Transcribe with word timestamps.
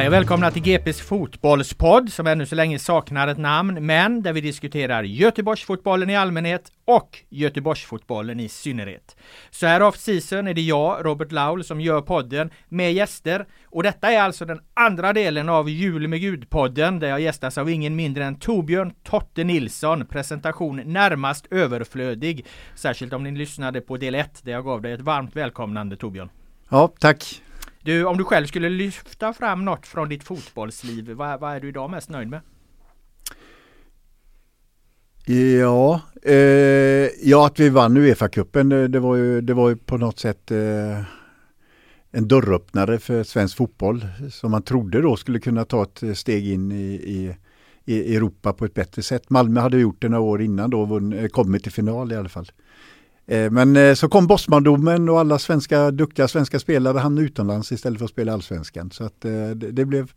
Hej 0.00 0.06
och 0.06 0.12
välkomna 0.12 0.50
till 0.50 0.62
GPs 0.62 1.00
fotbollspodd 1.00 2.12
som 2.12 2.26
ännu 2.26 2.46
så 2.46 2.54
länge 2.54 2.78
saknar 2.78 3.28
ett 3.28 3.38
namn, 3.38 3.86
men 3.86 4.22
där 4.22 4.32
vi 4.32 4.40
diskuterar 4.40 5.02
Göteborgsfotbollen 5.02 6.10
i 6.10 6.16
allmänhet 6.16 6.72
och 6.84 7.18
Göteborgsfotbollen 7.28 8.40
i 8.40 8.48
synnerhet. 8.48 9.16
Så 9.50 9.66
här 9.66 9.82
off 9.82 9.96
season 9.96 10.48
är 10.48 10.54
det 10.54 10.60
jag, 10.60 11.06
Robert 11.06 11.32
Laul, 11.32 11.64
som 11.64 11.80
gör 11.80 12.00
podden 12.00 12.50
med 12.68 12.92
gäster. 12.92 13.46
Och 13.64 13.82
detta 13.82 14.12
är 14.12 14.20
alltså 14.20 14.44
den 14.44 14.60
andra 14.74 15.12
delen 15.12 15.48
av 15.48 15.70
Jul 15.70 16.08
med 16.08 16.20
Gud-podden 16.20 17.00
där 17.00 17.08
jag 17.08 17.20
gästas 17.20 17.58
av 17.58 17.70
ingen 17.70 17.96
mindre 17.96 18.24
än 18.24 18.38
Torbjörn 18.38 18.92
Totte 19.04 19.44
Nilsson. 19.44 20.06
Presentation 20.06 20.82
närmast 20.84 21.46
överflödig. 21.50 22.46
Särskilt 22.74 23.12
om 23.12 23.24
ni 23.24 23.30
lyssnade 23.30 23.80
på 23.80 23.96
del 23.96 24.14
1 24.14 24.40
där 24.44 24.52
jag 24.52 24.64
gav 24.64 24.82
dig 24.82 24.92
ett 24.92 25.00
varmt 25.00 25.36
välkomnande 25.36 25.96
Torbjörn. 25.96 26.30
Ja, 26.68 26.92
tack. 26.98 27.42
Du, 27.82 28.04
om 28.04 28.16
du 28.16 28.24
själv 28.24 28.46
skulle 28.46 28.68
lyfta 28.68 29.32
fram 29.32 29.64
något 29.64 29.86
från 29.86 30.08
ditt 30.08 30.24
fotbollsliv, 30.24 31.10
vad, 31.10 31.40
vad 31.40 31.54
är 31.54 31.60
du 31.60 31.68
idag 31.68 31.90
mest 31.90 32.10
nöjd 32.10 32.28
med? 32.28 32.40
Ja, 35.26 36.00
eh, 36.22 36.34
ja 37.22 37.46
att 37.46 37.60
vi 37.60 37.68
vann 37.68 37.96
Uefa-cupen 37.96 38.88
det 38.88 39.00
var 39.00 39.16
ju, 39.16 39.40
det 39.40 39.54
var 39.54 39.68
ju 39.68 39.76
på 39.76 39.96
något 39.96 40.18
sätt 40.18 40.50
eh, 40.50 41.02
en 42.10 42.28
dörröppnare 42.28 42.98
för 42.98 43.22
svensk 43.22 43.56
fotboll 43.56 44.06
som 44.30 44.50
man 44.50 44.62
trodde 44.62 45.00
då 45.00 45.16
skulle 45.16 45.40
kunna 45.40 45.64
ta 45.64 45.82
ett 45.82 46.18
steg 46.18 46.48
in 46.48 46.72
i, 46.72 46.92
i, 46.94 47.36
i 47.84 48.16
Europa 48.16 48.52
på 48.52 48.64
ett 48.64 48.74
bättre 48.74 49.02
sätt. 49.02 49.30
Malmö 49.30 49.60
hade 49.60 49.78
gjort 49.78 50.02
det 50.02 50.08
några 50.08 50.22
år 50.22 50.42
innan 50.42 50.70
då, 50.70 50.84
vunn, 50.84 51.12
eh, 51.12 51.28
kommit 51.28 51.62
till 51.62 51.72
final 51.72 52.12
i 52.12 52.16
alla 52.16 52.28
fall. 52.28 52.50
Eh, 53.26 53.50
men 53.50 53.76
eh, 53.76 53.94
så 53.94 54.08
kom 54.08 54.26
Bosmandomen 54.26 55.08
och 55.08 55.20
alla 55.20 55.38
svenska, 55.38 55.90
duktiga 55.90 56.28
svenska 56.28 56.58
spelare 56.58 56.98
hamnade 56.98 57.26
utomlands 57.26 57.72
istället 57.72 57.98
för 57.98 58.04
att 58.04 58.10
spela 58.10 58.32
allsvenskan. 58.32 58.90
Så 58.90 59.04
att 59.04 59.24
eh, 59.24 59.50
det, 59.50 59.70
det 59.70 59.84
blev 59.84 60.12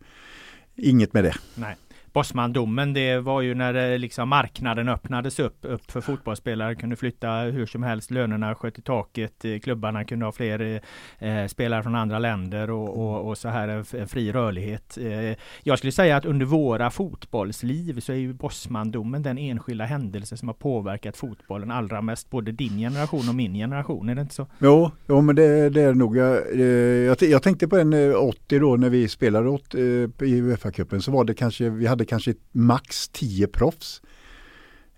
inget 0.76 1.12
med 1.12 1.24
det. 1.24 1.34
Nej. 1.54 1.76
Bosmandomen 2.14 2.92
det 2.92 3.18
var 3.18 3.42
ju 3.42 3.54
när 3.54 3.98
liksom 3.98 4.28
marknaden 4.28 4.88
öppnades 4.88 5.38
upp, 5.38 5.58
upp 5.62 5.90
för 5.90 6.00
fotbollsspelare, 6.00 6.74
kunde 6.74 6.96
flytta 6.96 7.30
hur 7.30 7.66
som 7.66 7.82
helst, 7.82 8.10
lönerna 8.10 8.54
sköt 8.54 8.78
i 8.78 8.82
taket, 8.82 9.44
eh, 9.44 9.58
klubbarna 9.58 10.04
kunde 10.04 10.24
ha 10.24 10.32
fler 10.32 10.80
eh, 11.18 11.46
spelare 11.46 11.82
från 11.82 11.94
andra 11.94 12.18
länder 12.18 12.70
och, 12.70 12.88
och, 12.88 13.28
och 13.28 13.38
så 13.38 13.48
här 13.48 13.68
en 13.68 14.08
fri 14.08 14.32
rörlighet. 14.32 14.98
Eh, 15.00 15.36
jag 15.62 15.78
skulle 15.78 15.92
säga 15.92 16.16
att 16.16 16.24
under 16.24 16.46
våra 16.46 16.90
fotbollsliv 16.90 18.00
så 18.00 18.12
är 18.12 18.16
ju 18.16 18.32
Bosmandomen 18.32 19.22
den 19.22 19.38
enskilda 19.38 19.84
händelse 19.84 20.36
som 20.36 20.48
har 20.48 20.54
påverkat 20.54 21.16
fotbollen 21.16 21.70
allra 21.70 22.02
mest, 22.02 22.30
både 22.30 22.52
din 22.52 22.78
generation 22.78 23.28
och 23.28 23.34
min 23.34 23.54
generation, 23.54 24.08
är 24.08 24.14
det 24.14 24.20
inte 24.20 24.34
så? 24.34 24.46
Jo, 24.58 24.90
jo 25.08 25.20
men 25.20 25.36
det, 25.36 25.70
det 25.70 25.82
är 25.82 25.94
nog. 25.94 26.16
Jag, 26.16 26.52
eh, 26.52 26.66
jag, 27.06 27.22
jag 27.22 27.42
tänkte 27.42 27.68
på 27.68 27.76
en 27.76 28.14
80 28.14 28.58
då 28.58 28.76
när 28.76 28.90
vi 28.90 29.08
spelade 29.08 29.48
åt, 29.48 29.74
i 29.74 30.08
Uefa-cupen 30.18 31.00
så 31.00 31.10
var 31.12 31.24
det 31.24 31.34
kanske, 31.34 31.70
vi 31.70 31.86
hade 31.86 32.03
kanske 32.04 32.34
max 32.52 33.08
10 33.08 33.46
proffs. 33.46 34.02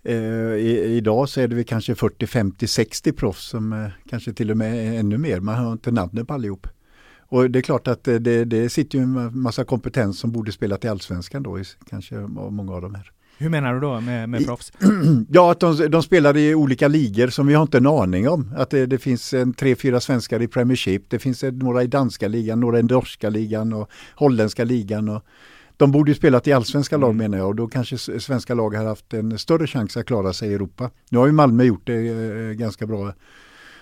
Eh, 0.03 0.15
i, 0.55 0.83
idag 0.97 1.29
så 1.29 1.41
är 1.41 1.47
det 1.47 1.55
vi 1.55 1.63
kanske 1.63 1.95
40, 1.95 2.27
50, 2.27 2.67
60 2.67 3.11
proffs 3.11 3.45
som 3.45 3.73
eh, 3.73 3.89
kanske 4.09 4.33
till 4.33 4.51
och 4.51 4.57
med 4.57 4.87
är 4.87 4.99
ännu 4.99 5.17
mer. 5.17 5.39
Man 5.39 5.55
har 5.55 5.71
inte 5.71 5.91
namnet 5.91 6.27
på 6.27 6.33
allihop. 6.33 6.67
Och 7.29 7.51
det 7.51 7.59
är 7.59 7.63
klart 7.63 7.87
att 7.87 8.03
det, 8.03 8.45
det 8.45 8.69
sitter 8.69 8.97
ju 8.97 9.03
en 9.03 9.41
massa 9.41 9.63
kompetens 9.63 10.19
som 10.19 10.31
borde 10.31 10.51
spela 10.51 10.77
till 10.77 10.89
allsvenskan 10.89 11.43
då, 11.43 11.59
kanske 11.89 12.15
många 12.49 12.73
av 12.73 12.81
de 12.81 12.95
här. 12.95 13.11
Hur 13.39 13.49
menar 13.49 13.73
du 13.73 13.79
då 13.79 14.01
med, 14.01 14.29
med 14.29 14.45
proffs? 14.45 14.71
Ja, 15.29 15.51
att 15.51 15.59
de, 15.59 15.87
de 15.89 16.03
spelar 16.03 16.37
i 16.37 16.55
olika 16.55 16.87
ligor 16.87 17.27
som 17.27 17.47
vi 17.47 17.53
har 17.53 17.61
inte 17.61 17.77
en 17.77 17.87
aning 17.87 18.29
om. 18.29 18.53
Att 18.57 18.69
det, 18.69 18.85
det 18.85 18.97
finns 18.97 19.33
en 19.33 19.53
tre, 19.53 19.75
fyra 19.75 19.99
svenskar 19.99 20.41
i 20.41 20.47
Premiership. 20.47 21.09
Det 21.09 21.19
finns 21.19 21.43
några 21.43 21.83
i 21.83 21.87
danska 21.87 22.27
ligan, 22.27 22.59
några 22.59 22.79
i 22.79 22.83
norska 22.83 23.29
ligan 23.29 23.73
och 23.73 23.89
holländska 24.15 24.63
ligan. 24.63 25.09
Och, 25.09 25.23
de 25.77 25.91
borde 25.91 26.11
ju 26.11 26.15
spelat 26.15 26.47
i 26.47 26.53
allsvenska 26.53 26.97
lag 26.97 27.09
mm. 27.09 27.17
menar 27.17 27.37
jag 27.37 27.47
och 27.47 27.55
då 27.55 27.67
kanske 27.67 27.97
svenska 27.97 28.53
lag 28.53 28.75
har 28.75 28.85
haft 28.85 29.13
en 29.13 29.39
större 29.39 29.67
chans 29.67 29.97
att 29.97 30.05
klara 30.05 30.33
sig 30.33 30.49
i 30.49 30.53
Europa. 30.53 30.91
Nu 31.09 31.17
har 31.17 31.25
ju 31.25 31.31
Malmö 31.31 31.63
gjort 31.63 31.87
det 31.87 32.07
eh, 32.07 32.51
ganska 32.51 32.87
bra 32.87 33.13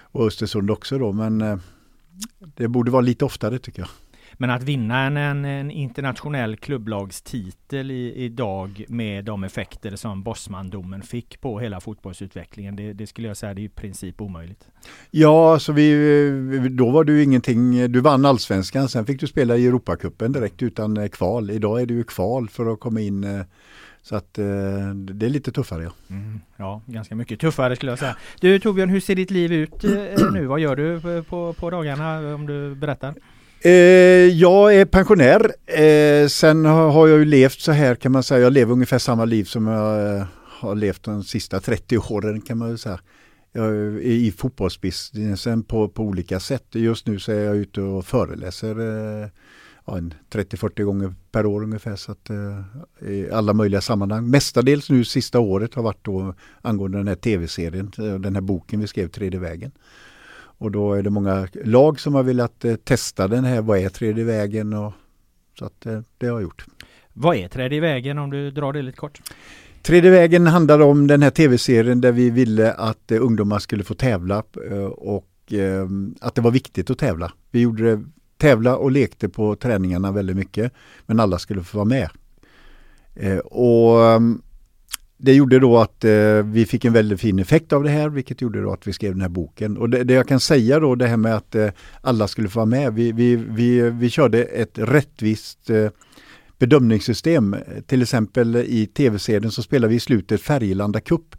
och 0.01 0.27
Östersund 0.27 0.71
också 0.71 0.97
då 0.97 1.11
men 1.11 1.41
eh, 1.41 1.57
det 2.39 2.67
borde 2.67 2.91
vara 2.91 3.01
lite 3.01 3.25
oftare 3.25 3.59
tycker 3.59 3.81
jag. 3.81 3.89
Men 4.37 4.49
att 4.49 4.63
vinna 4.63 4.99
en, 4.99 5.17
en, 5.17 5.45
en 5.45 5.71
internationell 5.71 6.55
klubblagstitel 6.55 7.91
i, 7.91 8.13
idag 8.15 8.85
med 8.87 9.25
de 9.25 9.43
effekter 9.43 9.95
som 9.95 10.23
Bosmandomen 10.23 11.01
fick 11.01 11.41
på 11.41 11.59
hela 11.59 11.79
fotbollsutvecklingen, 11.79 12.75
det, 12.75 12.93
det, 12.93 13.07
skulle 13.07 13.27
jag 13.27 13.37
säga 13.37 13.53
det 13.53 13.61
är 13.61 13.65
i 13.65 13.69
princip 13.69 14.21
omöjligt. 14.21 14.67
Ja, 15.11 15.59
så 15.59 15.73
vi, 15.73 16.69
då 16.71 16.89
var 16.89 17.03
du 17.03 17.23
ingenting, 17.23 17.91
du 17.91 18.01
vann 18.01 18.25
allsvenskan, 18.25 18.89
sen 18.89 19.05
fick 19.05 19.19
du 19.19 19.27
spela 19.27 19.57
i 19.57 19.67
Europacupen 19.67 20.31
direkt 20.31 20.63
utan 20.63 20.97
eh, 20.97 21.07
kval. 21.07 21.51
Idag 21.51 21.81
är 21.81 21.85
det 21.85 21.93
ju 21.93 22.03
kval 22.03 22.49
för 22.49 22.73
att 22.73 22.79
komma 22.79 23.01
in 23.01 23.23
eh, 23.23 23.45
så 24.01 24.15
att 24.15 24.37
eh, 24.37 24.45
det 24.95 25.25
är 25.25 25.29
lite 25.29 25.51
tuffare 25.51 25.83
ja. 25.83 25.91
Mm, 26.09 26.39
ja, 26.57 26.81
ganska 26.85 27.15
mycket 27.15 27.39
tuffare 27.39 27.75
skulle 27.75 27.91
jag 27.91 27.99
säga. 27.99 28.17
Du 28.39 28.59
Torbjörn, 28.59 28.89
hur 28.89 28.99
ser 28.99 29.15
ditt 29.15 29.31
liv 29.31 29.53
ut 29.53 29.83
nu? 30.33 30.45
Vad 30.45 30.59
gör 30.59 30.75
du 30.75 31.23
på, 31.23 31.53
på 31.53 31.69
dagarna 31.69 32.35
om 32.35 32.47
du 32.47 32.75
berättar? 32.75 33.13
Eh, 33.65 33.71
jag 34.27 34.75
är 34.75 34.85
pensionär. 34.85 35.55
Eh, 35.65 36.27
sen 36.27 36.65
har 36.65 37.07
jag 37.07 37.19
ju 37.19 37.25
levt 37.25 37.59
så 37.59 37.71
här 37.71 37.95
kan 37.95 38.11
man 38.11 38.23
säga. 38.23 38.39
Jag 38.39 38.53
lever 38.53 38.73
ungefär 38.73 38.99
samma 38.99 39.25
liv 39.25 39.43
som 39.43 39.67
jag 39.67 40.15
eh, 40.17 40.25
har 40.43 40.75
levt 40.75 41.03
de 41.03 41.23
sista 41.23 41.59
30 41.59 41.97
åren 41.97 42.41
kan 42.41 42.57
man 42.57 42.77
säga. 42.77 42.99
Jag 43.51 43.67
är 43.67 43.99
i 43.99 44.31
fotbollsbusinessen 44.31 45.63
på, 45.63 45.89
på 45.89 46.03
olika 46.03 46.39
sätt. 46.39 46.65
Just 46.71 47.07
nu 47.07 47.19
så 47.19 47.31
är 47.31 47.39
jag 47.39 47.55
ute 47.55 47.81
och 47.81 48.05
föreläser 48.05 48.79
eh, 48.79 49.29
ja, 49.85 49.93
30-40 50.31 50.83
gånger 50.83 51.13
per 51.31 51.45
år 51.45 51.63
ungefär. 51.63 51.95
Så 51.95 52.11
att, 52.11 52.29
eh, 52.29 53.09
I 53.09 53.31
alla 53.31 53.53
möjliga 53.53 53.81
sammanhang. 53.81 54.29
Mestadels 54.29 54.89
nu 54.89 55.03
sista 55.03 55.39
året 55.39 55.73
har 55.73 55.83
varit 55.83 56.05
då 56.05 56.33
angående 56.61 56.97
den 56.97 57.07
här 57.07 57.15
tv-serien, 57.15 57.91
eh, 57.97 58.13
den 58.13 58.35
här 58.35 58.41
boken 58.41 58.79
vi 58.79 58.87
skrev, 58.87 59.07
Tredje 59.07 59.39
vägen. 59.39 59.71
Och 60.57 60.71
då 60.71 60.93
är 60.93 61.03
det 61.03 61.09
många 61.09 61.47
lag 61.63 61.99
som 61.99 62.15
har 62.15 62.23
velat 62.23 62.65
eh, 62.65 62.75
testa 62.75 63.27
den 63.27 63.43
här. 63.43 63.61
Vad 63.61 63.79
är 63.79 63.89
tredje 63.89 64.23
vägen? 64.23 64.73
Och, 64.73 64.93
så 65.59 65.65
att 65.65 65.85
eh, 65.85 66.01
det 66.17 66.27
har 66.27 66.33
jag 66.33 66.41
gjort. 66.41 66.65
Vad 67.13 67.35
är 67.35 67.47
tredje 67.47 67.81
vägen 67.81 68.17
om 68.17 68.29
du 68.29 68.51
drar 68.51 68.73
det 68.73 68.81
lite 68.81 68.97
kort? 68.97 69.21
Tredje 69.81 70.11
vägen 70.11 70.47
handlar 70.47 70.79
om 70.79 71.07
den 71.07 71.21
här 71.21 71.29
tv-serien 71.29 72.01
där 72.01 72.11
vi 72.11 72.29
ville 72.29 72.73
att 72.73 73.11
eh, 73.11 73.21
ungdomar 73.21 73.59
skulle 73.59 73.83
få 73.83 73.93
tävla 73.93 74.43
och 74.91 75.31
att 76.21 76.35
det 76.35 76.41
var 76.41 76.51
viktigt 76.51 76.89
att 76.89 76.97
tävla. 76.97 77.31
Vi 77.51 77.61
gjorde 77.61 78.03
tävla 78.37 78.77
och 78.77 78.91
lekte 78.91 79.29
på 79.29 79.55
träningarna 79.55 80.11
väldigt 80.11 80.35
mycket 80.35 80.73
men 81.05 81.19
alla 81.19 81.39
skulle 81.39 81.63
få 81.63 81.77
vara 81.77 81.85
med. 81.85 82.09
Och 83.45 84.21
det 85.17 85.33
gjorde 85.33 85.59
då 85.59 85.77
att 85.77 86.03
eh, 86.03 86.43
vi 86.43 86.65
fick 86.65 86.85
en 86.85 86.93
väldigt 86.93 87.21
fin 87.21 87.39
effekt 87.39 87.73
av 87.73 87.83
det 87.83 87.89
här 87.89 88.09
vilket 88.09 88.41
gjorde 88.41 88.61
då 88.61 88.71
att 88.73 88.87
vi 88.87 88.93
skrev 88.93 89.11
den 89.11 89.21
här 89.21 89.29
boken. 89.29 89.77
Och 89.77 89.89
det, 89.89 90.03
det 90.03 90.13
jag 90.13 90.27
kan 90.27 90.39
säga 90.39 90.79
då 90.79 90.95
det 90.95 91.07
här 91.07 91.17
med 91.17 91.35
att 91.35 91.55
eh, 91.55 91.69
alla 92.01 92.27
skulle 92.27 92.49
få 92.49 92.59
vara 92.59 92.65
med. 92.65 92.93
Vi, 92.93 93.11
vi, 93.11 93.35
vi, 93.35 93.89
vi 93.89 94.09
körde 94.09 94.43
ett 94.43 94.77
rättvist 94.79 95.69
eh, 95.69 95.89
bedömningssystem. 96.59 97.55
Till 97.87 98.01
exempel 98.01 98.55
i 98.55 98.85
tv-serien 98.85 99.51
så 99.51 99.63
spelar 99.63 99.87
vi 99.87 99.95
i 99.95 99.99
slutet 99.99 100.41
Färgelanda 100.41 100.99
Cup. 100.99 101.35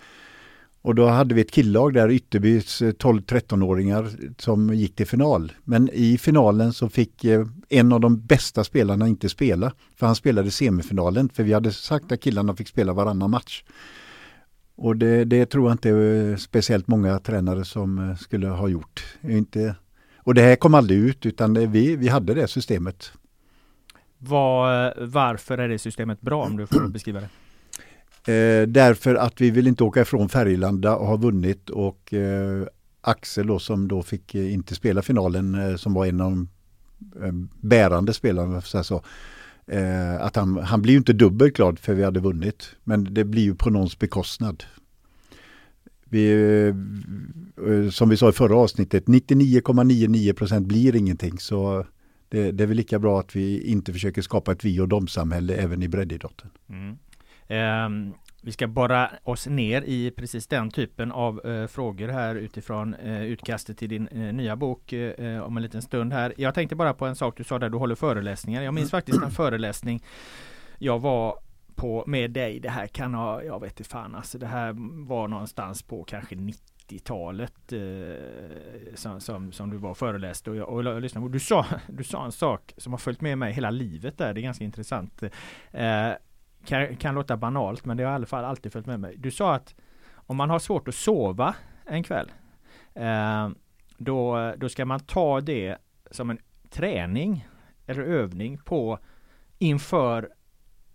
Och 0.87 0.95
då 0.95 1.07
hade 1.07 1.35
vi 1.35 1.41
ett 1.41 1.51
killag 1.51 1.95
där, 1.95 2.11
Ytterbys 2.11 2.83
12-13-åringar 2.83 4.05
eh, 4.05 4.31
som 4.39 4.75
gick 4.75 4.97
till 4.97 5.07
final. 5.07 5.53
Men 5.65 5.91
i 5.93 6.19
finalen 6.19 6.73
så 6.73 6.89
fick 6.89 7.25
eh, 7.25 7.47
en 7.69 7.93
av 7.93 8.01
de 8.01 8.21
bästa 8.27 8.65
spelarna 8.65 9.09
inte 9.09 9.29
spela. 9.29 9.73
För 9.97 10.07
han 10.07 10.15
spelade 10.15 10.51
semifinalen, 10.51 11.29
för 11.29 11.43
vi 11.43 11.53
hade 11.53 11.73
sagt 11.73 12.13
att 12.13 12.21
killarna 12.21 12.57
fick 12.57 12.69
spela 12.69 12.93
varannan 12.93 13.31
match. 13.31 13.65
Och 14.77 14.97
det, 14.97 15.25
det 15.25 15.47
tror 15.47 15.65
jag 15.65 15.75
inte 15.75 15.91
eh, 15.91 16.37
speciellt 16.37 16.87
många 16.87 17.19
tränare 17.19 17.65
som 17.65 18.17
skulle 18.21 18.49
ha 18.49 18.69
gjort. 18.69 19.05
Inte, 19.23 19.75
och 20.19 20.35
det 20.35 20.43
här 20.43 20.57
kom 20.57 20.75
aldrig 20.75 20.99
ut 20.99 21.27
utan 21.27 21.55
det, 21.55 21.67
vi, 21.67 21.97
vi 21.97 22.09
hade 22.09 22.35
det 22.35 22.49
systemet. 22.49 23.13
Var, 24.19 24.95
varför 25.07 25.59
är 25.59 25.69
det 25.69 25.79
systemet 25.79 26.21
bra 26.21 26.45
om 26.45 26.57
du 26.57 26.67
får 26.67 26.89
beskriva 26.89 27.21
det? 27.21 27.29
Eh, 28.27 28.67
därför 28.69 29.15
att 29.15 29.41
vi 29.41 29.51
vill 29.51 29.67
inte 29.67 29.85
åka 29.85 30.01
ifrån 30.01 30.29
Färgelanda 30.29 30.97
och 30.97 31.07
ha 31.07 31.17
vunnit 31.17 31.71
och 31.71 32.15
eh, 32.15 32.67
Axel 33.01 33.47
då 33.47 33.59
som 33.59 33.89
då 33.89 34.03
fick 34.03 34.35
eh, 34.35 34.55
inte 34.55 34.75
spela 34.75 35.03
finalen 35.03 35.55
eh, 35.55 35.77
som 35.77 35.95
var 35.95 36.07
en 36.07 36.21
av 36.21 36.31
de 36.31 36.49
eh, 37.25 37.33
bärande 37.61 38.13
spelarna. 38.13 38.61
Så, 38.61 38.85
så 38.85 39.03
eh, 39.67 40.21
att 40.21 40.37
han, 40.37 40.59
han 40.59 40.83
blir 40.83 40.93
ju 40.93 40.99
inte 40.99 41.13
dubbelt 41.13 41.57
glad 41.57 41.79
för 41.79 41.95
vi 41.95 42.05
hade 42.05 42.21
vunnit 42.21 42.77
men 42.85 43.15
det 43.15 43.25
blir 43.25 43.43
ju 43.43 43.55
på 43.55 43.71
någons 43.71 43.99
bekostnad. 43.99 44.65
Vi, 46.05 46.33
eh, 46.33 47.73
eh, 47.73 47.91
som 47.91 48.09
vi 48.09 48.17
sa 48.17 48.29
i 48.29 48.33
förra 48.33 48.57
avsnittet, 48.57 49.07
99,99% 49.07 50.61
blir 50.61 50.97
ingenting 50.97 51.39
så 51.39 51.87
det, 52.29 52.53
det, 52.53 52.65
är 52.65 52.69
väl 52.69 52.77
lika 52.77 52.99
bra 52.99 53.21
att 53.21 53.37
vi 53.37 53.61
inte 53.61 53.93
försöker 53.93 54.23
skapa 54.23 54.53
ett 54.53 54.65
vi 54.65 54.81
och 54.81 54.89
dom-samhälle 54.89 55.55
även 55.55 55.83
i 55.83 55.89
breddidrotten. 55.89 56.51
Mm. 56.69 56.97
Um, 57.49 58.15
vi 58.43 58.53
ska 58.53 58.67
borra 58.67 59.11
oss 59.23 59.47
ner 59.47 59.83
i 59.83 60.11
precis 60.11 60.47
den 60.47 60.71
typen 60.71 61.13
av 61.13 61.47
uh, 61.47 61.67
frågor 61.67 62.09
här 62.09 62.35
utifrån 62.35 62.95
uh, 62.95 63.23
utkastet 63.25 63.79
till 63.79 63.89
din 63.89 64.09
uh, 64.09 64.33
nya 64.33 64.57
bok 64.57 64.95
om 65.45 65.57
en 65.57 65.63
liten 65.63 65.83
stund 65.83 66.13
här. 66.13 66.35
Jag 66.37 66.55
tänkte 66.55 66.77
bara 66.77 66.95
på 66.95 67.07
en 67.07 67.17
sak 67.17 67.37
du 67.37 67.45
sa 67.45 67.59
där 67.59 67.69
du 67.69 67.79
håller 67.79 67.95
föreläsningar. 67.95 68.63
Jag 68.63 68.75
minns 68.75 68.91
faktiskt 68.91 69.23
en 69.23 69.31
föreläsning 69.31 70.03
jag 70.79 70.99
var 70.99 71.39
på 71.75 72.05
med 72.07 72.31
dig. 72.31 72.61
Det 72.61 72.71
här 72.71 72.87
kan 72.87 73.15
ha, 73.15 73.43
jag 73.43 73.61
vet 73.61 73.81
inte 73.81 73.91
fan 73.91 74.15
alltså. 74.15 74.39
Det 74.39 74.47
här 74.47 74.75
var 75.07 75.29
någonstans 75.29 75.83
på 75.83 76.05
kanske 76.05 76.35
90-talet 76.35 77.73
eh, 77.73 77.81
som, 78.95 79.21
som, 79.21 79.53
som, 79.53 79.71
du 79.71 79.77
var 79.77 79.95
föreläst 79.95 80.49
och 80.49 80.57
jag, 80.57 80.69
och 80.69 80.85
jag 80.85 81.03
lyssnade. 81.03 81.25
Och 81.25 81.31
du, 81.31 81.41
sa, 81.41 81.67
du 81.89 82.05
sa 82.05 82.25
en 82.25 82.33
sak 82.33 82.75
som 82.77 82.93
har 82.93 82.99
följt 82.99 83.21
med 83.21 83.39
mig 83.39 83.53
hela 83.53 83.71
livet 83.71 84.19
där. 84.19 84.35
Det 84.35 84.41
är 84.41 84.43
ganska 84.43 84.65
intressant. 84.65 85.23
Kan, 86.67 86.97
kan 86.97 87.15
låta 87.15 87.37
banalt 87.37 87.85
men 87.85 87.97
det 87.97 88.03
har 88.05 88.11
i 88.11 88.15
alla 88.15 88.27
fall 88.27 88.45
alltid 88.45 88.73
följt 88.73 88.87
med 88.87 89.01
mig. 89.01 89.15
Du 89.19 89.31
sa 89.31 89.55
att 89.55 89.75
om 90.15 90.37
man 90.37 90.51
har 90.51 90.59
svårt 90.59 90.89
att 90.89 90.95
sova 90.95 91.55
en 91.85 92.03
kväll 92.03 92.33
eh, 92.95 93.49
då, 93.99 94.53
då 94.57 94.69
ska 94.69 94.85
man 94.85 95.01
ta 95.01 95.41
det 95.41 95.77
som 96.11 96.31
en 96.31 96.39
träning 96.71 97.49
eller 97.87 98.03
övning 98.03 98.59
på 98.59 98.99
inför 99.59 100.29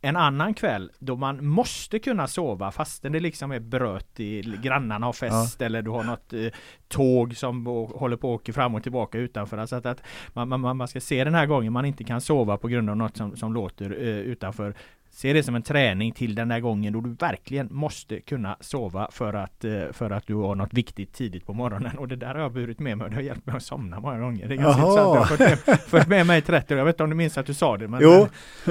en 0.01 0.17
annan 0.17 0.53
kväll 0.53 0.91
då 0.99 1.15
man 1.15 1.45
måste 1.45 1.99
kunna 1.99 2.27
sova 2.27 2.71
fastän 2.71 3.11
det 3.11 3.19
liksom 3.19 3.51
är 3.51 3.59
bröt 3.59 4.19
i 4.19 4.41
grannarna 4.41 5.05
har 5.05 5.13
fest 5.13 5.55
ja. 5.59 5.65
eller 5.65 5.81
du 5.81 5.91
har 5.91 6.03
något 6.03 6.33
eh, 6.33 6.47
tåg 6.87 7.37
som 7.37 7.65
håller 7.65 8.17
på 8.17 8.33
att 8.33 8.41
åka 8.41 8.53
fram 8.53 8.75
och 8.75 8.83
tillbaka 8.83 9.17
utanför. 9.17 9.57
Alltså 9.57 9.75
att, 9.75 9.85
att 9.85 10.03
man, 10.33 10.49
man, 10.49 10.77
man, 10.77 10.87
ska 10.87 10.99
se 10.99 11.23
den 11.23 11.35
här 11.35 11.45
gången 11.45 11.73
man 11.73 11.85
inte 11.85 12.03
kan 12.03 12.21
sova 12.21 12.57
på 12.57 12.67
grund 12.67 12.89
av 12.89 12.97
något 12.97 13.17
som, 13.17 13.35
som 13.35 13.53
låter 13.53 13.91
eh, 13.91 14.07
utanför. 14.07 14.75
Se 15.13 15.33
det 15.33 15.43
som 15.43 15.55
en 15.55 15.61
träning 15.61 16.11
till 16.11 16.35
den 16.35 16.47
där 16.47 16.59
gången 16.59 16.93
då 16.93 17.01
du 17.01 17.09
verkligen 17.09 17.67
måste 17.71 18.19
kunna 18.21 18.57
sova 18.59 19.09
för 19.11 19.33
att, 19.33 19.65
eh, 19.65 19.71
för 19.91 20.11
att 20.11 20.27
du 20.27 20.35
har 20.35 20.55
något 20.55 20.73
viktigt 20.73 21.13
tidigt 21.13 21.45
på 21.45 21.53
morgonen. 21.53 21.97
Och 21.97 22.07
det 22.07 22.15
där 22.15 22.35
har 22.35 22.41
jag 22.41 22.53
burit 22.53 22.79
med 22.79 22.97
mig 22.97 23.05
och 23.05 23.09
det 23.09 23.15
har 23.15 23.23
hjälpt 23.23 23.45
mig 23.45 23.55
att 23.55 23.63
somna 23.63 23.99
många 23.99 24.19
gånger. 24.19 24.47
Det 24.47 24.53
är 24.53 24.57
ganska 24.57 24.81
intressant. 24.81 25.15
Jag 25.15 25.21
har 25.21 25.25
fått 25.25 25.67
med, 25.67 25.79
fått 25.79 26.07
med 26.07 26.25
mig 26.25 26.41
30 26.41 26.73
år. 26.73 26.77
Jag 26.77 26.85
vet 26.85 26.95
inte 26.95 27.03
om 27.03 27.09
du 27.09 27.15
minns 27.15 27.37
att 27.37 27.45
du 27.45 27.53
sa 27.53 27.77
det? 27.77 27.87
Men, 27.87 28.01
jo, 28.03 28.27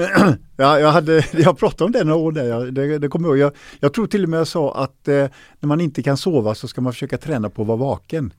ja, 0.57 0.79
jag, 0.79 0.91
hade, 0.91 1.23
jag 1.31 1.59
pratade 1.59 1.83
om 1.83 1.91
det 1.91 2.03
några 2.03 2.19
år 2.19 2.31
där. 2.31 2.71
Det, 2.71 2.97
det 2.97 3.07
kommer 3.07 3.27
jag, 3.29 3.37
jag, 3.37 3.51
jag 3.79 3.93
tror 3.93 4.07
till 4.07 4.23
och 4.23 4.29
med 4.29 4.39
jag 4.39 4.47
sa 4.47 4.83
att 4.83 5.07
eh, 5.07 5.27
när 5.59 5.67
man 5.67 5.81
inte 5.81 6.03
kan 6.03 6.17
sova 6.17 6.55
så 6.55 6.67
ska 6.67 6.81
man 6.81 6.93
försöka 6.93 7.17
träna 7.17 7.49
på 7.49 7.61
att 7.61 7.67
vara 7.67 7.77
vaken. 7.77 8.33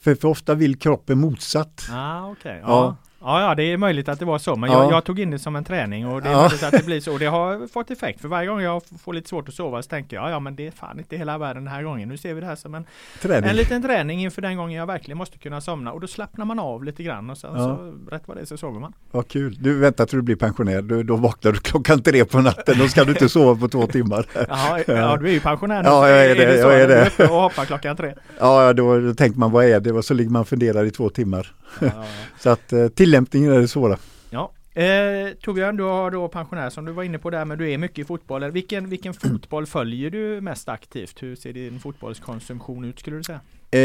För, 0.00 0.14
för 0.14 0.28
ofta 0.28 0.54
vill 0.54 0.78
kroppen 0.78 1.18
motsatt. 1.20 1.88
Ah, 1.92 2.30
okay. 2.30 2.58
ja. 2.58 2.62
ja. 2.66 2.96
Ja, 3.26 3.40
ja, 3.40 3.54
det 3.54 3.62
är 3.62 3.76
möjligt 3.76 4.08
att 4.08 4.18
det 4.18 4.24
var 4.24 4.38
så, 4.38 4.56
men 4.56 4.70
ja. 4.70 4.82
jag, 4.82 4.92
jag, 4.92 5.04
tog 5.04 5.20
in 5.20 5.30
det 5.30 5.38
som 5.38 5.56
en 5.56 5.64
träning 5.64 6.06
och 6.06 6.22
det 6.22 6.28
är 6.28 6.32
ja. 6.32 6.40
möjligt 6.40 6.62
att 6.62 6.72
det 6.72 6.86
blir 6.86 7.00
så. 7.00 7.12
Och 7.12 7.18
det 7.18 7.26
har 7.26 7.66
fått 7.66 7.90
effekt, 7.90 8.20
för 8.20 8.28
varje 8.28 8.48
gång 8.48 8.60
jag 8.60 8.82
får 9.04 9.14
lite 9.14 9.28
svårt 9.28 9.48
att 9.48 9.54
sova 9.54 9.82
så 9.82 9.88
tänker 9.88 10.16
jag, 10.16 10.30
ja 10.30 10.40
men 10.40 10.56
det 10.56 10.66
är 10.66 10.70
fan 10.70 10.98
inte 10.98 11.16
hela 11.16 11.38
världen 11.38 11.64
den 11.64 11.72
här 11.72 11.82
gången. 11.82 12.08
Nu 12.08 12.16
ser 12.16 12.34
vi 12.34 12.40
det 12.40 12.46
här 12.46 12.56
som 12.56 12.74
en, 12.74 12.84
träning. 13.22 13.50
en 13.50 13.56
liten 13.56 13.82
träning 13.82 14.22
inför 14.22 14.42
den 14.42 14.56
gången 14.56 14.78
jag 14.78 14.86
verkligen 14.86 15.18
måste 15.18 15.38
kunna 15.38 15.60
somna. 15.60 15.92
Och 15.92 16.00
då 16.00 16.06
slappnar 16.06 16.44
man 16.44 16.58
av 16.58 16.84
lite 16.84 17.02
grann 17.02 17.30
och 17.30 17.38
sen 17.38 17.50
ja. 17.54 17.58
så 17.58 17.94
rätt 18.10 18.22
vad 18.26 18.36
det 18.36 18.40
är 18.40 18.44
så 18.44 18.56
sover 18.56 18.80
man. 18.80 18.92
Vad 19.10 19.28
kul. 19.28 19.56
Du 19.60 19.78
väntar 19.78 20.06
till 20.06 20.18
du 20.18 20.22
blir 20.22 20.36
pensionär, 20.36 20.82
du, 20.82 21.02
då 21.02 21.16
vaknar 21.16 21.52
du 21.52 21.58
klockan 21.58 22.02
tre 22.02 22.24
på 22.24 22.38
natten, 22.38 22.78
då 22.78 22.88
ska 22.88 23.04
du 23.04 23.12
inte 23.12 23.28
sova 23.28 23.60
på 23.60 23.68
två 23.68 23.86
timmar. 23.86 24.26
Jaha, 24.48 24.82
ja, 24.86 25.16
du 25.16 25.28
är 25.28 25.32
ju 25.32 25.40
pensionär 25.40 25.82
nu. 25.82 25.88
Ja, 25.88 26.08
jag 26.08 26.24
är 26.24 26.34
det. 26.34 26.44
är 26.44 26.46
det 26.46 26.58
jag 26.58 26.80
är 26.80 26.88
det. 26.88 27.24
Och 27.24 27.40
hoppar 27.40 27.64
klockan 27.64 27.96
tre. 27.96 28.14
Ja, 28.38 28.72
då, 28.72 29.00
då 29.00 29.14
tänker 29.14 29.38
man 29.38 29.50
vad 29.50 29.64
är 29.64 29.80
det? 29.80 29.92
Och 29.92 30.04
så 30.04 30.14
ligger 30.14 30.30
man 30.30 30.40
och 30.42 30.48
funderar 30.48 30.84
i 30.84 30.90
två 30.90 31.08
timmar. 31.08 31.52
Ja, 31.80 32.06
så 32.40 32.50
att 32.50 32.72
eh, 32.72 32.88
tillämpningen 32.88 33.52
är 33.52 33.60
det 33.60 33.68
svåra. 33.68 33.98
Ja. 34.30 34.52
Eh, 34.82 35.32
Torbjörn, 35.42 35.76
du 35.76 35.82
har 35.82 36.10
då 36.10 36.28
pensionär 36.28 36.70
som 36.70 36.84
du 36.84 36.92
var 36.92 37.02
inne 37.02 37.18
på 37.18 37.30
där, 37.30 37.44
men 37.44 37.58
du 37.58 37.70
är 37.70 37.78
mycket 37.78 37.98
i 37.98 38.04
fotboll. 38.04 38.50
Vilken, 38.50 38.88
vilken 38.88 39.14
fotboll 39.30 39.66
följer 39.66 40.10
du 40.10 40.40
mest 40.40 40.68
aktivt? 40.68 41.22
Hur 41.22 41.36
ser 41.36 41.52
din 41.52 41.80
fotbollskonsumtion 41.80 42.84
ut 42.84 43.00
skulle 43.00 43.16
du 43.16 43.22
säga? 43.22 43.40
Eh, 43.70 43.80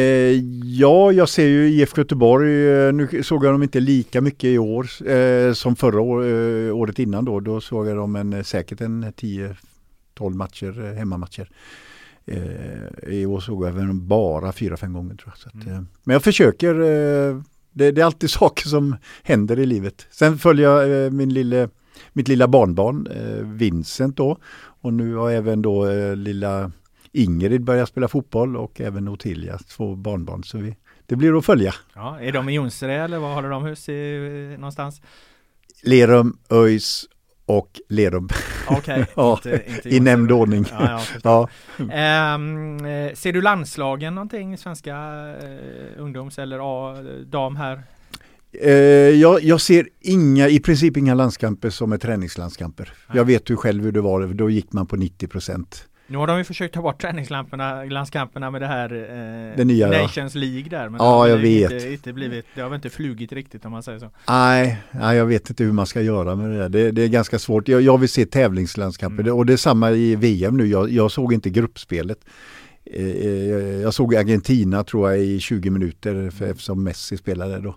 ja, 0.64 1.12
jag 1.12 1.30
ser 1.30 1.48
ju 1.48 1.70
IFK 1.70 2.02
Göteborg. 2.02 2.70
Eh, 2.70 2.94
nu 2.94 3.24
såg 3.24 3.46
jag 3.46 3.54
dem 3.54 3.64
inte 3.64 3.80
lika 3.80 4.22
mycket 4.22 4.44
i 4.44 4.58
år 4.58 5.08
eh, 5.10 5.54
som 5.54 5.76
förra 5.76 6.02
år, 6.02 6.26
eh, 6.26 6.76
året 6.76 7.00
innan 7.00 7.26
då. 7.26 7.40
Då 7.40 7.62
såg 7.62 7.88
jag 7.88 7.98
dem 7.98 8.16
en, 8.16 8.44
säkert 8.44 8.82
en 8.82 9.06
10-12 9.06 9.56
matcher, 10.34 10.86
eh, 10.86 10.94
hemmamatcher. 10.94 11.50
I 13.08 13.26
år 13.26 13.40
såg 13.40 13.66
jag 13.66 13.72
väl 13.72 13.94
bara 13.94 14.52
4-5 14.52 14.94
gånger 14.94 15.16
tror 15.16 15.34
jag. 15.44 15.62
Att, 15.62 15.68
mm. 15.68 15.88
Men 16.04 16.14
jag 16.14 16.24
försöker 16.24 16.74
det, 17.74 17.92
det, 17.92 18.02
är 18.02 18.06
alltid 18.06 18.30
saker 18.30 18.68
som 18.68 18.96
händer 19.24 19.60
i 19.60 19.66
livet. 19.66 20.08
Sen 20.12 20.38
följer 20.38 20.70
jag 20.70 21.06
eh, 21.06 21.12
min 21.12 21.34
lille, 21.34 21.70
mitt 22.14 22.28
lilla 22.28 22.48
barnbarn 22.48 23.08
eh, 23.08 23.46
Vincent 23.46 24.18
då. 24.18 24.38
Och 24.82 24.94
nu 24.94 25.16
har 25.16 25.32
även 25.32 25.62
då 25.62 25.90
eh, 25.90 26.16
lilla 26.16 26.72
Ingrid 27.12 27.64
börjat 27.64 27.90
spela 27.90 28.08
fotboll 28.08 28.58
och 28.58 28.82
även 28.82 29.08
Ottilia, 29.08 29.58
två 29.58 29.96
barnbarn. 29.96 30.44
Så 30.44 30.58
vi, 30.58 30.76
det 31.06 31.16
blir 31.16 31.38
att 31.38 31.46
följa. 31.46 31.74
Ja, 31.96 32.20
är 32.20 32.32
de 32.32 32.50
i 32.50 32.54
Jonsered 32.54 33.04
eller 33.04 33.18
var 33.18 33.34
håller 33.34 33.50
de 33.50 33.64
hus 33.64 33.90
i, 33.90 34.56
någonstans? 34.58 35.02
Lerum, 35.84 36.38
ÖIS 36.50 37.06
och 37.58 37.80
Lerum. 37.90 38.30
Okay, 38.70 39.06
ja, 39.16 39.34
inte, 39.36 39.64
inte 39.68 39.96
I 39.96 40.00
nämnd 40.00 40.32
ordning. 40.32 40.66
Ja, 40.72 41.02
ja. 41.24 41.50
Um, 41.80 42.80
ser 43.16 43.34
du 43.34 43.42
landslagen 43.42 44.16
någonting, 44.16 44.58
svenska 44.58 44.96
uh, 44.96 45.38
ungdoms 45.98 46.40
eller 46.40 46.60
uh, 46.60 47.26
dam 47.26 47.56
här? 47.56 47.84
Uh, 48.66 48.72
jag, 49.10 49.44
jag, 49.44 49.62
ser 49.62 49.88
inga, 50.00 50.48
i 50.48 50.60
princip 50.60 50.98
inga 50.98 51.14
landskamper 51.14 51.70
som 51.70 51.92
är 51.92 51.98
träningslandskamper. 51.98 52.94
Jag 53.14 53.26
vet 53.26 53.50
ju 53.50 53.56
själv 53.56 53.84
hur 53.84 53.92
det 53.92 54.02
var, 54.02 54.28
då 54.28 54.50
gick 54.50 54.74
man 54.74 54.88
på 54.88 54.96
90 54.96 55.28
procent. 55.28 55.88
Nu 56.12 56.18
har 56.18 56.28
de 56.28 56.38
ju 56.38 56.44
försökt 56.44 56.74
ta 56.74 56.82
bort 56.82 57.02
träningslamporna, 57.02 57.84
landskamperna 57.84 58.52
med 58.52 58.62
det 58.62 58.68
här 58.68 58.94
eh, 58.94 59.58
det 59.58 59.64
nya, 59.64 59.88
Nations 59.88 60.36
ja. 60.36 60.42
League 60.42 60.70
där. 60.70 60.90
Men 60.90 61.00
ja, 61.00 61.28
jag 61.28 61.38
vet. 61.38 61.72
Inte, 61.72 61.92
inte 61.92 62.14
blivit, 62.14 62.46
det 62.56 62.62
har 62.62 62.70
väl 62.70 62.76
inte 62.76 62.90
flugit 62.90 63.32
riktigt 63.32 63.66
om 63.66 63.72
man 63.72 63.84
säger 63.84 64.00
så. 64.00 64.10
Nej, 64.28 64.82
nej 64.92 65.18
jag 65.18 65.26
vet 65.26 65.50
inte 65.50 65.64
hur 65.64 65.72
man 65.72 65.86
ska 65.86 66.02
göra 66.02 66.36
med 66.36 66.50
det 66.50 66.58
där. 66.58 66.70
Det, 66.70 66.92
det 66.92 67.02
är 67.02 67.08
ganska 67.08 67.40
svårt. 67.40 67.68
Jag, 67.68 67.82
jag 67.82 67.98
vill 67.98 68.10
se 68.10 68.26
tävlingslandskamper 68.26 69.24
mm. 69.24 69.36
och 69.36 69.46
det 69.46 69.54
är 69.54 69.58
samma 69.58 69.92
i 69.92 70.16
VM 70.16 70.58
nu. 70.58 70.68
Jag, 70.68 70.90
jag 70.90 71.12
såg 71.12 71.34
inte 71.34 71.50
gruppspelet. 71.50 72.20
Eh, 72.86 73.06
eh 73.06 73.82
jag 73.82 73.94
såg 73.94 74.16
Argentina 74.16 74.84
tror 74.84 75.12
jag 75.12 75.20
i 75.20 75.40
20 75.40 75.70
minuter 75.70 76.30
för, 76.30 76.46
eftersom 76.46 76.84
Messi 76.84 77.18
spelade 77.18 77.60
då. 77.60 77.76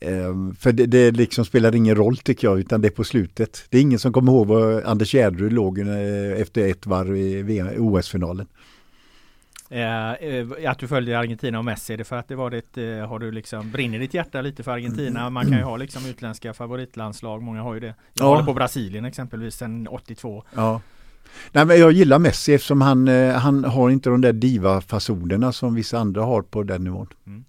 Ehm, 0.00 0.54
för 0.54 0.72
det, 0.72 0.86
det 0.86 1.10
liksom 1.10 1.44
spelar 1.44 1.74
ingen 1.74 1.94
roll 1.94 2.16
tycker 2.16 2.48
jag, 2.48 2.58
utan 2.58 2.80
det 2.80 2.88
är 2.88 2.90
på 2.90 3.04
slutet. 3.04 3.66
Det 3.70 3.78
är 3.78 3.82
ingen 3.82 3.98
som 3.98 4.12
kommer 4.12 4.32
ihåg 4.32 4.46
var 4.46 4.82
Anders 4.82 5.14
Jäderud 5.14 5.52
låg 5.52 5.78
eh, 5.78 6.40
efter 6.40 6.70
ett 6.70 6.86
varv 6.86 7.16
i 7.16 7.74
OS-finalen. 7.78 8.46
Eh, 9.70 10.12
eh, 10.12 10.70
att 10.70 10.78
du 10.78 10.88
följde 10.88 11.18
Argentina 11.18 11.58
och 11.58 11.64
Messi, 11.64 11.92
är 11.92 11.96
det 11.96 12.04
för 12.04 12.16
att 12.16 12.28
det 12.28 12.36
var 12.36 12.50
ditt, 12.50 12.78
eh, 12.78 12.84
har 12.84 13.18
du 13.18 13.32
liksom, 13.32 13.70
brinner 13.70 13.98
ditt 13.98 14.14
hjärta 14.14 14.40
lite 14.40 14.62
för 14.62 14.72
Argentina? 14.72 15.30
Man 15.30 15.44
kan 15.44 15.58
ju 15.58 15.64
ha 15.64 15.76
liksom 15.76 16.06
utländska 16.06 16.54
favoritlandslag, 16.54 17.42
många 17.42 17.62
har 17.62 17.74
ju 17.74 17.80
det. 17.80 17.86
Jag 17.86 17.94
ja. 18.14 18.24
håller 18.24 18.44
på 18.44 18.54
Brasilien 18.54 19.04
exempelvis 19.04 19.54
sedan 19.54 19.88
82. 19.88 20.44
Ja. 20.54 20.80
Nej, 21.52 21.64
men 21.64 21.80
jag 21.80 21.92
gillar 21.92 22.18
Messi 22.18 22.54
eftersom 22.54 22.80
han, 22.80 23.08
han 23.32 23.64
har 23.64 23.90
inte 23.90 24.10
de 24.10 24.20
där 24.20 24.32
diva-fasonerna 24.32 25.52
som 25.52 25.74
vissa 25.74 25.98
andra 25.98 26.22
har 26.22 26.42
på 26.42 26.62
den 26.62 26.84
nivån. 26.84 27.06
Mm. 27.26 27.44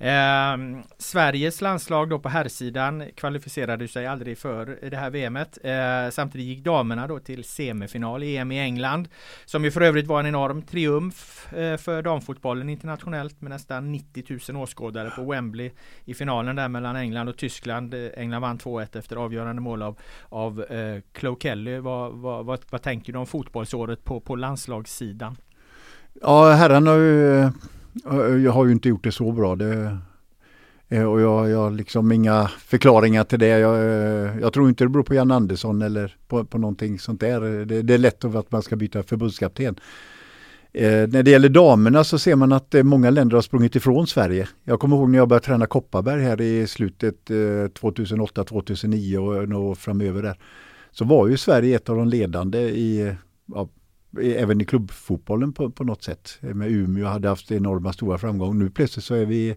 Eh, 0.00 0.56
Sveriges 0.98 1.60
landslag 1.60 2.08
då 2.08 2.18
på 2.18 2.28
herrsidan 2.28 3.04
kvalificerade 3.14 3.88
sig 3.88 4.06
aldrig 4.06 4.38
för 4.38 4.78
det 4.90 4.96
här 4.96 5.10
VMet. 5.10 5.58
Eh, 5.64 6.10
samtidigt 6.10 6.46
gick 6.46 6.64
damerna 6.64 7.06
då 7.06 7.18
till 7.18 7.44
semifinal 7.44 8.22
i 8.22 8.36
EM 8.36 8.52
i 8.52 8.58
England. 8.58 9.08
Som 9.44 9.64
ju 9.64 9.70
för 9.70 9.80
övrigt 9.80 10.06
var 10.06 10.20
en 10.20 10.26
enorm 10.26 10.62
triumf 10.62 11.52
eh, 11.52 11.76
för 11.76 12.02
damfotbollen 12.02 12.68
internationellt 12.68 13.40
med 13.40 13.50
nästan 13.50 13.92
90 13.92 14.52
000 14.52 14.62
åskådare 14.62 15.10
på 15.10 15.30
Wembley 15.30 15.70
i 16.04 16.14
finalen 16.14 16.56
där 16.56 16.68
mellan 16.68 16.96
England 16.96 17.28
och 17.28 17.36
Tyskland. 17.36 17.94
Eh, 17.94 18.10
England 18.16 18.42
vann 18.42 18.58
2-1 18.58 18.98
efter 18.98 19.16
avgörande 19.16 19.62
mål 19.62 19.82
av, 19.82 19.98
av 20.28 20.62
eh, 20.62 21.02
Chloe 21.18 21.36
Kelly. 21.40 21.78
Vad, 21.78 22.12
vad, 22.12 22.44
vad, 22.46 22.60
vad 22.70 22.82
tänker 22.82 23.12
du 23.12 23.18
om 23.18 23.26
fotbollsåret 23.26 24.04
på, 24.04 24.20
på 24.20 24.36
landslagssidan? 24.36 25.36
Ja, 26.20 26.52
herrarna 26.52 26.90
har 26.90 26.98
ju 26.98 27.50
jag 28.44 28.52
har 28.52 28.66
ju 28.66 28.72
inte 28.72 28.88
gjort 28.88 29.04
det 29.04 29.12
så 29.12 29.32
bra. 29.32 29.56
Det, 29.56 29.98
eh, 30.88 31.04
och 31.04 31.20
jag, 31.20 31.58
har 31.58 31.70
liksom 31.70 32.12
inga 32.12 32.48
förklaringar 32.48 33.24
till 33.24 33.38
det. 33.38 33.46
Jag, 33.46 33.74
eh, 33.74 34.38
jag, 34.40 34.52
tror 34.52 34.68
inte 34.68 34.84
det 34.84 34.88
beror 34.88 35.02
på 35.02 35.14
Jan 35.14 35.30
Andersson 35.30 35.82
eller 35.82 36.16
på, 36.28 36.44
på 36.44 36.58
någonting 36.58 36.98
sånt 36.98 37.20
där. 37.20 37.64
Det, 37.64 37.82
det 37.82 37.94
är 37.94 37.98
lätt 37.98 38.24
att 38.24 38.52
man 38.52 38.62
ska 38.62 38.76
byta 38.76 39.02
förbundskapten. 39.02 39.76
Eh, 40.72 41.08
när 41.08 41.22
det 41.22 41.30
gäller 41.30 41.48
damerna 41.48 42.04
så 42.04 42.18
ser 42.18 42.36
man 42.36 42.52
att 42.52 42.74
eh, 42.74 42.82
många 42.82 43.10
länder 43.10 43.34
har 43.34 43.42
sprungit 43.42 43.76
ifrån 43.76 44.06
Sverige. 44.06 44.48
Jag 44.64 44.80
kommer 44.80 44.96
ihåg 44.96 45.10
när 45.10 45.18
jag 45.18 45.28
började 45.28 45.46
träna 45.46 45.66
Kopparberg 45.66 46.22
här 46.22 46.40
i 46.40 46.66
slutet 46.66 47.30
eh, 47.30 47.34
2008-2009 47.34 49.16
och, 49.16 49.70
och 49.70 49.78
framöver 49.78 50.22
där. 50.22 50.38
Så 50.90 51.04
var 51.04 51.28
ju 51.28 51.36
Sverige 51.36 51.76
ett 51.76 51.88
av 51.88 51.96
de 51.96 52.08
ledande 52.08 52.58
i 52.58 53.14
ja, 53.46 53.68
även 54.18 54.60
i 54.60 54.64
klubbfotbollen 54.64 55.52
på, 55.52 55.70
på 55.70 55.84
något 55.84 56.02
sätt. 56.02 56.38
Med 56.40 56.70
Umeå 56.70 57.06
hade 57.06 57.28
haft 57.28 57.50
enorma 57.50 57.92
stora 57.92 58.18
framgångar. 58.18 58.54
Nu 58.54 58.70
plötsligt 58.70 59.04
så 59.04 59.14
är 59.14 59.26
vi 59.26 59.56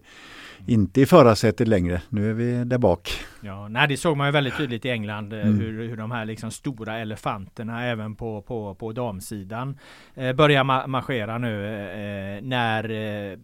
inte 0.66 1.00
i 1.00 1.06
förarsätet 1.06 1.68
längre. 1.68 2.02
Nu 2.08 2.30
är 2.30 2.34
vi 2.34 2.64
där 2.64 2.78
bak. 2.78 3.10
Ja, 3.40 3.68
nej, 3.68 3.88
det 3.88 3.96
såg 3.96 4.16
man 4.16 4.26
ju 4.26 4.32
väldigt 4.32 4.56
tydligt 4.56 4.84
i 4.84 4.90
England 4.90 5.32
eh, 5.32 5.40
mm. 5.40 5.58
hur, 5.60 5.88
hur 5.88 5.96
de 5.96 6.10
här 6.10 6.24
liksom 6.24 6.50
stora 6.50 6.98
elefanterna 6.98 7.84
även 7.84 8.14
på, 8.14 8.42
på, 8.42 8.74
på 8.74 8.92
damsidan 8.92 9.78
eh, 10.14 10.32
börjar 10.32 10.64
ma 10.64 10.86
marschera 10.86 11.38
nu 11.38 11.66
eh, 11.66 12.42
när 12.42 12.90
eh, 12.90 13.38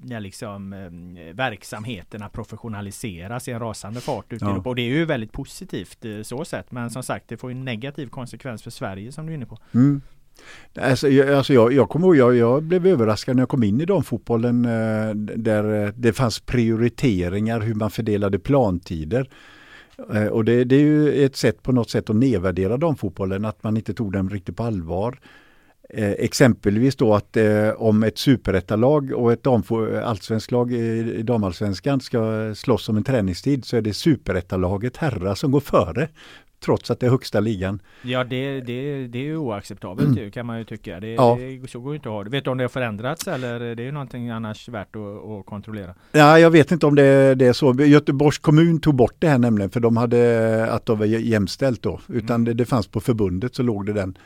när 0.00 0.20
liksom 0.20 0.72
eh, 0.72 1.34
verksamheterna 1.34 2.28
professionaliseras 2.28 3.48
i 3.48 3.52
en 3.52 3.60
rasande 3.60 4.00
fart 4.00 4.32
ute 4.32 4.44
ja. 4.44 4.50
i 4.50 4.52
Europa. 4.52 4.68
Och 4.68 4.76
det 4.76 4.82
är 4.82 4.88
ju 4.88 5.04
väldigt 5.04 5.32
positivt 5.32 6.04
eh, 6.04 6.22
så 6.22 6.44
sett. 6.44 6.72
Men 6.72 6.90
som 6.90 7.02
sagt, 7.02 7.28
det 7.28 7.36
får 7.36 7.50
en 7.50 7.64
negativ 7.64 8.06
konsekvens 8.06 8.62
för 8.62 8.70
Sverige 8.70 9.12
som 9.12 9.26
du 9.26 9.32
är 9.32 9.36
inne 9.36 9.46
på. 9.46 9.58
Mm. 9.74 10.02
Alltså, 10.80 11.08
jag, 11.08 11.34
alltså 11.34 11.52
jag, 11.52 11.72
jag 11.72 11.88
kommer 11.88 12.06
ihåg, 12.06 12.16
jag, 12.16 12.36
jag 12.36 12.62
blev 12.62 12.86
överraskad 12.86 13.36
när 13.36 13.42
jag 13.42 13.48
kom 13.48 13.62
in 13.62 13.80
i 13.80 13.84
damfotbollen 13.84 14.64
eh, 14.64 15.14
där 15.14 15.84
eh, 15.84 15.92
det 15.96 16.12
fanns 16.12 16.40
prioriteringar 16.40 17.60
hur 17.60 17.74
man 17.74 17.90
fördelade 17.90 18.38
plantider. 18.38 19.28
Eh, 20.14 20.26
och 20.26 20.44
det, 20.44 20.64
det, 20.64 20.76
är 20.76 20.80
ju 20.80 21.24
ett 21.24 21.36
sätt 21.36 21.62
på 21.62 21.72
något 21.72 21.90
sätt 21.90 22.10
att 22.10 22.16
nedvärdera 22.16 22.76
damfotbollen, 22.76 23.44
att 23.44 23.62
man 23.62 23.76
inte 23.76 23.94
tog 23.94 24.12
den 24.12 24.30
riktigt 24.30 24.56
på 24.56 24.62
allvar. 24.62 25.18
Eh, 25.90 26.10
exempelvis 26.10 26.96
då 26.96 27.14
att 27.14 27.36
eh, 27.36 27.70
om 27.70 28.02
ett 28.02 28.18
superettalag 28.18 29.12
och 29.12 29.32
ett 29.32 29.46
allsvenskt 29.46 30.50
lag 30.50 30.72
i, 30.72 31.14
i 31.18 31.22
damallsvenskan 31.22 32.00
ska 32.00 32.54
slåss 32.54 32.88
om 32.88 32.96
en 32.96 33.04
träningstid 33.04 33.64
så 33.64 33.76
är 33.76 33.80
det 33.80 33.94
superettalaget 33.94 34.96
herrar 34.96 35.34
som 35.34 35.50
går 35.50 35.60
före 35.60 36.08
trots 36.60 36.90
att 36.90 37.00
det 37.00 37.06
är 37.06 37.10
högsta 37.10 37.40
ligan. 37.40 37.82
Ja 38.02 38.24
det, 38.24 38.60
det, 38.60 39.06
det 39.06 39.18
är 39.18 39.22
ju 39.22 39.36
oacceptabelt 39.36 40.18
mm. 40.18 40.30
kan 40.30 40.46
man 40.46 40.58
ju 40.58 40.64
tycka. 40.64 41.00
Det, 41.00 41.12
ja. 41.12 41.38
det, 41.40 41.70
så 41.70 41.80
går 41.80 41.94
inte 41.94 42.08
att 42.08 42.14
ha 42.14 42.24
det. 42.24 42.30
Vet 42.30 42.44
du 42.44 42.50
om 42.50 42.58
det 42.58 42.64
har 42.64 42.68
förändrats 42.68 43.28
eller 43.28 43.58
det 43.60 43.66
är 43.66 43.74
det 43.74 43.92
någonting 43.92 44.30
annars 44.30 44.68
värt 44.68 44.96
att, 44.96 45.30
att 45.30 45.46
kontrollera? 45.46 45.94
Ja, 46.12 46.38
jag 46.38 46.50
vet 46.50 46.72
inte 46.72 46.86
om 46.86 46.94
det, 46.94 47.34
det, 47.34 47.46
är 47.46 47.52
så. 47.52 47.74
Göteborgs 47.74 48.38
kommun 48.38 48.80
tog 48.80 48.94
bort 48.94 49.16
det 49.18 49.28
här 49.28 49.38
nämligen 49.38 49.70
för 49.70 49.80
de 49.80 49.96
hade 49.96 50.72
att 50.72 50.86
de 50.86 50.98
var 50.98 51.06
jämställt 51.06 51.82
då. 51.82 52.00
Utan 52.08 52.34
mm. 52.34 52.44
det, 52.44 52.54
det 52.54 52.64
fanns 52.64 52.86
på 52.86 53.00
förbundet 53.00 53.54
så 53.54 53.62
låg 53.62 53.86
det 53.86 53.92
den 53.92 54.18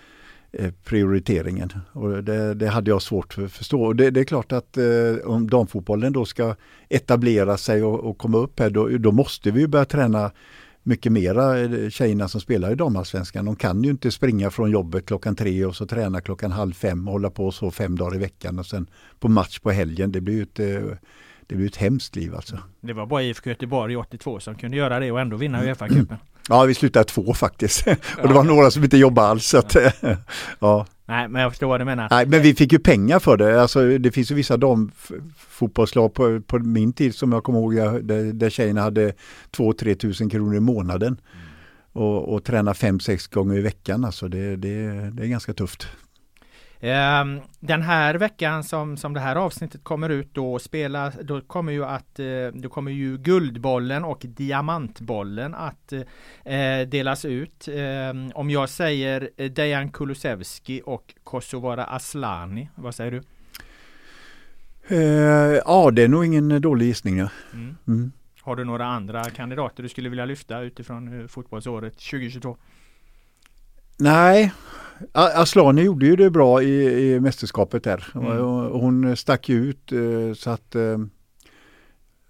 eh, 0.53 0.71
prioriteringen. 0.85 1.73
Och 1.93 2.25
det, 2.25 2.55
det, 2.55 2.69
hade 2.69 2.91
jag 2.91 3.03
svårt 3.03 3.35
för 3.35 3.45
att 3.45 3.53
förstå. 3.53 3.83
Och 3.83 3.97
det, 3.97 4.11
det 4.11 4.21
är 4.21 4.25
klart 4.25 4.53
att 4.53 4.77
eh, 4.77 4.85
om 5.25 5.51
damfotbollen 5.51 6.13
då 6.13 6.25
ska 6.25 6.55
etablera 6.89 7.57
sig 7.57 7.83
och, 7.83 8.01
och 8.01 8.19
komma 8.19 8.39
upp 8.39 8.61
här 8.61 8.71
då, 8.71 8.89
då 8.89 9.13
måste 9.13 9.51
vi 9.51 9.69
börja 9.69 9.85
träna 9.85 10.31
mycket 10.83 11.13
mera 11.13 11.59
eh, 11.59 11.91
tjejerna 11.91 12.29
som 12.29 12.41
spelar 12.41 12.73
i 12.73 12.75
damallsvenskan. 12.75 13.45
De 13.45 13.57
kan 13.57 13.83
ju 13.83 13.91
inte 13.91 14.11
springa 14.11 14.51
från 14.51 14.71
jobbet 14.71 15.07
klockan 15.07 15.37
tre 15.37 15.65
och 15.65 15.77
så 15.77 15.87
träna 15.87 16.21
klockan 16.21 16.53
halv 16.53 16.73
fem 16.73 17.09
och 17.09 17.13
hålla 17.13 17.31
på 17.31 17.53
så 17.53 17.71
fem 17.71 17.99
dagar 17.99 18.17
i 18.17 18.19
veckan 18.19 18.59
och 18.59 18.67
sen 18.67 18.87
på 19.21 19.29
match 19.29 19.59
på 19.59 19.71
helgen. 19.71 20.13
Det 20.13 20.21
blir 20.21 20.35
ju 20.35 20.43
ett, 20.43 20.61
eh, 20.61 20.97
det 21.47 21.55
blir 21.55 21.67
ett 21.67 21.77
hemskt 21.77 22.17
liv 22.17 22.35
alltså. 22.35 22.59
Det 22.81 22.93
var 22.93 23.07
bara 23.07 23.23
IFK 23.23 23.51
Göteborg 23.51 23.97
82 23.97 24.41
som 24.41 24.55
kunde 24.55 24.77
göra 24.77 24.99
det 24.99 25.13
och 25.13 25.21
ändå 25.21 25.37
vinna 25.37 25.63
Uefa-cupen. 25.63 26.17
Ja, 26.49 26.65
vi 26.65 26.75
slutade 26.75 27.05
två 27.05 27.35
faktiskt. 27.35 27.87
och 28.23 28.29
det 28.29 28.35
var 28.35 28.45
några 28.45 28.71
som 28.71 28.85
inte 28.85 28.97
jobbade 28.97 29.29
alls. 29.29 29.47
Så 29.47 29.59
att, 29.59 29.77
ja. 30.59 30.87
Nej, 31.07 31.29
men 31.29 31.43
jag 31.43 31.53
förstår 31.53 31.67
vad 31.67 31.81
du 31.81 31.85
menar. 31.85 32.09
Nej, 32.11 32.27
men 32.27 32.43
vi 32.43 32.55
fick 32.55 32.73
ju 32.73 32.79
pengar 32.79 33.19
för 33.19 33.37
det. 33.37 33.63
Alltså, 33.63 33.99
det 33.99 34.11
finns 34.13 34.31
ju 34.31 34.35
vissa 34.35 34.57
damfotbollslag 34.57 36.15
på, 36.15 36.41
på 36.41 36.59
min 36.59 36.93
tid 36.93 37.15
som 37.15 37.33
jag 37.33 37.45
kommer 37.45 37.59
ihåg 37.59 37.75
där, 38.07 38.33
där 38.33 38.51
tjejerna 38.51 38.81
hade 38.81 39.13
2-3 39.57 39.95
tusen 39.95 40.31
kronor 40.31 40.57
i 40.57 40.61
månaden. 40.61 41.09
Mm. 41.09 41.47
Och, 41.93 42.35
och 42.35 42.45
träna 42.45 42.73
5-6 42.73 43.35
gånger 43.35 43.59
i 43.59 43.61
veckan. 43.61 44.05
Alltså 44.05 44.29
det, 44.29 44.57
det, 44.57 45.11
det 45.11 45.23
är 45.23 45.27
ganska 45.27 45.55
tufft. 45.55 45.87
Ehm, 46.85 47.41
den 47.61 47.83
här 47.83 48.15
veckan 48.15 48.65
som, 48.65 48.97
som 48.97 49.15
det 49.15 49.21
här 49.21 49.37
avsnittet 49.37 49.85
kommer 49.85 50.09
ut 50.09 50.35
då 50.35 50.59
spela, 50.59 51.13
då 51.23 51.41
kommer 51.41 51.73
ju 51.73 51.85
att 51.85 52.19
eh, 52.19 52.27
då 52.53 52.69
kommer 52.69 52.91
ju 52.91 53.19
Guldbollen 53.19 54.05
och 54.05 54.23
Diamantbollen 54.25 55.55
att 55.55 55.93
eh, 56.45 56.89
delas 56.89 57.25
ut. 57.25 57.69
Ehm, 57.73 58.31
om 58.35 58.51
jag 58.51 58.69
säger 58.69 59.31
eh, 59.37 59.51
Dejan 59.51 59.91
Kulusevski 59.91 60.83
och 60.85 61.15
Kosovare 61.25 61.85
Aslani, 61.85 62.69
vad 62.75 62.95
säger 62.95 63.11
du? 63.11 63.23
ja, 65.65 65.91
det 65.91 66.03
är 66.03 66.09
nog 66.09 66.25
ingen 66.25 66.61
dålig 66.61 66.87
gissning. 66.87 67.19
Ja. 67.19 67.29
Mm. 67.53 67.77
Mm. 67.87 68.13
Har 68.41 68.57
du 68.57 68.65
några 68.65 68.87
andra 68.87 69.25
kandidater 69.25 69.83
du 69.83 69.89
skulle 69.89 70.09
vilja 70.09 70.25
lyfta 70.25 70.61
utifrån 70.61 71.29
fotbollsåret 71.29 71.93
2022? 71.93 72.57
Nej, 73.97 74.53
Aslani 75.13 75.83
gjorde 75.83 76.07
ju 76.07 76.17
det 76.17 76.31
bra 76.31 76.63
i, 76.63 77.13
i 77.13 77.21
mästerskapet 77.21 77.85
där. 77.85 78.07
Mm. 78.15 78.27
Hon 78.73 79.17
stack 79.17 79.51
ut 79.51 79.93
eh, 79.93 80.35
så 80.35 80.51
att 80.51 80.75
eh, 80.75 80.99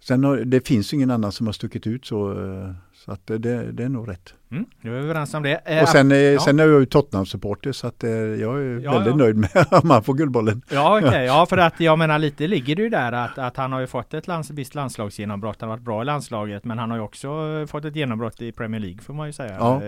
Sen 0.05 0.25
har, 0.25 0.37
det 0.37 0.67
finns 0.69 0.95
ingen 0.95 1.11
annan 1.11 1.33
som 1.33 1.47
har 1.47 1.53
stuckit 1.53 1.87
ut 1.87 2.07
så, 2.07 2.31
eh, 2.31 2.71
så 3.05 3.13
att 3.13 3.27
det, 3.27 3.73
det 3.73 3.85
är 3.85 3.89
nog 3.89 4.09
rätt. 4.09 4.35
Mm, 4.51 4.67
nu 4.81 4.91
är 4.97 5.01
vi 5.01 5.05
överens 5.05 5.35
om 5.35 5.43
det. 5.43 5.83
Och 5.83 5.89
sen, 5.89 6.11
ja. 6.11 6.41
sen 6.41 6.61
är 6.61 6.67
jag 6.67 6.81
ju 6.81 6.87
Tottenham-supporter 6.87 7.73
så 7.73 7.87
att 7.87 8.03
jag 8.03 8.61
är 8.61 8.81
ja, 8.85 8.93
väldigt 8.93 9.11
ja. 9.11 9.17
nöjd 9.17 9.37
med 9.37 9.51
att 9.71 9.85
man 9.85 10.03
får 10.03 10.15
Guldbollen. 10.15 10.63
Ja, 10.71 10.99
okay. 10.99 11.25
ja, 11.25 11.47
för 11.47 11.59
att 11.59 11.81
jag 11.81 11.99
menar 11.99 12.19
lite 12.19 12.47
ligger 12.47 12.77
det 12.77 12.83
ju 12.83 12.89
där 12.89 13.13
att, 13.13 13.39
att 13.39 13.57
han 13.57 13.73
har 13.73 13.81
ju 13.81 13.87
fått 13.87 14.15
ett 14.15 14.27
lands, 14.27 14.51
visst 14.51 14.75
landslagsgenombrott. 14.75 15.61
Han 15.61 15.71
har 15.71 15.77
varit 15.77 15.85
bra 15.85 16.03
i 16.03 16.05
landslaget 16.05 16.65
men 16.65 16.79
han 16.79 16.91
har 16.91 16.97
ju 16.97 17.03
också 17.03 17.29
fått 17.67 17.85
ett 17.85 17.97
genombrott 17.97 18.43
i 18.43 18.53
Premier 18.53 18.81
League 18.81 18.99
får 18.99 19.15
man 19.15 19.27
ju 19.27 19.33
säga. 19.33 19.57
Ja. 19.59 19.81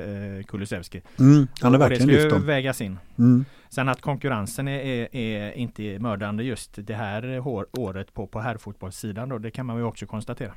Kulusevski. 0.48 1.02
Mm, 1.18 1.46
han 1.60 1.72
har 1.72 1.78
verkligen 1.78 2.08
lyft 2.08 2.20
dem. 2.20 2.28
Det 2.28 2.30
ska 2.30 2.38
ju 2.38 2.46
vägas 2.46 2.80
in. 2.80 2.98
Mm. 3.18 3.44
Sen 3.68 3.88
att 3.88 4.00
konkurrensen 4.00 4.68
är, 4.68 4.80
är, 4.80 5.16
är, 5.16 5.52
inte 5.52 5.98
mördande 5.98 6.44
just 6.44 6.70
det 6.76 6.94
här 6.94 7.42
året 7.78 8.14
på, 8.14 8.26
på 8.26 8.40
herrfotbollssidan 8.40 9.28
då, 9.28 9.38
det 9.38 9.50
kan 9.50 9.66
man 9.66 9.76
ju 9.76 9.82
också 9.82 10.06
konstatera. 10.06 10.52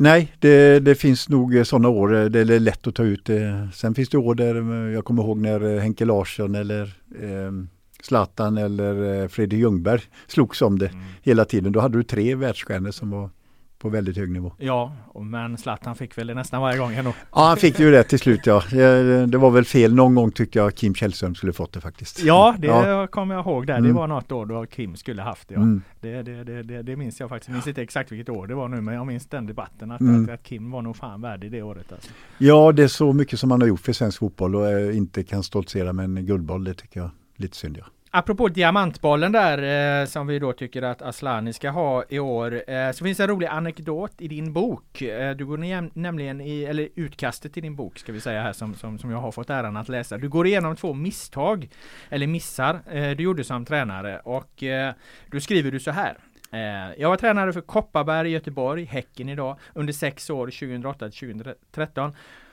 Nej, 0.00 0.32
det, 0.38 0.80
det 0.80 0.94
finns 0.94 1.28
nog 1.28 1.66
sådana 1.66 1.88
år 1.88 2.08
där 2.08 2.44
det 2.44 2.54
är 2.54 2.60
lätt 2.60 2.86
att 2.86 2.94
ta 2.94 3.02
ut 3.02 3.24
det. 3.24 3.68
Sen 3.74 3.94
finns 3.94 4.08
det 4.08 4.18
år 4.18 4.34
där 4.34 4.54
jag 4.92 5.04
kommer 5.04 5.22
ihåg 5.22 5.38
när 5.38 5.78
Henke 5.78 6.04
Larsson 6.04 6.54
eller 6.54 6.82
eh, 7.22 7.52
Zlatan 8.02 8.58
eller 8.58 9.22
eh, 9.22 9.28
Fredrik 9.28 9.60
Ljungberg 9.60 10.00
slogs 10.26 10.62
om 10.62 10.78
det 10.78 10.86
mm. 10.86 11.04
hela 11.22 11.44
tiden. 11.44 11.72
Då 11.72 11.80
hade 11.80 11.98
du 11.98 12.02
tre 12.02 12.34
världsstjärnor 12.34 12.90
som 12.90 13.10
var 13.10 13.30
på 13.78 13.88
väldigt 13.88 14.16
hög 14.16 14.30
nivå. 14.30 14.52
Ja, 14.58 14.92
men 15.14 15.58
Zlatan 15.58 15.96
fick 15.96 16.18
väl 16.18 16.26
det 16.26 16.34
nästan 16.34 16.62
varje 16.62 16.78
gång 16.78 16.94
ändå. 16.94 17.12
Ja, 17.32 17.46
han 17.46 17.56
fick 17.56 17.80
ju 17.80 17.90
det 17.90 18.04
till 18.04 18.18
slut 18.18 18.46
ja. 18.46 18.62
Det 19.26 19.38
var 19.38 19.50
väl 19.50 19.64
fel. 19.64 19.94
Någon 19.94 20.14
gång 20.14 20.32
tyckte 20.32 20.58
jag 20.58 20.74
Kim 20.74 20.94
Källström 20.94 21.34
skulle 21.34 21.52
fått 21.52 21.72
det 21.72 21.80
faktiskt. 21.80 22.22
Ja, 22.22 22.54
det 22.58 22.66
ja. 22.66 23.06
kommer 23.06 23.34
jag 23.34 23.46
ihåg 23.46 23.66
där. 23.66 23.74
Det 23.74 23.78
mm. 23.78 23.96
var 23.96 24.06
något 24.06 24.32
år 24.32 24.46
då 24.46 24.66
Kim 24.66 24.96
skulle 24.96 25.22
haft 25.22 25.48
det. 25.48 25.54
Ja. 25.54 25.60
Mm. 25.60 25.82
Det, 26.00 26.22
det, 26.22 26.44
det, 26.44 26.62
det, 26.62 26.82
det 26.82 26.96
minns 26.96 27.20
jag 27.20 27.28
faktiskt. 27.28 27.48
Jag 27.48 27.54
minns 27.54 27.66
inte 27.66 27.82
exakt 27.82 28.12
vilket 28.12 28.28
år 28.28 28.46
det 28.46 28.54
var 28.54 28.68
nu, 28.68 28.80
men 28.80 28.94
jag 28.94 29.06
minns 29.06 29.26
den 29.26 29.46
debatten. 29.46 29.90
Att, 29.90 30.00
mm. 30.00 30.34
att, 30.34 30.42
Kim 30.42 30.70
var 30.70 30.82
nog 30.82 30.96
fan 30.96 31.20
värdig 31.20 31.52
det 31.52 31.62
året. 31.62 31.92
Alltså. 31.92 32.10
Ja, 32.38 32.72
det 32.72 32.82
är 32.82 32.88
så 32.88 33.12
mycket 33.12 33.40
som 33.40 33.50
han 33.50 33.60
har 33.60 33.68
gjort 33.68 33.80
för 33.80 33.92
svensk 33.92 34.18
fotboll 34.18 34.56
och 34.56 34.70
eh, 34.70 34.96
inte 34.96 35.24
kan 35.24 35.42
stoltsera 35.42 35.92
med 35.92 36.04
en 36.04 36.26
guldboll. 36.26 36.64
Det 36.64 36.74
tycker 36.74 37.00
jag 37.00 37.10
lite 37.36 37.56
synd. 37.56 37.76
Ja. 37.78 37.84
Apropå 38.10 38.48
diamantbollen 38.48 39.32
där 39.32 40.00
eh, 40.00 40.06
som 40.06 40.26
vi 40.26 40.38
då 40.38 40.52
tycker 40.52 40.82
att 40.82 41.02
Aslani 41.02 41.52
ska 41.52 41.70
ha 41.70 42.04
i 42.08 42.18
år 42.18 42.70
eh, 42.70 42.92
så 42.92 43.04
finns 43.04 43.18
det 43.18 43.24
en 43.24 43.30
rolig 43.30 43.46
anekdot 43.46 44.12
i 44.18 44.28
din 44.28 44.52
bok. 44.52 45.02
Eh, 45.02 45.36
du 45.36 45.46
går 45.46 45.58
ner, 45.58 45.90
nämligen 45.94 46.40
i, 46.40 46.62
eller 46.64 46.88
utkastet 46.94 47.52
till 47.52 47.62
din 47.62 47.76
bok 47.76 47.98
ska 47.98 48.12
vi 48.12 48.20
säga 48.20 48.42
här 48.42 48.52
som, 48.52 48.74
som, 48.74 48.98
som 48.98 49.10
jag 49.10 49.18
har 49.18 49.32
fått 49.32 49.50
äran 49.50 49.76
att 49.76 49.88
läsa. 49.88 50.18
Du 50.18 50.28
går 50.28 50.46
igenom 50.46 50.76
två 50.76 50.94
misstag 50.94 51.68
eller 52.08 52.26
missar 52.26 52.80
eh, 52.90 53.10
du 53.10 53.22
gjorde 53.22 53.44
som 53.44 53.64
tränare 53.64 54.18
och 54.18 54.62
eh, 54.62 54.92
då 55.30 55.40
skriver 55.40 55.70
du 55.70 55.80
så 55.80 55.90
här. 55.90 56.18
Eh, 56.52 57.00
jag 57.00 57.08
var 57.08 57.16
tränare 57.16 57.52
för 57.52 57.60
Kopparberg 57.60 58.30
Göteborg, 58.30 58.84
Häcken 58.84 59.28
idag, 59.28 59.58
under 59.74 59.92
sex 59.92 60.30
år 60.30 60.46
2008 60.46 61.10
2013. 61.10 62.12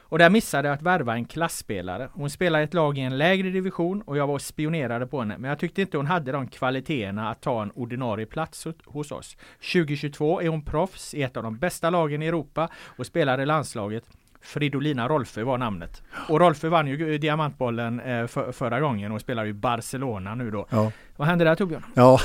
Och 0.09 0.17
där 0.17 0.29
missade 0.29 0.67
jag 0.67 0.75
att 0.75 0.81
värva 0.81 1.13
en 1.13 1.25
klassspelare. 1.25 2.09
Hon 2.13 2.29
spelar 2.29 2.59
i 2.59 2.63
ett 2.63 2.73
lag 2.73 2.97
i 2.97 3.01
en 3.01 3.17
lägre 3.17 3.49
division 3.49 4.01
och 4.01 4.17
jag 4.17 4.27
var 4.27 4.33
och 4.33 4.41
spionerade 4.41 5.07
på 5.07 5.19
henne. 5.19 5.37
Men 5.37 5.49
jag 5.49 5.59
tyckte 5.59 5.81
inte 5.81 5.97
hon 5.97 6.05
hade 6.05 6.31
de 6.31 6.47
kvaliteterna 6.47 7.29
att 7.29 7.41
ta 7.41 7.61
en 7.61 7.71
ordinarie 7.71 8.25
plats 8.25 8.67
hos 8.85 9.11
oss. 9.11 9.37
2022 9.73 10.41
är 10.41 10.47
hon 10.47 10.61
proffs 10.61 11.13
i 11.13 11.23
ett 11.23 11.37
av 11.37 11.43
de 11.43 11.57
bästa 11.57 11.89
lagen 11.89 12.23
i 12.23 12.27
Europa 12.27 12.69
och 12.85 13.05
spelar 13.05 13.41
i 13.41 13.45
landslaget. 13.45 14.03
Fridolina 14.41 15.07
Rolfö 15.07 15.43
var 15.43 15.57
namnet. 15.57 16.01
Och 16.29 16.39
Rolfö 16.39 16.69
vann 16.69 16.87
ju 16.87 17.17
Diamantbollen 17.17 17.99
eh, 17.99 18.27
för, 18.27 18.51
förra 18.51 18.79
gången 18.79 19.11
och 19.11 19.21
spelar 19.21 19.45
i 19.45 19.53
Barcelona 19.53 20.35
nu 20.35 20.51
då. 20.51 20.67
Ja. 20.69 20.91
Vad 21.15 21.27
hände 21.27 21.45
där 21.45 21.55
Torbjörn? 21.55 21.83
Ja, 21.93 22.19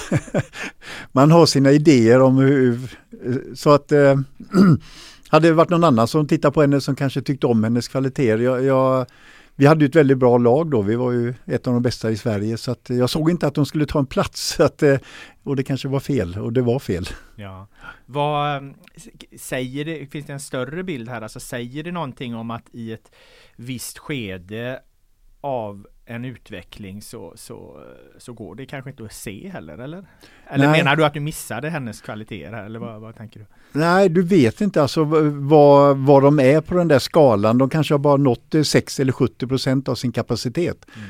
man 1.12 1.30
har 1.30 1.46
sina 1.46 1.70
idéer 1.70 2.20
om 2.22 2.36
hur, 2.36 2.78
så 3.54 3.70
att 3.72 3.92
eh, 3.92 4.14
hade 5.30 5.48
det 5.48 5.54
varit 5.54 5.70
någon 5.70 5.84
annan 5.84 6.08
som 6.08 6.26
tittade 6.26 6.52
på 6.52 6.60
henne 6.60 6.80
som 6.80 6.96
kanske 6.96 7.22
tyckte 7.22 7.46
om 7.46 7.64
hennes 7.64 7.88
kvaliteter. 7.88 8.38
Jag, 8.38 8.64
jag, 8.64 9.06
vi 9.54 9.66
hade 9.66 9.84
ju 9.84 9.88
ett 9.88 9.96
väldigt 9.96 10.18
bra 10.18 10.38
lag 10.38 10.70
då, 10.70 10.82
vi 10.82 10.96
var 10.96 11.12
ju 11.12 11.34
ett 11.46 11.66
av 11.66 11.72
de 11.72 11.82
bästa 11.82 12.10
i 12.10 12.16
Sverige 12.16 12.56
så 12.56 12.70
att 12.70 12.90
jag 12.90 13.10
såg 13.10 13.30
inte 13.30 13.46
att 13.46 13.54
de 13.54 13.66
skulle 13.66 13.86
ta 13.86 13.98
en 13.98 14.06
plats. 14.06 14.60
Att, 14.60 14.82
eh, 14.82 14.96
och 15.42 15.56
det 15.56 15.62
kanske 15.62 15.88
var 15.88 16.00
fel 16.00 16.38
och 16.38 16.52
det 16.52 16.62
var 16.62 16.78
fel. 16.78 17.06
Ja. 17.36 17.66
Vad 18.06 18.56
ehm, 18.56 18.74
säger 19.38 19.84
det, 19.84 20.06
finns 20.06 20.26
det 20.26 20.32
en 20.32 20.40
större 20.40 20.82
bild 20.84 21.08
här? 21.08 21.22
Alltså 21.22 21.40
säger 21.40 21.84
det 21.84 21.92
någonting 21.92 22.34
om 22.34 22.50
att 22.50 22.64
i 22.72 22.92
ett 22.92 23.12
visst 23.56 23.98
skede 23.98 24.80
av 25.40 25.86
en 26.10 26.24
utveckling 26.24 27.02
så, 27.02 27.32
så, 27.36 27.80
så 28.18 28.32
går 28.32 28.54
det 28.54 28.66
kanske 28.66 28.90
inte 28.90 29.04
att 29.04 29.12
se 29.12 29.48
heller 29.48 29.78
eller? 29.78 30.04
Eller 30.46 30.66
Nej. 30.66 30.78
menar 30.78 30.96
du 30.96 31.04
att 31.04 31.14
du 31.14 31.20
missade 31.20 31.70
hennes 31.70 32.00
kvaliteter 32.00 32.52
här, 32.52 32.64
eller 32.64 32.78
vad, 32.78 33.00
vad, 33.00 33.16
tänker 33.16 33.40
du? 33.40 33.46
Nej, 33.72 34.08
du 34.08 34.22
vet 34.22 34.60
inte 34.60 34.82
alltså 34.82 35.04
vad, 35.04 35.96
vad 35.96 36.22
de 36.22 36.40
är 36.40 36.60
på 36.60 36.74
den 36.74 36.88
där 36.88 36.98
skalan. 36.98 37.58
De 37.58 37.70
kanske 37.70 37.94
har 37.94 37.98
bara 37.98 38.16
nått 38.16 38.54
6 38.64 39.00
eller 39.00 39.12
70 39.12 39.46
procent 39.46 39.88
av 39.88 39.94
sin 39.94 40.12
kapacitet. 40.12 40.86
Mm. 40.96 41.08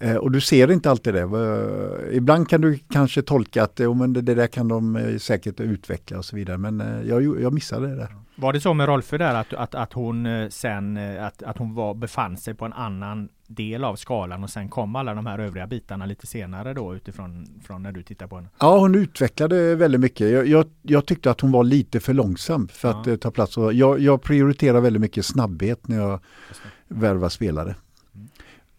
Eh, 0.00 0.16
och 0.16 0.30
du 0.30 0.40
ser 0.40 0.72
inte 0.72 0.90
alltid 0.90 1.14
det. 1.14 1.20
Eh, 1.20 2.16
ibland 2.16 2.48
kan 2.48 2.60
du 2.60 2.78
kanske 2.90 3.22
tolka 3.22 3.62
att 3.62 3.80
oh, 3.80 3.96
men 3.96 4.12
det, 4.12 4.22
där 4.22 4.46
kan 4.46 4.68
de 4.68 4.96
eh, 4.96 5.16
säkert 5.16 5.60
utveckla 5.60 6.18
och 6.18 6.24
så 6.24 6.36
vidare. 6.36 6.58
Men 6.58 7.04
jag, 7.06 7.42
jag 7.42 7.52
missade 7.52 7.88
det 7.88 7.96
där. 7.96 8.16
Var 8.36 8.52
det 8.52 8.60
så 8.60 8.74
med 8.74 8.86
Rolfö 8.86 9.18
där 9.18 9.34
att, 9.34 9.54
att, 9.54 9.74
att 9.74 9.92
hon 9.92 10.48
sen 10.50 10.96
att, 11.18 11.42
att 11.42 11.58
hon 11.58 11.74
var, 11.74 11.94
befann 11.94 12.36
sig 12.36 12.54
på 12.54 12.64
en 12.64 12.72
annan 12.72 13.28
del 13.48 13.84
av 13.84 13.96
skalan 13.96 14.44
och 14.44 14.50
sen 14.50 14.68
kom 14.68 14.96
alla 14.96 15.14
de 15.14 15.26
här 15.26 15.38
övriga 15.38 15.66
bitarna 15.66 16.06
lite 16.06 16.26
senare 16.26 16.74
då 16.74 16.94
utifrån 16.94 17.46
från 17.66 17.82
när 17.82 17.92
du 17.92 18.02
tittar 18.02 18.26
på 18.26 18.36
henne? 18.36 18.48
Ja, 18.58 18.78
hon 18.78 18.94
utvecklade 18.94 19.74
väldigt 19.74 20.00
mycket. 20.00 20.30
Jag, 20.30 20.46
jag, 20.46 20.66
jag 20.82 21.06
tyckte 21.06 21.30
att 21.30 21.40
hon 21.40 21.52
var 21.52 21.64
lite 21.64 22.00
för 22.00 22.14
långsam 22.14 22.68
för 22.68 22.90
att 22.90 23.06
ja. 23.06 23.16
ta 23.16 23.30
plats. 23.30 23.56
Jag, 23.56 24.00
jag 24.00 24.22
prioriterar 24.22 24.80
väldigt 24.80 25.02
mycket 25.02 25.26
snabbhet 25.26 25.88
när 25.88 25.96
jag 25.96 26.20
värvar 26.88 27.28
spelare. 27.28 27.74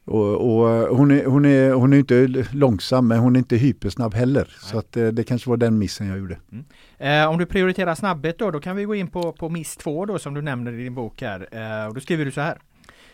Och, 0.05 0.35
och, 0.35 0.97
hon, 0.97 1.11
är, 1.11 1.25
hon, 1.25 1.45
är, 1.45 1.71
hon 1.71 1.93
är 1.93 1.97
inte 1.97 2.45
långsam 2.51 3.07
men 3.07 3.19
hon 3.19 3.35
är 3.35 3.39
inte 3.39 3.55
hypersnabb 3.55 4.13
heller. 4.13 4.41
Nej. 4.41 4.71
Så 4.71 4.77
att, 4.77 4.97
eh, 4.97 5.07
det 5.07 5.23
kanske 5.23 5.49
var 5.49 5.57
den 5.57 5.77
missen 5.77 6.07
jag 6.07 6.17
gjorde. 6.17 6.37
Mm. 6.51 6.65
Eh, 6.97 7.29
om 7.29 7.37
du 7.37 7.45
prioriterar 7.45 7.95
snabbhet 7.95 8.39
då, 8.39 8.51
då 8.51 8.59
kan 8.59 8.75
vi 8.75 8.83
gå 8.83 8.95
in 8.95 9.07
på, 9.07 9.31
på 9.31 9.49
miss 9.49 9.77
2 9.77 10.05
då 10.05 10.19
som 10.19 10.33
du 10.33 10.41
nämner 10.41 10.73
i 10.73 10.83
din 10.83 10.95
bok 10.95 11.21
här. 11.21 11.47
Eh, 11.51 11.87
och 11.87 11.93
då 11.93 12.01
skriver 12.01 12.25
du 12.25 12.31
så 12.31 12.41
här. 12.41 12.57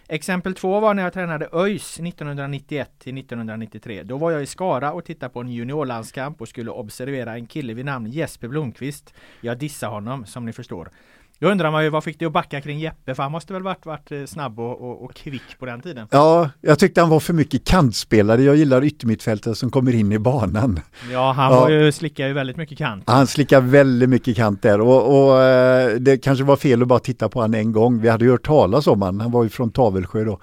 Exempel 0.07 0.55
två 0.55 0.79
var 0.79 0.93
när 0.93 1.03
jag 1.03 1.13
tränade 1.13 1.49
ÖIS 1.53 1.99
1991 1.99 2.91
till 2.99 3.17
1993. 3.17 4.03
Då 4.03 4.17
var 4.17 4.31
jag 4.31 4.43
i 4.43 4.45
Skara 4.45 4.93
och 4.93 5.05
tittade 5.05 5.33
på 5.33 5.39
en 5.39 5.49
juniorlandskamp 5.49 6.41
och 6.41 6.47
skulle 6.47 6.71
observera 6.71 7.33
en 7.33 7.45
kille 7.45 7.73
vid 7.73 7.85
namn 7.85 8.11
Jesper 8.11 8.47
Blomqvist. 8.47 9.13
Jag 9.41 9.57
dissade 9.57 9.93
honom 9.93 10.25
som 10.25 10.45
ni 10.45 10.53
förstår. 10.53 10.89
Då 11.39 11.47
undrar 11.49 11.71
man 11.71 11.83
ju 11.83 11.89
vad 11.89 12.03
fick 12.03 12.19
det 12.19 12.25
att 12.25 12.31
backa 12.31 12.61
kring 12.61 12.79
Jeppe? 12.79 13.15
För 13.15 13.23
han 13.23 13.31
måste 13.31 13.53
väl 13.53 13.63
varit, 13.63 13.85
varit 13.85 14.11
eh, 14.11 14.25
snabb 14.25 14.59
och, 14.59 14.81
och, 14.81 15.03
och, 15.03 15.13
kvick 15.13 15.59
på 15.59 15.65
den 15.65 15.81
tiden? 15.81 16.07
Ja, 16.11 16.49
jag 16.61 16.79
tyckte 16.79 17.01
han 17.01 17.09
var 17.09 17.19
för 17.19 17.33
mycket 17.33 17.65
kantspelare. 17.65 18.43
Jag 18.43 18.55
gillar 18.55 18.83
yttermittfältare 18.83 19.55
som 19.55 19.71
kommer 19.71 19.95
in 19.95 20.11
i 20.11 20.19
banan. 20.19 20.79
Ja, 21.11 21.31
han 21.31 21.53
ja. 21.53 21.59
Var 21.59 21.69
ju, 21.69 21.91
slickar 21.91 22.27
ju 22.27 22.33
väldigt 22.33 22.57
mycket 22.57 22.77
kant. 22.77 23.03
Han 23.07 23.27
slickar 23.27 23.61
väldigt 23.61 24.09
mycket 24.09 24.35
kant 24.35 24.61
där 24.61 24.81
och, 24.81 25.27
och 25.29 25.41
eh, 25.41 25.95
det 25.95 26.17
kanske 26.17 26.43
var 26.43 26.57
fel 26.57 26.81
att 26.81 26.87
bara 26.87 26.99
titta 26.99 27.29
på 27.29 27.41
han 27.41 27.53
en 27.53 27.71
gång. 27.71 28.01
Vi 28.01 28.09
hade 28.09 28.25
ju 28.25 28.31
hört 28.31 28.45
talas 28.45 28.87
om 28.87 29.01
han. 29.01 29.21
Han 29.21 29.31
var 29.31 29.43
ju 29.43 29.49
från 29.49 29.71
Tavelsjö 29.71 30.23
då. 30.23 30.39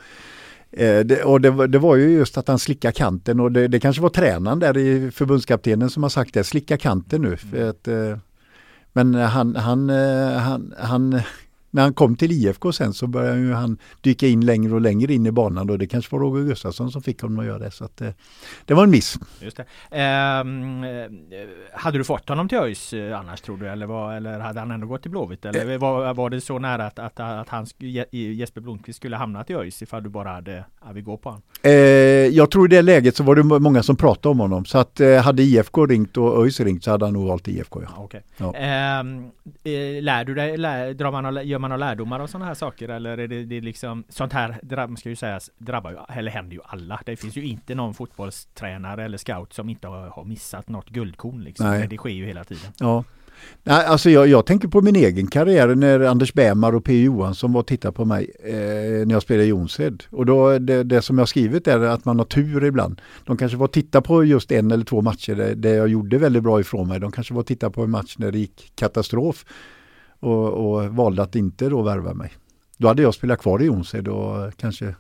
Eh, 0.72 1.00
det, 1.00 1.22
och 1.24 1.40
det, 1.40 1.66
det, 1.66 1.78
var 1.78 1.96
ju 1.96 2.10
just 2.10 2.38
att 2.38 2.48
han 2.48 2.58
slickar 2.58 2.92
kanten 2.92 3.40
och 3.40 3.52
det, 3.52 3.68
det 3.68 3.80
kanske 3.80 4.02
var 4.02 4.08
tränaren 4.08 4.58
där 4.58 4.78
i 4.78 5.10
förbundskaptenen 5.10 5.90
som 5.90 6.02
har 6.02 6.10
sagt 6.10 6.34
det, 6.34 6.44
slicka 6.44 6.76
kanten 6.76 7.22
nu. 7.22 7.36
För 7.36 7.70
att, 7.70 7.88
men 8.94 9.14
eh, 9.14 9.28
han, 9.34 9.56
han, 9.56 9.90
eh, 9.90 10.38
han, 10.38 10.72
han, 10.76 11.22
när 11.72 11.82
han 11.82 11.94
kom 11.94 12.16
till 12.16 12.32
IFK 12.32 12.72
sen 12.72 12.92
så 12.92 13.06
började 13.06 13.38
ju 13.38 13.52
han 13.52 13.78
dyka 14.00 14.26
in 14.26 14.46
längre 14.46 14.74
och 14.74 14.80
längre 14.80 15.14
in 15.14 15.26
i 15.26 15.30
banan 15.30 15.70
och 15.70 15.78
det 15.78 15.86
kanske 15.86 16.16
var 16.16 16.20
Roger 16.20 16.44
Gustafsson 16.44 16.90
som 16.90 17.02
fick 17.02 17.22
honom 17.22 17.38
att 17.38 17.46
göra 17.46 17.58
det. 17.58 17.70
Så 17.70 17.84
att, 17.84 17.96
det, 17.96 18.06
eh, 18.06 18.12
det 18.64 18.74
var 18.74 18.84
en 18.84 18.90
miss. 18.90 19.18
Just 19.40 19.56
det. 19.56 19.66
Ehm, 19.90 20.84
hade 21.72 21.98
du 21.98 22.04
fått 22.04 22.28
honom 22.28 22.48
till 22.48 22.58
ÖIS 22.58 22.92
eh, 22.92 23.20
annars 23.20 23.40
tror 23.40 23.56
du? 23.56 23.68
Eller, 23.68 23.86
var, 23.86 24.14
eller 24.14 24.40
hade 24.40 24.60
han 24.60 24.70
ändå 24.70 24.86
gått 24.86 25.02
till 25.02 25.10
Blåvitt? 25.10 25.44
Eller 25.44 25.78
var, 25.78 26.14
var 26.14 26.30
det 26.30 26.40
så 26.40 26.58
nära 26.58 26.86
att, 26.86 26.98
att, 26.98 27.20
att 27.20 27.48
han, 27.48 27.66
Jesper 28.10 28.60
Blomqvist 28.60 28.96
skulle 28.96 29.16
hamna 29.16 29.44
till 29.44 29.56
ÖIS 29.56 29.82
ifall 29.82 30.02
du 30.02 30.08
bara 30.08 30.28
hade, 30.28 30.64
ja, 30.84 30.92
vi 30.92 31.00
går 31.00 31.16
på 31.16 31.28
honom? 31.28 31.42
Eh, 31.62 31.72
jag 31.72 32.50
tror 32.50 32.66
i 32.66 32.76
det 32.76 32.82
läget 32.82 33.16
så 33.16 33.22
var 33.22 33.36
det 33.36 33.42
många 33.42 33.82
som 33.82 33.96
pratade 33.96 34.28
om 34.28 34.40
honom. 34.40 34.64
Så 34.64 34.78
att 34.78 35.00
eh, 35.00 35.22
hade 35.22 35.42
IFK 35.42 35.86
ringt 35.86 36.16
och 36.16 36.44
ÖIS 36.44 36.60
ringt 36.60 36.84
så 36.84 36.90
hade 36.90 37.04
han 37.04 37.12
nog 37.12 37.28
valt 37.28 37.48
IFK. 37.48 37.82
Ja. 37.82 38.02
Okay. 38.02 38.20
Ja. 38.36 38.54
Ehm, 38.54 39.30
lär 40.00 40.24
du 40.24 40.34
dig, 40.34 40.56
lär, 40.56 40.94
drar 40.94 41.12
man, 41.12 41.46
gör 41.46 41.58
man 41.62 41.70
några 41.70 41.86
lärdomar 41.86 42.20
av 42.20 42.26
sådana 42.26 42.44
här 42.44 42.54
saker 42.54 42.88
eller 42.88 43.18
är 43.18 43.28
det, 43.28 43.44
det 43.44 43.60
liksom 43.60 44.04
sånt 44.08 44.32
här 44.32 44.58
drabb, 44.62 44.98
ska 44.98 45.08
ju 45.08 45.16
sägas 45.16 45.50
drabbar 45.58 45.90
ju, 45.90 46.16
eller 46.16 46.30
händer 46.30 46.56
ju 46.56 46.60
alla. 46.64 47.00
Det 47.06 47.16
finns 47.16 47.36
ju 47.36 47.44
inte 47.44 47.74
någon 47.74 47.94
fotbollstränare 47.94 49.04
eller 49.04 49.18
scout 49.18 49.52
som 49.52 49.68
inte 49.68 49.88
har, 49.88 50.08
har 50.08 50.24
missat 50.24 50.68
något 50.68 50.90
guldkorn 50.90 51.44
liksom. 51.44 51.66
Nej. 51.66 51.86
Det 51.88 51.96
sker 51.96 52.10
ju 52.10 52.26
hela 52.26 52.44
tiden. 52.44 52.72
Ja. 52.78 53.04
Nej, 53.62 53.86
alltså 53.86 54.10
jag, 54.10 54.28
jag, 54.28 54.46
tänker 54.46 54.68
på 54.68 54.80
min 54.80 54.96
egen 54.96 55.26
karriär 55.26 55.74
när 55.74 56.00
Anders 56.00 56.32
Bämar 56.32 56.74
och 56.74 56.84
P 56.84 57.02
Johansson 57.02 57.52
var 57.52 57.60
och 57.60 57.66
tittade 57.66 57.92
på 57.92 58.04
mig 58.04 58.30
eh, 58.44 59.06
när 59.06 59.12
jag 59.12 59.22
spelade 59.22 59.44
i 59.44 59.48
Jonsered. 59.48 60.02
Och 60.10 60.26
då, 60.26 60.58
det, 60.58 60.82
det, 60.82 61.02
som 61.02 61.18
jag 61.18 61.28
skrivit 61.28 61.68
är 61.68 61.80
att 61.80 62.04
man 62.04 62.18
har 62.18 62.26
tur 62.26 62.64
ibland. 62.64 63.00
De 63.24 63.36
kanske 63.36 63.58
var 63.58 63.64
och 63.64 63.72
titta 63.72 64.00
på 64.00 64.24
just 64.24 64.52
en 64.52 64.70
eller 64.70 64.84
två 64.84 65.02
matcher 65.02 65.34
där, 65.34 65.54
där 65.54 65.74
jag 65.74 65.88
gjorde 65.88 66.18
väldigt 66.18 66.42
bra 66.42 66.60
ifrån 66.60 66.88
mig. 66.88 67.00
De 67.00 67.12
kanske 67.12 67.34
var 67.34 67.40
och 67.40 67.46
titta 67.46 67.70
på 67.70 67.82
en 67.82 67.90
match 67.90 68.14
när 68.18 68.32
det 68.32 68.38
gick 68.38 68.72
katastrof 68.74 69.44
och, 70.22 70.48
och 70.48 70.88
valde 70.88 71.22
att 71.22 71.36
inte 71.36 71.68
då 71.68 71.82
värva 71.82 72.14
mig. 72.14 72.32
Då 72.76 72.88
hade 72.88 73.02
jag 73.02 73.14
spelat 73.14 73.40
kvar 73.40 73.62
i 73.62 73.64
Jonsered 73.64 74.08
och 74.08 74.56
kanske 74.56 74.94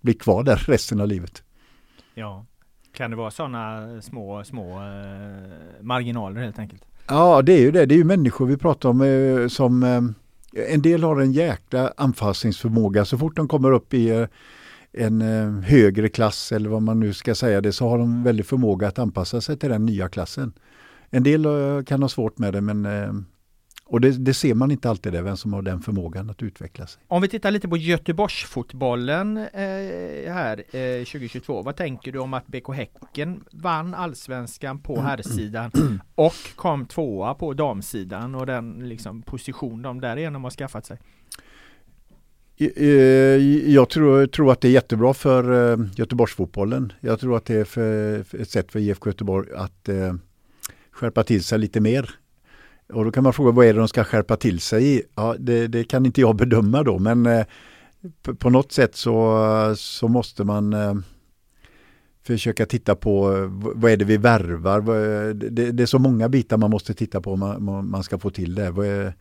blivit 0.00 0.22
kvar 0.22 0.42
där 0.42 0.56
resten 0.66 1.00
av 1.00 1.08
livet. 1.08 1.42
Ja, 2.14 2.44
kan 2.92 3.10
det 3.10 3.16
vara 3.16 3.30
sådana 3.30 3.88
små, 4.02 4.44
små 4.44 4.70
eh, 4.70 5.82
marginaler 5.82 6.40
helt 6.40 6.58
enkelt? 6.58 6.82
Ja, 7.08 7.42
det 7.42 7.52
är 7.52 7.60
ju 7.60 7.70
det. 7.70 7.86
Det 7.86 7.94
är 7.94 7.96
ju 7.96 8.04
människor 8.04 8.46
vi 8.46 8.56
pratar 8.56 8.88
om 8.88 9.00
eh, 9.00 9.48
som 9.48 9.82
eh, 9.82 10.02
en 10.72 10.82
del 10.82 11.02
har 11.02 11.20
en 11.20 11.32
jäkla 11.32 11.92
anpassningsförmåga. 11.96 13.04
Så 13.04 13.18
fort 13.18 13.36
de 13.36 13.48
kommer 13.48 13.72
upp 13.72 13.94
i 13.94 14.08
eh, 14.08 14.26
en 14.92 15.22
eh, 15.22 15.64
högre 15.68 16.08
klass 16.08 16.52
eller 16.52 16.70
vad 16.70 16.82
man 16.82 17.00
nu 17.00 17.12
ska 17.12 17.34
säga 17.34 17.60
det 17.60 17.72
så 17.72 17.88
har 17.88 17.98
de 17.98 18.22
väldigt 18.22 18.46
förmåga 18.46 18.88
att 18.88 18.98
anpassa 18.98 19.40
sig 19.40 19.56
till 19.56 19.70
den 19.70 19.86
nya 19.86 20.08
klassen. 20.08 20.52
En 21.10 21.22
del 21.22 21.44
eh, 21.44 21.84
kan 21.84 22.02
ha 22.02 22.08
svårt 22.08 22.38
med 22.38 22.52
det 22.52 22.60
men 22.60 22.86
och 23.86 24.00
det, 24.00 24.10
det, 24.10 24.34
ser 24.34 24.54
man 24.54 24.70
inte 24.70 24.90
alltid, 24.90 25.12
det, 25.12 25.22
vem 25.22 25.36
som 25.36 25.52
har 25.52 25.62
den 25.62 25.80
förmågan 25.80 26.30
att 26.30 26.42
utveckla 26.42 26.86
sig. 26.86 27.02
Om 27.08 27.22
vi 27.22 27.28
tittar 27.28 27.50
lite 27.50 27.68
på 27.68 27.76
Göteborgsfotbollen 27.76 29.36
eh, 29.36 30.32
här 30.32 30.76
eh, 30.76 31.04
2022. 31.04 31.62
Vad 31.62 31.76
tänker 31.76 32.12
du 32.12 32.18
om 32.18 32.34
att 32.34 32.46
BK 32.46 32.74
Häcken 32.74 33.44
vann 33.52 33.94
allsvenskan 33.94 34.78
på 34.78 35.00
herrsidan 35.00 35.70
och 36.14 36.34
kom 36.56 36.86
tvåa 36.86 37.34
på 37.34 37.54
damsidan 37.54 38.34
och 38.34 38.46
den 38.46 38.88
liksom, 38.88 39.22
position 39.22 39.82
de 39.82 40.00
därigenom 40.00 40.44
har 40.44 40.50
skaffat 40.50 40.86
sig? 40.86 40.98
Eh, 42.56 42.88
jag 43.72 43.88
tror, 43.88 44.26
tror, 44.26 44.52
att 44.52 44.60
det 44.60 44.68
är 44.68 44.72
jättebra 44.72 45.14
för 45.14 45.72
eh, 45.72 45.86
Göteborgsfotbollen. 45.96 46.92
Jag 47.00 47.20
tror 47.20 47.36
att 47.36 47.44
det 47.44 47.54
är 47.54 47.64
för, 47.64 48.18
ett 48.40 48.50
sätt 48.50 48.72
för 48.72 48.78
IFK 48.78 49.10
Göteborg 49.10 49.48
att 49.56 49.88
eh, 49.88 50.14
skärpa 50.90 51.24
till 51.24 51.44
sig 51.44 51.58
lite 51.58 51.80
mer 51.80 52.10
och 52.92 53.04
då 53.04 53.10
kan 53.10 53.24
man 53.24 53.32
fråga 53.32 53.50
vad 53.50 53.66
är 53.66 53.72
det 53.72 53.78
de 53.78 53.88
ska 53.88 54.04
skärpa 54.04 54.36
till 54.36 54.60
sig 54.60 54.96
i? 54.96 55.02
Ja, 55.14 55.36
det, 55.38 55.66
det 55.66 55.84
kan 55.84 56.06
inte 56.06 56.20
jag 56.20 56.36
bedöma 56.36 56.82
då 56.82 56.98
men 56.98 57.26
eh, 57.26 57.46
på 58.38 58.50
något 58.50 58.72
sätt 58.72 58.96
så, 58.96 59.74
så 59.76 60.08
måste 60.08 60.44
man 60.44 60.72
eh, 60.72 60.94
försöka 62.22 62.66
titta 62.66 62.94
på 62.94 63.30
vad 63.74 63.90
är 63.90 63.96
det 63.96 64.04
vi 64.04 64.16
värvar. 64.16 64.80
Det, 65.34 65.72
det, 65.72 65.82
är 65.82 65.86
så 65.86 65.98
många 65.98 66.28
bitar 66.28 66.56
man 66.56 66.70
måste 66.70 66.94
titta 66.94 67.20
på 67.20 67.32
om 67.32 67.40
man, 67.40 67.90
man 67.90 68.02
ska 68.02 68.18
få 68.18 68.30
till 68.30 68.54
det. 68.54 68.70
Vad 68.70 68.86
är 68.86 69.14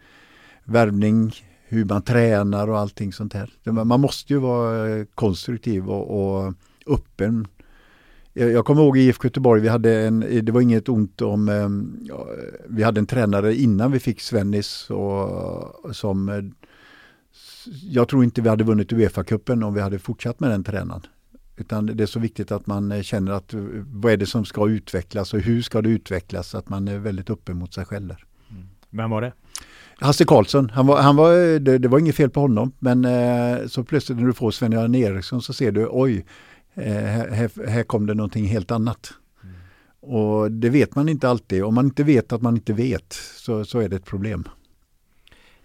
värvning, 0.63 1.31
hur 1.67 1.85
man 1.85 2.01
tränar 2.01 2.69
och 2.69 2.79
allting 2.79 3.13
sånt 3.13 3.33
här. 3.33 3.53
Man 3.71 3.99
måste 3.99 4.33
ju 4.33 4.39
vara 4.39 5.05
konstruktiv 5.05 5.89
och, 5.89 6.45
och 6.45 6.53
öppen 6.87 7.47
jag, 8.33 8.65
kommer 8.65 8.81
ihåg 8.81 8.97
i 8.97 9.01
IFK 9.01 9.25
Göteborg, 9.25 9.61
vi 9.61 9.67
hade 9.67 10.01
en, 10.01 10.19
det 10.19 10.51
var 10.51 10.61
inget 10.61 10.89
ont 10.89 11.21
om, 11.21 11.49
eh, 11.49 11.69
ja, 12.07 12.27
vi 12.67 12.83
hade 12.83 12.99
en 12.99 13.05
tränare 13.05 13.55
innan 13.55 13.91
vi 13.91 13.99
fick 13.99 14.21
Svennis 14.21 14.89
och, 14.89 15.95
som 15.95 16.29
eh, 16.29 16.43
jag 17.81 18.07
tror 18.07 18.23
inte 18.23 18.41
vi 18.41 18.49
hade 18.49 18.63
vunnit 18.63 18.91
Uefa-cupen 18.91 19.63
om 19.63 19.73
vi 19.73 19.81
hade 19.81 19.99
fortsatt 19.99 20.39
med 20.39 20.49
den 20.49 20.63
tränaren. 20.63 21.01
Utan 21.57 21.85
det 21.85 22.03
är 22.03 22.07
så 22.07 22.19
viktigt 22.19 22.51
att 22.51 22.67
man 22.67 22.91
eh, 22.91 23.01
känner 23.01 23.31
att 23.31 23.53
eh, 23.53 23.61
vad 23.85 24.13
är 24.13 24.17
det 24.17 24.25
som 24.25 24.45
ska 24.45 24.69
utvecklas 24.69 25.33
och 25.33 25.39
hur 25.39 25.61
ska 25.61 25.81
det 25.81 25.89
utvecklas? 25.89 26.55
Att 26.55 26.69
man 26.69 26.87
är 26.87 26.97
väldigt 26.97 27.29
öppen 27.29 27.57
mot 27.57 27.73
sig 27.73 27.85
själv 27.85 28.07
där. 28.07 28.25
Mm. 28.51 28.63
Vem 28.89 29.09
var 29.09 29.21
det? 29.21 29.33
Hasse 29.99 30.25
Karlsson, 30.25 30.69
han 30.69 30.87
var, 30.87 31.01
han 31.01 31.15
var, 31.15 31.59
det, 31.59 31.77
det 31.77 31.87
var 31.87 31.99
inget 31.99 32.15
fel 32.15 32.29
på 32.29 32.39
honom 32.39 32.71
men 32.79 33.07
så 33.69 33.83
plötsligt 33.83 34.17
när 34.17 34.27
du 34.27 34.33
får 34.33 34.51
Sven-Göran 34.51 34.95
Eriksson 34.95 35.41
så 35.41 35.53
ser 35.53 35.71
du 35.71 35.87
oj, 35.91 36.25
Eh, 36.75 36.93
här, 36.93 37.67
här 37.67 37.83
kom 37.83 38.05
det 38.05 38.13
någonting 38.13 38.45
helt 38.45 38.71
annat. 38.71 39.13
Mm. 39.43 39.55
Och 39.99 40.51
det 40.51 40.69
vet 40.69 40.95
man 40.95 41.09
inte 41.09 41.29
alltid. 41.29 41.63
Om 41.63 41.75
man 41.75 41.85
inte 41.85 42.03
vet 42.03 42.33
att 42.33 42.41
man 42.41 42.55
inte 42.55 42.73
vet 42.73 43.13
så, 43.35 43.65
så 43.65 43.79
är 43.79 43.89
det 43.89 43.95
ett 43.95 44.05
problem. 44.05 44.47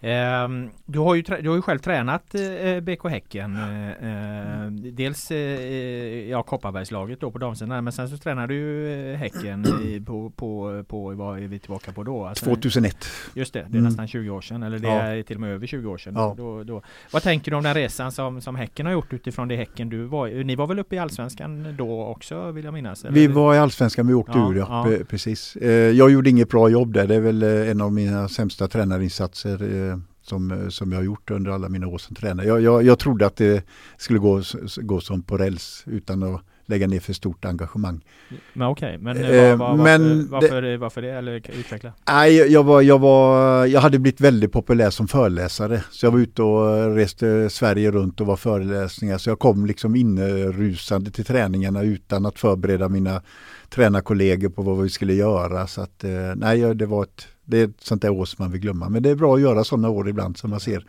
Ehm, 0.01 0.69
du 0.85 0.99
har 0.99 1.15
ju, 1.15 1.21
du 1.21 1.49
har 1.49 1.55
ju 1.55 1.61
själv 1.61 1.79
tränat 1.79 2.35
eh, 2.35 2.79
BK 2.79 3.09
Häcken. 3.09 3.55
Eh, 3.55 4.71
dels 4.71 5.31
eh, 5.31 6.29
ja, 6.29 6.43
Kopparbergslaget 6.43 7.19
då 7.19 7.31
på 7.31 7.37
damsidan 7.37 7.83
men 7.83 7.93
sen 7.93 8.09
så 8.09 8.17
tränar 8.17 8.47
du 8.47 8.55
ju 8.55 9.15
Häcken 9.15 9.65
på, 10.05 10.29
på, 10.29 10.83
på, 10.87 11.13
vad 11.13 11.43
är 11.43 11.47
vi 11.47 11.59
tillbaka 11.59 11.91
på 11.91 12.03
då? 12.03 12.25
Alltså, 12.25 12.45
2001. 12.45 12.97
Just 13.33 13.53
det, 13.53 13.59
det 13.59 13.65
är 13.65 13.69
mm. 13.69 13.83
nästan 13.83 14.07
20 14.07 14.29
år 14.29 14.41
sedan. 14.41 14.63
Eller 14.63 14.79
det 14.79 14.87
ja. 14.87 14.93
är 14.93 15.23
till 15.23 15.35
och 15.35 15.41
med 15.41 15.53
över 15.53 15.67
20 15.67 15.89
år 15.89 15.97
sedan. 15.97 16.13
Ja. 16.15 16.33
Då, 16.37 16.63
då. 16.63 16.81
Vad 17.11 17.23
tänker 17.23 17.51
du 17.51 17.57
om 17.57 17.63
den 17.63 17.73
resan 17.73 18.11
som, 18.11 18.41
som 18.41 18.55
Häcken 18.55 18.85
har 18.85 18.93
gjort 18.93 19.13
utifrån 19.13 19.47
det 19.47 19.55
Häcken 19.55 19.89
du 19.89 20.03
var 20.03 20.43
Ni 20.43 20.55
var 20.55 20.67
väl 20.67 20.79
uppe 20.79 20.95
i 20.95 20.99
Allsvenskan 20.99 21.75
då 21.77 22.05
också 22.05 22.51
vill 22.51 22.65
jag 22.65 22.73
minnas? 22.73 23.03
Eller? 23.03 23.13
Vi 23.13 23.27
var 23.27 23.55
i 23.55 23.57
Allsvenskan, 23.57 24.07
vi 24.07 24.13
åkte 24.13 24.37
ja, 24.37 24.51
ur 24.51 24.55
ja. 24.55 24.87
precis. 25.09 25.57
Jag 25.95 26.11
gjorde 26.11 26.29
inget 26.29 26.49
bra 26.49 26.69
jobb 26.69 26.93
där. 26.93 27.07
Det 27.07 27.15
är 27.15 27.19
väl 27.19 27.43
en 27.43 27.81
av 27.81 27.93
mina 27.93 28.29
sämsta 28.29 28.67
tränarinsatser 28.67 29.88
som, 30.29 30.51
eh, 30.51 30.69
som 30.69 30.91
jag 30.91 30.99
har 30.99 31.03
gjort 31.03 31.31
under 31.31 31.51
alla 31.51 31.69
mina 31.69 31.87
år 31.87 31.97
som 31.97 32.15
tränare. 32.15 32.47
Jag, 32.47 32.61
jag, 32.61 32.83
jag 32.83 32.99
trodde 32.99 33.25
att 33.25 33.35
det 33.35 33.65
skulle 33.97 34.19
gå, 34.19 34.41
gå 34.77 34.99
som 34.99 35.23
på 35.23 35.37
räls 35.37 35.83
utan 35.87 36.23
att 36.23 36.41
lägga 36.69 36.87
ner 36.87 36.99
för 36.99 37.13
stort 37.13 37.45
engagemang. 37.45 38.05
Men 38.53 38.67
okej, 38.67 38.89
okay. 38.89 38.97
men, 38.97 39.17
eh, 39.17 39.55
var, 39.55 39.77
var, 39.77 39.83
men 39.83 40.29
varför, 40.29 40.61
det, 40.61 40.77
varför 40.77 41.01
det? 41.01 41.11
Eller 41.11 41.31
utveckla? 41.31 41.93
Nej, 42.07 42.35
jag, 42.35 42.63
var, 42.63 42.81
jag, 42.81 42.99
var, 42.99 43.65
jag 43.65 43.81
hade 43.81 43.99
blivit 43.99 44.21
väldigt 44.21 44.51
populär 44.51 44.89
som 44.89 45.07
föreläsare. 45.07 45.83
Så 45.91 46.05
jag 46.05 46.11
var 46.11 46.19
ute 46.19 46.41
och 46.41 46.95
reste 46.95 47.49
Sverige 47.49 47.91
runt 47.91 48.21
och 48.21 48.27
var 48.27 48.37
föreläsningar. 48.37 49.17
Så 49.17 49.29
jag 49.29 49.39
kom 49.39 49.65
liksom 49.65 49.95
inrusande 49.95 51.11
till 51.11 51.25
träningarna 51.25 51.83
utan 51.83 52.25
att 52.25 52.39
förbereda 52.39 52.89
mina 52.89 53.21
tränarkollegor 53.69 54.49
på 54.49 54.61
vad 54.61 54.81
vi 54.81 54.89
skulle 54.89 55.13
göra. 55.13 55.67
Så 55.67 55.81
att, 55.81 56.03
eh, 56.03 56.35
nej, 56.35 56.75
det 56.75 56.85
var 56.85 57.03
ett 57.03 57.27
det 57.49 57.57
är 57.57 57.63
ett 57.63 57.81
sånt 57.81 58.01
där 58.01 58.09
år 58.09 58.25
som 58.25 58.43
man 58.43 58.51
vill 58.51 58.61
glömma. 58.61 58.89
Men 58.89 59.03
det 59.03 59.09
är 59.09 59.15
bra 59.15 59.35
att 59.35 59.41
göra 59.41 59.63
sådana 59.63 59.89
år 59.89 60.09
ibland 60.09 60.37
som 60.37 60.49
man 60.49 60.59
ser 60.59 60.85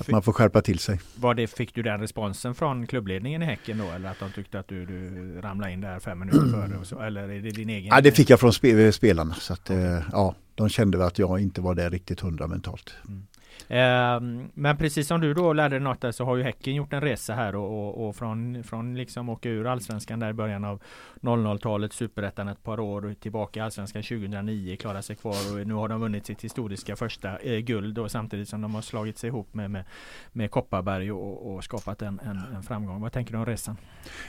att 0.00 0.08
man 0.08 0.22
får 0.22 0.32
skärpa 0.32 0.60
till 0.60 0.78
sig. 0.78 1.00
Var 1.16 1.34
det, 1.34 1.46
fick 1.46 1.74
du 1.74 1.82
den 1.82 2.00
responsen 2.00 2.54
från 2.54 2.86
klubbledningen 2.86 3.42
i 3.42 3.44
Häcken 3.44 3.78
då? 3.78 3.84
Eller 3.84 4.10
att 4.10 4.18
de 4.20 4.32
tyckte 4.32 4.58
att 4.58 4.68
du, 4.68 4.86
du 4.86 5.40
ramlade 5.40 5.72
in 5.72 5.80
där 5.80 6.00
fem 6.00 6.18
minuter 6.18 6.50
före? 6.50 6.84
Så, 6.84 7.00
eller 7.00 7.22
är 7.28 7.40
det 7.40 7.50
din 7.50 7.68
egen? 7.68 7.86
Ja, 7.86 8.00
det 8.00 8.12
fick 8.12 8.30
jag 8.30 8.40
från 8.40 8.52
spelarna. 8.92 9.34
Så 9.34 9.52
att, 9.52 9.70
okay. 9.70 10.02
ja, 10.12 10.34
de 10.54 10.68
kände 10.68 11.06
att 11.06 11.18
jag 11.18 11.40
inte 11.40 11.60
var 11.60 11.74
där 11.74 11.90
riktigt 11.90 12.20
hundra 12.20 12.46
mentalt. 12.46 12.94
Mm. 13.08 13.22
Ehm, 13.68 14.48
men 14.54 14.76
precis 14.76 15.06
som 15.06 15.20
du 15.20 15.34
då 15.34 15.52
lärde 15.52 15.74
dig 15.74 15.80
något 15.80 16.00
där 16.00 16.12
så 16.12 16.24
har 16.24 16.36
ju 16.36 16.42
Häcken 16.42 16.74
gjort 16.74 16.92
en 16.92 17.00
resa 17.00 17.34
här 17.34 17.56
och, 17.56 17.88
och, 17.88 18.08
och 18.08 18.16
från, 18.16 18.64
från 18.64 18.96
liksom 18.96 19.28
åka 19.28 19.48
ur 19.48 19.66
Allsvenskan 19.66 20.20
där 20.20 20.30
i 20.30 20.32
början 20.32 20.64
av 20.64 20.82
00-talet, 21.20 21.92
Superettan 21.92 22.48
ett 22.48 22.62
par 22.62 22.80
år 22.80 23.14
tillbaka 23.20 23.60
i 23.60 23.62
Allsvenskan 23.62 24.02
2009, 24.02 24.76
klara 24.76 25.02
sig 25.02 25.16
kvar 25.16 25.34
och 25.52 25.66
nu 25.66 25.74
har 25.74 25.88
de 25.88 26.00
vunnit 26.00 26.26
sitt 26.26 26.44
historiska 26.44 26.96
första 26.96 27.38
eh, 27.38 27.58
guld 27.58 27.98
och 27.98 28.10
samtidigt 28.10 28.48
som 28.48 28.60
de 28.60 28.74
har 28.74 28.82
slagit 28.82 29.18
sig 29.18 29.28
ihop 29.28 29.54
med, 29.54 29.70
med, 29.70 29.84
med 30.32 30.50
Kopparberg 30.50 31.12
och, 31.12 31.54
och 31.54 31.64
skapat 31.64 32.02
en, 32.02 32.20
en, 32.24 32.40
en, 32.56 32.62
framgång. 32.62 33.00
Vad 33.00 33.12
tänker 33.12 33.32
du 33.32 33.38
om 33.38 33.46
resan? 33.46 33.76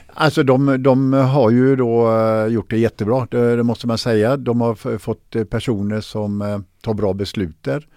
Alltså 0.08 0.44
de, 0.44 0.84
de 0.84 1.14
har 1.14 1.50
ju 1.50 1.76
då 1.76 2.18
eh, 2.18 2.48
gjort 2.48 2.70
det 2.70 2.78
jättebra, 2.78 3.28
det, 3.32 3.56
det 3.56 3.64
måste 3.64 3.88
man 3.88 3.98
säga. 3.98 4.38
De 4.38 4.62
har 4.62 4.98
fått 4.98 5.36
personer 5.50 6.02
som 6.02 6.42
eh, 6.42 6.60
tar 6.82 6.94
bra 6.94 7.14
beslut 7.14 7.64
där 7.64 7.88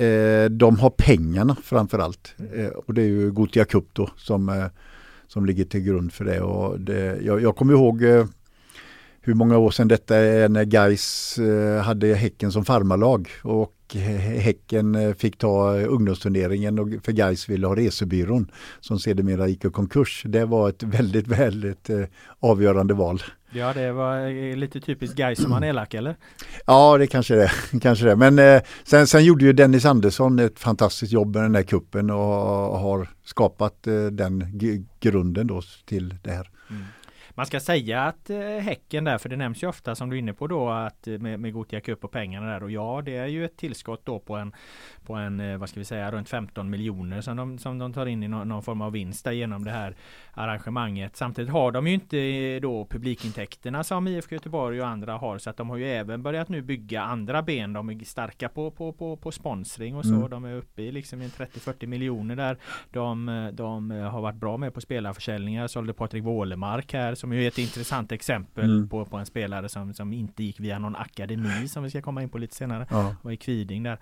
eh, 0.00 0.50
de 0.50 0.78
har 0.78 0.90
pengarna 0.90 1.56
framförallt. 1.62 2.34
Eh, 2.54 2.66
och 2.66 2.94
det 2.94 3.02
är 3.02 3.06
ju 3.06 3.30
Gotia 3.30 3.64
Cup 3.64 3.84
då 3.92 4.10
som, 4.16 4.48
eh, 4.48 4.66
som 5.26 5.46
ligger 5.46 5.64
till 5.64 5.80
grund 5.80 6.12
för 6.12 6.24
det. 6.24 6.40
Och 6.40 6.80
det 6.80 7.18
jag, 7.22 7.42
jag 7.42 7.56
kommer 7.56 7.72
ihåg 7.72 8.02
eh, 8.02 8.26
hur 9.20 9.34
många 9.34 9.58
år 9.58 9.70
sedan 9.70 9.88
detta 9.88 10.16
är 10.16 10.48
när 10.48 10.64
Gais 10.64 11.38
eh, 11.38 11.82
hade 11.82 12.14
Häcken 12.14 12.52
som 12.52 12.64
farmarlag 12.64 13.28
och 13.42 13.74
Häcken 14.38 14.94
eh, 14.94 15.14
fick 15.14 15.38
ta 15.38 15.74
ungdomsturneringen 15.74 16.78
och 16.78 16.88
för 17.02 17.12
Gais 17.12 17.48
ville 17.48 17.66
ha 17.66 17.76
resebyrån 17.76 18.50
som 18.80 18.98
sedermera 18.98 19.48
gick 19.48 19.64
i 19.64 19.70
konkurs. 19.70 20.22
Det 20.26 20.44
var 20.44 20.68
ett 20.68 20.82
väldigt, 20.82 21.26
väldigt 21.26 21.90
avgörande 22.40 22.94
val. 22.94 23.22
Ja, 23.50 23.72
det 23.72 23.92
var 23.92 24.18
eh, 24.18 24.56
lite 24.56 24.80
typiskt 24.80 25.16
Gais 25.16 25.42
som 25.42 25.52
han 25.52 25.62
är 25.62 25.68
elak 25.68 25.94
eller? 25.94 26.16
Ja, 26.66 26.98
det 26.98 27.06
kanske 27.06 27.34
det. 27.34 27.50
kanske 27.82 28.04
det. 28.04 28.16
Men 28.16 28.38
eh, 28.38 28.62
sen, 28.84 29.06
sen 29.06 29.24
gjorde 29.24 29.44
ju 29.44 29.52
Dennis 29.52 29.84
Andersson 29.84 30.38
ett 30.38 30.58
fantastiskt 30.58 31.12
jobb 31.12 31.34
med 31.34 31.44
den 31.44 31.54
här 31.54 31.62
kuppen 31.62 32.10
och 32.10 32.78
har 32.78 33.08
skapat 33.24 33.86
eh, 33.86 34.04
den 34.04 34.60
grunden 35.00 35.46
då 35.46 35.62
till 35.86 36.14
det 36.22 36.30
här. 36.30 36.50
Man 37.38 37.46
ska 37.46 37.60
säga 37.60 38.02
att 38.02 38.30
eh, 38.30 38.38
Häcken 38.38 39.04
där, 39.04 39.18
för 39.18 39.28
det 39.28 39.36
nämns 39.36 39.62
ju 39.62 39.66
ofta 39.66 39.94
som 39.94 40.10
du 40.10 40.16
är 40.16 40.18
inne 40.18 40.32
på 40.32 40.46
då 40.46 40.68
att 40.68 41.08
eh, 41.08 41.18
med, 41.18 41.40
med 41.40 41.52
Gothia 41.52 41.80
Cup 41.80 42.04
och 42.04 42.10
pengarna 42.10 42.46
där 42.46 42.62
och 42.62 42.70
ja 42.70 43.02
det 43.04 43.16
är 43.16 43.26
ju 43.26 43.44
ett 43.44 43.56
tillskott 43.56 44.00
då 44.04 44.18
på 44.18 44.36
en 44.36 44.52
på 45.06 45.14
en 45.14 45.40
eh, 45.40 45.58
vad 45.58 45.68
ska 45.68 45.80
vi 45.80 45.84
säga 45.84 46.10
runt 46.10 46.28
15 46.28 46.70
miljoner 46.70 47.20
som 47.20 47.36
de, 47.36 47.58
som 47.58 47.78
de 47.78 47.92
tar 47.92 48.06
in 48.06 48.22
i 48.22 48.28
någon, 48.28 48.48
någon 48.48 48.62
form 48.62 48.80
av 48.80 48.92
vinst 48.92 49.24
där 49.24 49.32
genom 49.32 49.64
det 49.64 49.70
här 49.70 49.96
arrangemanget. 50.32 51.16
Samtidigt 51.16 51.52
har 51.52 51.72
de 51.72 51.86
ju 51.86 51.94
inte 51.94 52.60
då 52.60 52.86
publikintäkterna 52.90 53.84
som 53.84 54.08
IFK 54.08 54.34
Göteborg 54.34 54.80
och 54.80 54.88
andra 54.88 55.12
har 55.12 55.38
så 55.38 55.50
att 55.50 55.56
de 55.56 55.70
har 55.70 55.76
ju 55.76 55.86
även 55.86 56.22
börjat 56.22 56.48
nu 56.48 56.62
bygga 56.62 57.02
andra 57.02 57.42
ben. 57.42 57.72
De 57.72 57.90
är 57.90 58.04
starka 58.04 58.48
på, 58.48 58.70
på, 58.70 58.92
på, 58.92 59.16
på 59.16 59.32
sponsring 59.32 59.96
och 59.96 60.04
så. 60.04 60.14
Mm. 60.14 60.30
De 60.30 60.44
är 60.44 60.54
uppe 60.54 60.82
i 60.82 60.92
liksom 60.92 61.22
30-40 61.22 61.86
miljoner 61.86 62.36
där. 62.36 62.58
De, 62.90 63.50
de 63.52 63.90
har 63.90 64.20
varit 64.20 64.36
bra 64.36 64.56
med 64.56 64.74
på 64.74 64.80
spelarförsäljningar. 64.80 65.66
Sålde 65.66 65.92
Patrik 65.92 66.24
Wålemark 66.24 66.92
här 66.92 67.14
som 67.14 67.27
ju 67.32 67.44
är 67.44 67.48
ett 67.48 67.58
intressant 67.58 68.12
exempel 68.12 68.64
mm. 68.64 68.88
på, 68.88 69.04
på 69.04 69.16
en 69.16 69.26
spelare 69.26 69.68
som, 69.68 69.94
som 69.94 70.12
inte 70.12 70.42
gick 70.42 70.60
via 70.60 70.78
någon 70.78 70.96
akademi 70.96 71.68
som 71.68 71.82
vi 71.82 71.90
ska 71.90 72.02
komma 72.02 72.22
in 72.22 72.28
på 72.28 72.38
lite 72.38 72.54
senare. 72.56 72.86
Ja. 72.90 73.14
Och 73.22 73.32
i 73.32 73.36
Kviding 73.36 73.82
där. 73.82 73.98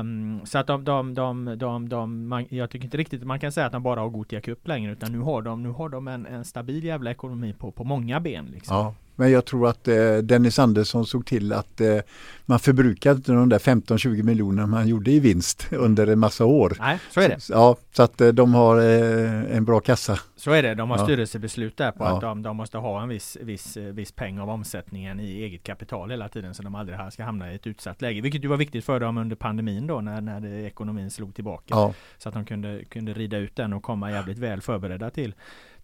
Um, 0.00 0.40
så 0.46 0.58
att 0.58 0.66
de, 0.66 0.84
de, 0.84 1.14
de, 1.14 1.58
de, 1.58 1.88
de 1.88 2.28
man, 2.28 2.46
jag 2.48 2.70
tycker 2.70 2.84
inte 2.84 2.96
riktigt 2.96 3.24
man 3.24 3.40
kan 3.40 3.52
säga 3.52 3.66
att 3.66 3.72
de 3.72 3.82
bara 3.82 4.00
har 4.00 4.08
Gothia 4.08 4.40
Cup 4.40 4.68
längre 4.68 4.92
utan 4.92 5.12
nu 5.12 5.18
har 5.18 5.42
de, 5.42 5.62
nu 5.62 5.68
har 5.68 5.88
de 5.88 6.08
en, 6.08 6.26
en 6.26 6.44
stabil 6.44 6.84
jävla 6.84 7.10
ekonomi 7.10 7.54
på, 7.58 7.70
på 7.70 7.84
många 7.84 8.20
ben. 8.20 8.46
Liksom. 8.46 8.76
Ja. 8.76 8.94
Men 9.16 9.30
jag 9.30 9.44
tror 9.44 9.68
att 9.68 9.88
eh, 9.88 10.16
Dennis 10.16 10.58
Andersson 10.58 11.06
såg 11.06 11.26
till 11.26 11.52
att 11.52 11.80
eh, 11.80 11.98
man 12.46 12.58
förbrukade 12.58 13.16
inte 13.16 13.32
de 13.32 13.48
där 13.48 13.58
15-20 13.58 14.22
miljoner 14.22 14.66
man 14.66 14.88
gjorde 14.88 15.10
i 15.10 15.20
vinst 15.20 15.68
under 15.72 16.06
en 16.06 16.18
massa 16.18 16.44
år. 16.44 16.76
Nej, 16.80 16.98
så 17.10 17.20
är 17.20 17.28
det. 17.28 17.40
Så, 17.40 17.52
ja, 17.52 17.76
så 17.92 18.02
att 18.02 18.20
eh, 18.20 18.28
de 18.28 18.54
har 18.54 18.78
eh, 18.78 19.56
en 19.56 19.64
bra 19.64 19.80
kassa. 19.80 20.18
Så 20.36 20.50
är 20.50 20.62
det. 20.62 20.74
De 20.74 20.90
har 20.90 20.98
ja. 20.98 21.04
styrelsebeslut 21.04 21.76
där 21.76 21.92
på 21.92 22.04
ja. 22.04 22.14
att 22.14 22.20
de, 22.20 22.42
de, 22.42 22.56
måste 22.56 22.78
ha 22.78 23.02
en 23.02 23.08
viss, 23.08 23.36
viss, 23.40 23.76
eh, 23.76 23.84
viss 23.84 24.12
peng 24.12 24.38
av 24.38 24.50
omsättningen 24.50 25.20
i 25.20 25.42
eget 25.42 25.62
kapital 25.62 26.10
hela 26.10 26.28
tiden 26.28 26.54
så 26.54 26.62
de 26.62 26.74
aldrig 26.74 26.98
ska 27.12 27.24
hamna 27.24 27.52
i 27.52 27.54
ett 27.54 27.66
utsatt 27.66 28.02
läge. 28.02 28.20
Vilket 28.20 28.44
ju 28.44 28.48
var 28.48 28.56
viktigt 28.56 28.84
för 28.84 29.00
dem 29.00 29.18
under 29.18 29.36
pandemin 29.36 29.86
då 29.86 30.00
när, 30.00 30.20
när 30.20 30.64
ekonomin 30.64 31.10
slog 31.10 31.34
tillbaka. 31.34 31.64
Ja. 31.68 31.94
Så 32.18 32.28
att 32.28 32.34
de 32.34 32.44
kunde, 32.44 32.84
kunde 32.84 33.12
rida 33.12 33.36
ut 33.36 33.56
den 33.56 33.72
och 33.72 33.82
komma 33.82 34.10
jävligt 34.10 34.38
väl 34.38 34.60
förberedda 34.60 35.10
till 35.10 35.34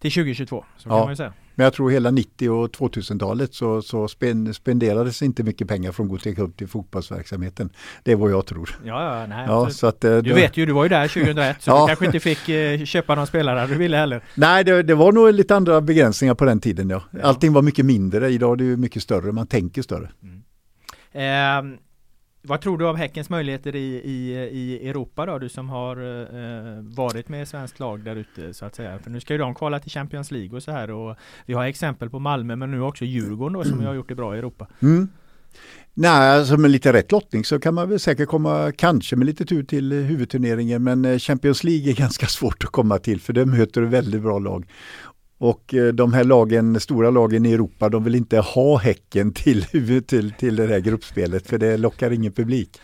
till 0.03 0.11
2022. 0.11 0.65
Så 0.77 0.89
kan 0.89 0.99
man 0.99 1.09
ju 1.09 1.15
säga. 1.15 1.33
Men 1.55 1.63
jag 1.63 1.73
tror 1.73 1.89
hela 1.89 2.11
90 2.11 2.49
och 2.49 2.69
2000-talet 2.69 3.53
så, 3.53 3.81
så 3.81 4.07
spenderades 4.53 5.21
inte 5.21 5.43
mycket 5.43 5.67
pengar 5.67 5.91
från 5.91 6.07
Gothia 6.07 6.35
Cup 6.35 6.57
till 6.57 6.67
fotbollsverksamheten. 6.67 7.69
Det 8.03 8.11
är 8.11 8.15
vad 8.15 8.31
jag 8.31 8.45
tror. 8.45 8.79
Ja, 8.85 9.19
ja, 9.19 9.27
nej, 9.27 9.45
ja 9.47 9.69
så 9.69 9.87
att, 9.87 10.03
eh, 10.03 10.17
Du 10.17 10.33
vet 10.33 10.57
ju, 10.57 10.65
du 10.65 10.73
var 10.73 10.83
ju 10.83 10.89
där 10.89 11.07
2001 11.07 11.61
så 11.61 11.71
ja. 11.71 11.81
du 11.81 11.87
kanske 11.87 12.05
inte 12.05 12.19
fick 12.19 12.49
eh, 12.49 12.85
köpa 12.85 13.15
någon 13.15 13.27
spelare 13.27 13.67
du 13.67 13.75
ville 13.75 13.97
heller. 13.97 14.23
Nej, 14.35 14.63
det, 14.63 14.83
det, 14.83 14.95
var 14.95 15.11
nog 15.11 15.33
lite 15.33 15.55
andra 15.55 15.81
begränsningar 15.81 16.35
på 16.35 16.45
den 16.45 16.59
tiden. 16.59 16.89
Ja. 16.89 17.03
Allting 17.23 17.53
var 17.53 17.61
mycket 17.61 17.85
mindre, 17.85 18.29
idag 18.29 18.61
är 18.61 18.65
det 18.65 18.77
mycket 18.77 19.03
större, 19.03 19.31
man 19.31 19.47
tänker 19.47 19.81
större. 19.81 20.11
Mm. 20.23 20.43
Eh, 21.13 21.79
vad 22.45 22.61
tror 22.61 22.77
du 22.77 22.85
om 22.85 22.95
Häckens 22.95 23.29
möjligheter 23.29 23.75
i, 23.75 24.01
i, 24.03 24.33
i 24.51 24.89
Europa 24.89 25.25
då? 25.25 25.39
Du 25.39 25.49
som 25.49 25.69
har 25.69 25.97
eh, 25.97 26.39
eh, 26.43 26.79
varit 26.81 27.29
med 27.29 27.47
svenskt 27.47 27.79
lag 27.79 28.03
där 28.03 28.15
ute 28.15 28.53
så 28.53 28.65
att 28.65 28.75
säga. 28.75 28.99
För 28.99 29.09
nu 29.09 29.19
ska 29.19 29.33
ju 29.33 29.37
de 29.37 29.55
kvala 29.55 29.79
till 29.79 29.91
Champions 29.91 30.31
League 30.31 30.55
och 30.55 30.63
så 30.63 30.71
här 30.71 30.91
och 30.91 31.15
vi 31.45 31.53
har 31.53 31.65
exempel 31.65 32.09
på 32.09 32.19
Malmö 32.19 32.55
men 32.55 32.71
nu 32.71 32.81
också 32.81 33.05
Djurgården 33.05 33.53
då 33.53 33.63
som 33.63 33.73
mm. 33.73 33.85
har 33.85 33.93
gjort 33.93 34.09
det 34.09 34.15
bra 34.15 34.35
i 34.35 34.39
Europa. 34.39 34.67
Mm. 34.81 35.09
Nej, 35.93 36.39
alltså 36.39 36.57
med 36.57 36.71
lite 36.71 36.93
rätt 36.93 37.11
lottning 37.11 37.45
så 37.45 37.59
kan 37.59 37.73
man 37.73 37.89
väl 37.89 37.99
säkert 37.99 38.29
komma, 38.29 38.71
kanske 38.71 39.15
med 39.15 39.25
lite 39.25 39.45
tur 39.45 39.63
till 39.63 39.91
huvudturneringen, 39.91 40.83
men 40.83 41.05
eh, 41.05 41.19
Champions 41.19 41.63
League 41.63 41.91
är 41.91 41.95
ganska 41.99 42.27
svårt 42.27 42.63
att 42.63 42.69
komma 42.69 42.97
till 42.97 43.21
för 43.21 43.33
det 43.33 43.45
möter 43.45 43.81
väldigt 43.81 44.21
bra 44.21 44.39
lag. 44.39 44.65
Och 45.37 45.73
eh, 45.73 45.93
de 45.93 46.13
här 46.13 46.23
lagen, 46.23 46.79
stora 46.79 47.09
lagen 47.09 47.45
i 47.45 47.53
Europa, 47.53 47.89
de 47.89 48.03
vill 48.03 48.15
inte 48.15 48.39
ha 48.39 48.77
Häcken 48.77 49.33
till, 49.33 49.63
till, 50.07 50.31
till 50.31 50.55
det 50.55 50.67
här 50.67 50.79
gruppspelet 50.79 51.47
för 51.47 51.57
det 51.57 51.77
lockar 51.77 52.11
ingen 52.11 52.31
publik. 52.31 52.81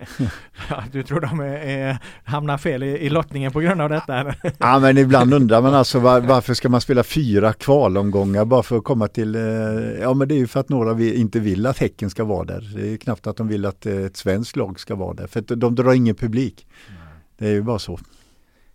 ja, 0.68 0.84
du 0.92 1.02
tror 1.02 1.20
de 1.20 1.40
är, 1.40 1.98
hamnar 2.24 2.58
fel 2.58 2.82
i, 2.82 2.86
i 2.86 3.10
lottningen 3.10 3.52
på 3.52 3.60
grund 3.60 3.80
av 3.80 3.88
detta? 3.88 4.34
ja 4.58 4.78
men 4.78 4.98
ibland 4.98 5.34
undrar 5.42 5.62
man 5.62 5.74
alltså 5.74 5.98
var, 5.98 6.20
varför 6.20 6.54
ska 6.54 6.68
man 6.68 6.80
spela 6.80 7.04
fyra 7.04 7.52
kvalomgångar 7.52 8.44
bara 8.44 8.62
för 8.62 8.76
att 8.78 8.84
komma 8.84 9.08
till, 9.08 9.34
eh, 9.34 9.42
ja 10.00 10.14
men 10.14 10.28
det 10.28 10.34
är 10.34 10.38
ju 10.38 10.46
för 10.46 10.60
att 10.60 10.68
några 10.68 10.94
vi, 10.94 11.14
inte 11.14 11.40
vill 11.40 11.66
att 11.66 11.78
Häcken 11.78 12.10
ska 12.10 12.24
vara 12.24 12.44
där. 12.44 12.72
Det 12.76 12.92
är 12.92 12.96
knappt 12.96 13.26
att 13.26 13.36
de 13.36 13.48
vill 13.48 13.66
att 13.66 13.86
eh, 13.86 13.96
ett 13.96 14.16
svenskt 14.16 14.56
lag 14.56 14.80
ska 14.80 14.94
vara 14.94 15.14
där 15.14 15.26
för 15.26 15.40
de 15.56 15.74
drar 15.74 15.92
ingen 15.92 16.14
publik. 16.14 16.66
Det 17.38 17.46
är 17.46 17.52
ju 17.52 17.62
bara 17.62 17.78
så. 17.78 17.98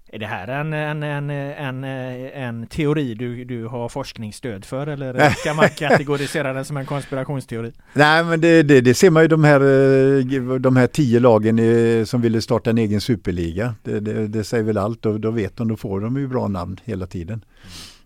Är 0.09 0.19
det 0.19 0.25
här 0.25 0.47
en, 0.47 0.73
en, 0.73 1.03
en, 1.03 1.29
en, 1.29 1.83
en 1.83 2.67
teori 2.67 3.13
du, 3.13 3.43
du 3.45 3.65
har 3.65 3.89
forskningsstöd 3.89 4.65
för 4.65 4.87
eller 4.87 5.29
ska 5.39 5.53
man 5.53 5.69
kategorisera 5.69 6.53
den 6.53 6.65
som 6.65 6.77
en 6.77 6.85
konspirationsteori? 6.85 7.71
Nej 7.93 8.23
men 8.23 8.41
det, 8.41 8.63
det, 8.63 8.81
det 8.81 8.93
ser 8.93 9.09
man 9.09 9.23
ju 9.23 9.27
de 9.27 9.43
här, 9.43 9.61
eh, 9.61 10.59
de 10.59 10.75
här 10.75 10.87
tio 10.87 11.19
lagen 11.19 12.05
som 12.05 12.21
ville 12.21 12.41
starta 12.41 12.69
en 12.69 12.77
egen 12.77 13.01
superliga. 13.01 13.75
Det, 13.83 13.99
det, 13.99 14.27
det 14.27 14.43
säger 14.43 14.63
väl 14.63 14.77
allt 14.77 15.05
och 15.05 15.19
då 15.19 15.31
vet 15.31 15.57
de, 15.57 15.67
då 15.67 15.75
får 15.75 16.01
de 16.01 16.17
ju 16.17 16.27
bra 16.27 16.47
namn 16.47 16.79
hela 16.85 17.07
tiden. 17.07 17.45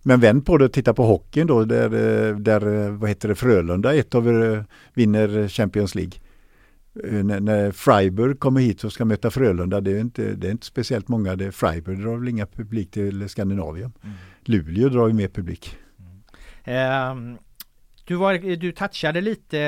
Men 0.04 0.20
vänd 0.20 0.46
på 0.46 0.58
det 0.58 0.66
och 0.66 0.74
titta 0.74 0.94
på 0.94 1.04
hockeyn 1.04 1.48
då 1.48 1.66
där, 1.66 1.90
där 2.34 2.90
vad 2.90 3.10
heter 3.10 3.30
det, 3.30 3.36
Frölunda 3.36 3.96
ett 3.96 4.16
av 4.16 4.28
er 4.28 4.66
vinner 4.94 5.48
Champions 5.48 5.96
League. 5.96 6.14
Eh, 7.04 7.24
när, 7.24 7.40
när 7.40 7.72
Freiburg 7.72 8.40
kommer 8.40 8.62
hit 8.62 8.84
och 8.84 8.94
ska 8.94 9.06
möta 9.06 9.32
Frölunda, 9.32 9.82
det 9.82 9.92
är 9.92 10.00
inte, 10.00 10.34
det 10.34 10.48
är 10.48 10.52
inte 10.52 10.66
speciellt 10.66 11.08
många. 11.08 11.36
Det, 11.36 11.52
Freiburg 11.52 12.02
drar 12.02 12.18
väl 12.18 12.28
inga 12.28 12.46
publik 12.46 12.92
till 12.92 13.30
Skandinavien. 13.30 13.92
Mm. 14.04 14.16
Luleå 14.42 14.90
drar 14.90 15.08
ju 15.08 15.14
mer 15.14 15.28
publik. 15.28 15.78
Mm. 16.66 17.34
Eh, 17.34 17.40
du, 18.06 18.16
var, 18.16 18.56
du 18.56 18.72
touchade 18.72 19.22
lite 19.22 19.60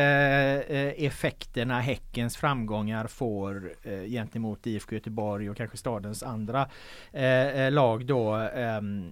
eh, 0.69 1.05
effekterna 1.05 1.79
Häckens 1.79 2.37
framgångar 2.37 3.07
får 3.07 3.71
eh, 3.83 4.03
gentemot 4.03 4.67
IFK 4.67 4.95
Göteborg 4.95 5.49
och 5.49 5.57
kanske 5.57 5.77
stadens 5.77 6.23
andra 6.23 6.69
eh, 7.11 7.47
eh 7.47 7.71
lag 7.71 8.05
då. 8.05 8.33
Ehm, 8.33 9.11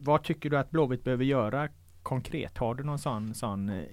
vad 0.00 0.24
tycker 0.24 0.50
du 0.50 0.58
att 0.58 0.70
Blåvitt 0.70 1.04
behöver 1.04 1.24
göra 1.24 1.68
konkret? 2.02 2.58
Har 2.58 2.74
du 2.74 2.84
någon 2.84 2.98
sån, 2.98 3.34
sån 3.34 3.68
eh, 3.68 3.86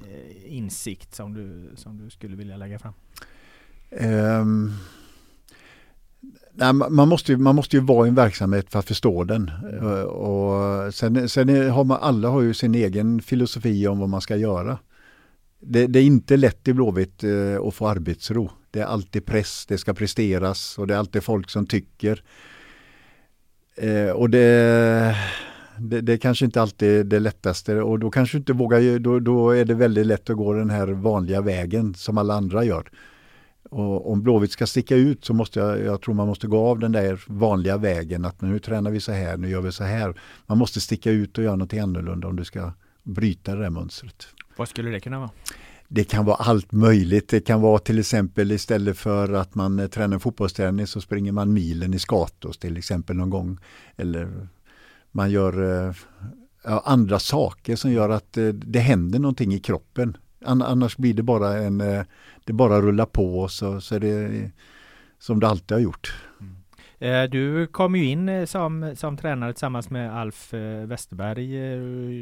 insikt 0.45 1.15
som 1.15 1.33
du, 1.33 1.71
som 1.75 1.97
du 1.97 2.09
skulle 2.09 2.35
vilja 2.35 2.57
lägga 2.57 2.79
fram? 2.79 2.93
Um, 3.91 4.73
nej, 6.53 6.73
man, 6.73 7.09
måste 7.09 7.31
ju, 7.31 7.37
man 7.37 7.55
måste 7.55 7.75
ju 7.75 7.81
vara 7.81 8.05
i 8.05 8.09
en 8.09 8.15
verksamhet 8.15 8.71
för 8.71 8.79
att 8.79 8.85
förstå 8.85 9.23
den. 9.23 9.51
Mm. 9.71 10.05
och 10.05 10.93
sen, 10.93 11.29
sen 11.29 11.69
har 11.71 11.83
man, 11.83 11.97
alla 12.01 12.29
har 12.29 12.41
ju 12.41 12.53
sin 12.53 12.75
egen 12.75 13.21
filosofi 13.21 13.87
om 13.87 13.99
vad 13.99 14.09
man 14.09 14.21
ska 14.21 14.35
göra. 14.35 14.79
Det, 15.59 15.87
det 15.87 15.99
är 15.99 16.03
inte 16.03 16.37
lätt 16.37 16.67
i 16.67 16.73
Blåvitt 16.73 17.23
eh, 17.23 17.67
att 17.67 17.73
få 17.73 17.87
arbetsro. 17.87 18.51
Det 18.71 18.79
är 18.79 18.85
alltid 18.85 19.25
press, 19.25 19.65
det 19.65 19.77
ska 19.77 19.93
presteras 19.93 20.77
och 20.77 20.87
det 20.87 20.93
är 20.93 20.97
alltid 20.97 21.23
folk 21.23 21.49
som 21.49 21.67
tycker. 21.67 22.23
Och 24.15 24.29
det 24.29 25.15
det, 25.79 26.01
det 26.01 26.17
kanske 26.17 26.45
inte 26.45 26.61
alltid 26.61 26.89
är 26.89 27.03
det 27.03 27.19
lättaste 27.19 27.81
och 27.81 27.99
då 27.99 28.11
kanske 28.11 28.37
inte 28.37 28.53
vågar, 28.53 28.99
då, 28.99 29.19
då 29.19 29.49
är 29.49 29.65
det 29.65 29.73
väldigt 29.73 30.05
lätt 30.05 30.29
att 30.29 30.37
gå 30.37 30.53
den 30.53 30.69
här 30.69 30.87
vanliga 30.87 31.41
vägen 31.41 31.93
som 31.93 32.17
alla 32.17 32.33
andra 32.33 32.63
gör. 32.63 32.89
Och 33.69 34.11
om 34.11 34.21
Blåvitt 34.21 34.51
ska 34.51 34.67
sticka 34.67 34.95
ut 34.95 35.25
så 35.25 35.33
måste 35.33 35.59
jag, 35.59 35.79
jag 35.79 36.01
tror 36.01 36.15
man 36.15 36.27
måste 36.27 36.47
gå 36.47 36.67
av 36.67 36.79
den 36.79 36.91
där 36.91 37.23
vanliga 37.27 37.77
vägen 37.77 38.25
att 38.25 38.41
nu 38.41 38.59
tränar 38.59 38.91
vi 38.91 38.99
så 38.99 39.11
här, 39.11 39.37
nu 39.37 39.49
gör 39.49 39.61
vi 39.61 39.71
så 39.71 39.83
här. 39.83 40.13
Man 40.45 40.57
måste 40.57 40.81
sticka 40.81 41.11
ut 41.11 41.37
och 41.37 41.43
göra 41.43 41.55
något 41.55 41.73
annorlunda 41.73 42.27
om 42.27 42.35
du 42.35 42.45
ska 42.45 42.73
bryta 43.03 43.55
det 43.55 43.61
där 43.61 43.69
mönstret. 43.69 44.27
Vad 44.55 44.69
skulle 44.69 44.89
det 44.89 44.99
kunna 44.99 45.19
vara? 45.19 45.29
Det 45.87 46.03
kan 46.03 46.25
vara 46.25 46.35
allt 46.35 46.71
möjligt. 46.71 47.29
Det 47.29 47.39
kan 47.39 47.61
vara 47.61 47.79
till 47.79 47.99
exempel 47.99 48.51
istället 48.51 48.97
för 48.97 49.33
att 49.33 49.55
man 49.55 49.89
tränar 49.89 50.19
fotbollsträning 50.19 50.87
så 50.87 51.01
springer 51.01 51.31
man 51.31 51.53
milen 51.53 51.93
i 51.93 51.99
Skatos 51.99 52.57
till 52.57 52.77
exempel 52.77 53.15
någon 53.15 53.29
gång. 53.29 53.57
Eller 53.97 54.47
man 55.11 55.31
gör 55.31 55.85
eh, 55.87 55.93
andra 56.83 57.19
saker 57.19 57.75
som 57.75 57.91
gör 57.91 58.09
att 58.09 58.37
eh, 58.37 58.47
det 58.47 58.79
händer 58.79 59.19
någonting 59.19 59.53
i 59.53 59.59
kroppen. 59.59 60.17
Annars 60.45 60.97
blir 60.97 61.13
det 61.13 61.23
bara 61.23 61.57
en, 61.57 61.81
eh, 61.81 62.03
det 62.45 62.53
bara 62.53 62.81
rullar 62.81 63.05
på 63.05 63.47
så, 63.47 63.81
så 63.81 63.95
är 63.95 63.99
det 63.99 64.51
som 65.19 65.39
det 65.39 65.47
alltid 65.47 65.75
har 65.75 65.81
gjort. 65.81 66.13
Mm. 66.99 67.29
Du 67.29 67.67
kom 67.67 67.95
ju 67.95 68.05
in 68.05 68.47
som, 68.47 68.95
som 68.95 69.17
tränare 69.17 69.53
tillsammans 69.53 69.89
med 69.89 70.17
Alf 70.17 70.53
Westerberg. 70.85 71.49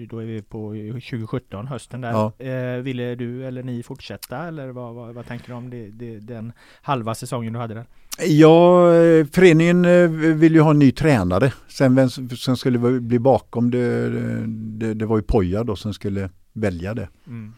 Då 0.07 0.19
är 0.19 0.25
vi 0.25 0.41
på 0.41 0.69
2017, 0.93 1.67
hösten 1.67 2.01
där. 2.01 2.11
Ja. 2.11 2.33
Ville 2.81 3.15
du 3.15 3.45
eller 3.45 3.63
ni 3.63 3.83
fortsätta 3.83 4.47
eller 4.47 4.69
vad, 4.69 4.95
vad, 4.95 5.15
vad 5.15 5.27
tänker 5.27 5.47
du 5.47 5.53
om 5.53 5.69
det, 5.69 5.87
det, 5.87 6.19
den 6.19 6.53
halva 6.81 7.15
säsongen 7.15 7.53
du 7.53 7.59
hade 7.59 7.73
där? 7.73 7.85
Ja, 8.19 8.91
föreningen 9.31 9.85
eh, 9.85 10.09
vill 10.09 10.55
ju 10.55 10.61
ha 10.61 10.71
en 10.71 10.79
ny 10.79 10.91
tränare. 10.91 11.53
Sen 11.67 11.95
vem 11.95 12.09
som 12.09 12.57
skulle 12.57 12.99
bli 12.99 13.19
bakom 13.19 13.71
det, 13.71 14.09
det, 14.47 14.93
det 14.93 15.05
var 15.05 15.17
ju 15.17 15.23
Poja 15.23 15.63
då 15.63 15.75
som 15.75 15.93
skulle 15.93 16.29
välja 16.53 16.93
det. 16.93 17.09
Mm. 17.27 17.53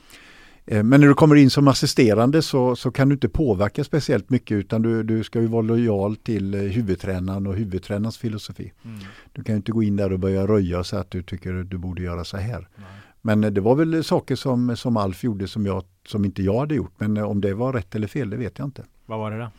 Eh, 0.72 0.84
men 0.84 1.02
när 1.02 1.08
du 1.08 1.14
kommer 1.14 1.36
in 1.36 1.50
som 1.50 1.68
assisterande 1.68 2.42
så, 2.42 2.76
så 2.76 2.92
kan 2.92 3.10
du 3.10 3.14
inte 3.14 3.30
påverka 3.30 3.84
speciellt 3.84 4.30
mycket 4.30 4.56
utan 4.56 4.82
du, 4.82 5.04
du 5.04 5.24
ska 5.24 5.42
ju 5.42 5.48
vara 5.48 5.62
lojal 5.62 6.16
till 6.16 6.54
eh, 6.54 6.62
huvudtränaren 6.62 7.48
och 7.48 7.56
huvudtränarens 7.56 8.18
filosofi. 8.18 8.74
Mm. 8.86 9.00
Du 9.34 9.44
kan 9.44 9.56
inte 9.56 9.72
gå 9.72 9.84
in 9.84 9.96
där 9.96 10.14
och 10.14 10.20
börja 10.20 10.48
röja 10.48 10.84
säga 10.84 11.00
att 11.02 11.12
du 11.12 11.24
tycker 11.24 11.54
att 11.54 11.70
du 11.70 11.78
borde 11.78 12.02
göra 12.02 12.24
så 12.24 12.38
här. 12.38 12.68
Nej. 12.76 12.86
Men 13.22 13.54
det 13.54 13.62
var 13.62 13.76
väl 13.76 14.04
saker 14.04 14.36
som, 14.36 14.78
som 14.78 14.98
Alf 14.98 15.24
gjorde 15.24 15.48
som, 15.48 15.66
jag, 15.66 15.84
som 16.08 16.26
inte 16.26 16.44
jag 16.44 16.60
hade 16.60 16.76
gjort. 16.76 16.94
Men 16.98 17.18
om 17.18 17.42
det 17.42 17.54
var 17.54 17.74
rätt 17.74 17.96
eller 17.96 18.08
fel, 18.08 18.30
det 18.30 18.38
vet 18.38 18.60
jag 18.60 18.68
inte. 18.68 18.84
Vad 19.06 19.20
var 19.20 19.32
det 19.32 19.38
då? 19.38 19.50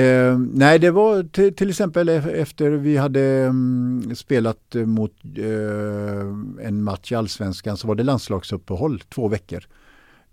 Eh, 0.00 0.38
nej, 0.38 0.78
det 0.78 0.90
var 0.90 1.22
till, 1.22 1.54
till, 1.54 1.70
exempel 1.70 2.08
efter 2.08 2.70
vi 2.70 2.96
hade 2.96 3.46
um, 3.46 4.14
spelat 4.14 4.74
mot 4.74 5.12
uh, 5.38 5.46
en 6.62 6.82
match 6.82 7.12
i 7.12 7.14
Allsvenskan 7.14 7.76
så 7.76 7.88
var 7.88 7.94
det 7.94 8.02
landslagsuppehåll 8.02 9.00
två 9.00 9.28
veckor. 9.28 9.64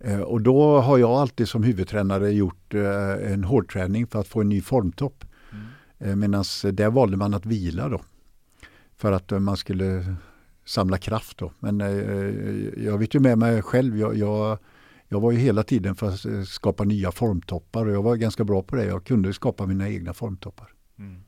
Uh, 0.08 0.22
och 0.22 0.42
då 0.42 0.80
har 0.80 0.98
jag 0.98 1.12
alltid 1.12 1.50
som 1.50 1.64
huvudtränare 1.64 2.32
gjort 2.32 2.74
uh, 2.74 3.32
en 3.34 3.44
hårdträning 3.44 4.08
för 4.08 4.20
att 4.20 4.28
få 4.28 4.42
en 4.42 4.50
ny 4.50 4.62
formtopp. 4.62 5.26
Mm. 5.52 6.10
Uh, 6.10 6.16
Medan 6.16 6.44
där 6.74 6.90
valde 6.90 7.18
man 7.18 7.34
att 7.34 7.46
vila 7.46 7.90
då. 7.90 8.02
För 8.98 9.12
att 9.12 9.42
man 9.42 9.58
skulle 9.58 10.16
samla 10.66 10.98
kraft 10.98 11.38
då. 11.38 11.52
Men 11.60 11.80
jag 12.78 12.98
vet 12.98 13.16
ju 13.16 13.20
med 13.20 13.38
mig 13.38 13.62
själv, 13.62 13.98
jag, 13.98 14.18
jag 14.18 14.60
jag 15.12 15.20
var 15.20 15.32
ju 15.32 15.38
hela 15.38 15.64
tiden 15.64 15.96
för 15.96 16.08
att 16.08 16.26
eh, 16.26 16.44
skapa 16.44 16.84
nya 16.84 17.12
formtoppar 17.12 17.86
och 17.86 17.94
jag 17.94 18.04
var 18.04 18.16
ganska 18.16 18.44
bra 18.44 18.64
på 18.64 18.76
det. 18.76 18.86
Jag 18.86 19.06
kunde 19.06 19.34
skapa 19.34 19.66
mina 19.66 19.90
egna 19.90 20.14
formtoppar. 20.14 20.74
Mm. 21.00 21.22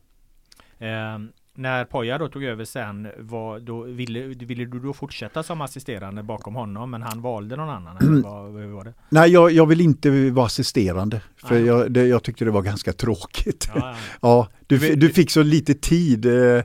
Eh, 0.77 1.31
när 1.55 1.85
Poja 1.85 2.17
då 2.17 2.27
tog 2.27 2.43
över 2.43 2.65
sen, 2.65 3.07
var, 3.17 3.59
då, 3.59 3.81
ville, 3.81 4.19
ville 4.27 4.65
du 4.65 4.79
då 4.79 4.93
fortsätta 4.93 5.43
som 5.43 5.61
assisterande 5.61 6.23
bakom 6.23 6.55
honom 6.55 6.91
men 6.91 7.01
han 7.01 7.21
valde 7.21 7.55
någon 7.55 7.69
annan? 7.69 7.97
Eller 7.97 8.23
vad, 8.23 8.61
hur 8.61 8.67
var 8.67 8.83
det? 8.83 8.93
Nej, 9.09 9.31
jag, 9.31 9.51
jag 9.51 9.65
vill 9.65 9.81
inte 9.81 10.31
vara 10.31 10.45
assisterande. 10.45 11.21
För 11.35 11.59
jag, 11.59 11.91
det, 11.91 12.07
jag 12.07 12.23
tyckte 12.23 12.45
det 12.45 12.51
var 12.51 12.61
ganska 12.61 12.93
tråkigt. 12.93 13.69
Ja, 13.75 13.79
ja. 13.81 13.95
ja 14.21 14.47
du, 14.67 14.95
du 14.95 15.09
fick 15.09 15.31
så 15.31 15.43
lite 15.43 15.73
tid. 15.73 16.25
Eh, 16.25 16.63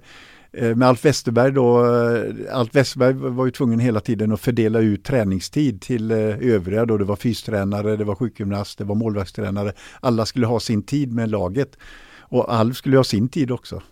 Eh, 0.58 0.76
med 0.76 0.88
Alf 0.88 1.04
Westerberg 1.04 1.52
då, 1.52 1.84
eh, 1.84 2.56
Alf 2.56 2.74
Westerberg 2.74 3.12
var 3.12 3.44
ju 3.44 3.50
tvungen 3.50 3.78
hela 3.78 4.00
tiden 4.00 4.32
att 4.32 4.40
fördela 4.40 4.80
ut 4.80 5.04
träningstid 5.04 5.80
till 5.80 6.10
övriga 6.10 6.86
då. 6.86 6.98
Det 6.98 7.04
var 7.04 7.16
fystränare, 7.16 7.96
det 7.96 8.04
var 8.04 8.14
sjukgymnast, 8.14 8.78
det 8.78 8.84
var 8.84 8.94
målvaktstränare. 8.94 9.72
Alla 10.00 10.26
skulle 10.26 10.46
ha 10.46 10.60
sin 10.60 10.82
tid 10.82 11.12
med 11.12 11.30
laget. 11.30 11.76
Och 12.20 12.54
Alf 12.54 12.76
skulle 12.76 12.96
ha 12.96 13.04
sin 13.04 13.28
tid 13.28 13.50
också. 13.50 13.82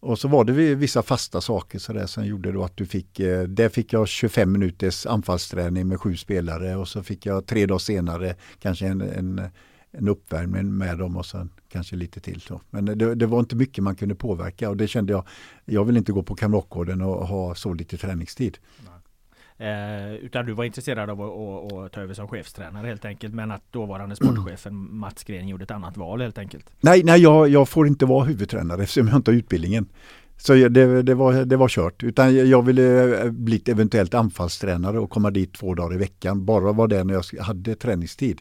Och 0.00 0.18
så 0.18 0.28
var 0.28 0.44
det 0.44 0.74
vissa 0.74 1.02
fasta 1.02 1.40
saker 1.40 1.78
så 1.78 1.92
där 1.92 2.06
som 2.06 2.26
gjorde 2.26 2.52
då 2.52 2.64
att 2.64 2.76
du 2.76 2.86
fick, 2.86 3.20
eh, 3.20 3.42
där 3.42 3.68
fick 3.68 3.92
jag 3.92 4.08
25 4.08 4.52
minuters 4.52 5.06
anfallsträning 5.06 5.88
med 5.88 6.00
sju 6.00 6.16
spelare 6.16 6.76
och 6.76 6.88
så 6.88 7.02
fick 7.02 7.26
jag 7.26 7.46
tre 7.46 7.66
dagar 7.66 7.78
senare 7.78 8.34
kanske 8.58 8.86
en, 8.86 9.00
en 9.00 9.40
en 9.92 10.08
uppvärmning 10.08 10.78
med 10.78 10.98
dem 10.98 11.16
och 11.16 11.26
sen 11.26 11.50
kanske 11.68 11.96
lite 11.96 12.20
till. 12.20 12.40
Så. 12.40 12.60
Men 12.70 12.84
det, 12.84 13.14
det, 13.14 13.26
var 13.26 13.40
inte 13.40 13.56
mycket 13.56 13.84
man 13.84 13.94
kunde 13.94 14.14
påverka 14.14 14.70
och 14.70 14.76
det 14.76 14.88
kände 14.88 15.12
jag, 15.12 15.24
jag 15.64 15.84
vill 15.84 15.96
inte 15.96 16.12
gå 16.12 16.22
på 16.22 16.34
Kamratgården 16.34 17.02
och 17.02 17.26
ha 17.26 17.54
så 17.54 17.74
lite 17.74 17.96
träningstid. 17.96 18.58
Eh, 19.60 20.14
utan 20.14 20.46
du 20.46 20.52
var 20.52 20.64
intresserad 20.64 21.10
av 21.10 21.22
att, 21.22 21.72
att, 21.72 21.78
att, 21.78 21.92
ta 21.92 22.00
över 22.00 22.14
som 22.14 22.28
chefstränare 22.28 22.86
helt 22.86 23.04
enkelt 23.04 23.34
men 23.34 23.50
att 23.50 23.72
dåvarande 23.72 24.16
sportchefen 24.16 24.96
Mats 24.96 25.24
Gren 25.24 25.48
gjorde 25.48 25.64
ett 25.64 25.70
annat 25.70 25.96
val 25.96 26.20
helt 26.20 26.38
enkelt? 26.38 26.70
Nej, 26.80 27.02
nej 27.04 27.20
jag, 27.20 27.48
jag 27.48 27.68
får 27.68 27.86
inte 27.86 28.06
vara 28.06 28.24
huvudtränare 28.24 28.82
eftersom 28.82 29.08
jag 29.08 29.16
inte 29.16 29.30
har 29.30 29.36
utbildningen. 29.36 29.86
Så 30.36 30.54
det, 30.54 31.02
det, 31.02 31.14
var, 31.14 31.44
det 31.44 31.56
var 31.56 31.68
kört. 31.68 32.02
Utan 32.02 32.48
jag 32.48 32.62
ville 32.62 33.18
eh, 33.22 33.30
bli 33.30 33.62
eventuellt 33.66 34.14
anfallstränare 34.14 34.98
och 34.98 35.10
komma 35.10 35.30
dit 35.30 35.52
två 35.52 35.74
dagar 35.74 35.94
i 35.94 35.98
veckan. 35.98 36.44
Bara 36.44 36.72
vara 36.72 36.88
där 36.88 37.04
när 37.04 37.14
jag 37.14 37.42
hade 37.42 37.74
träningstid. 37.74 38.40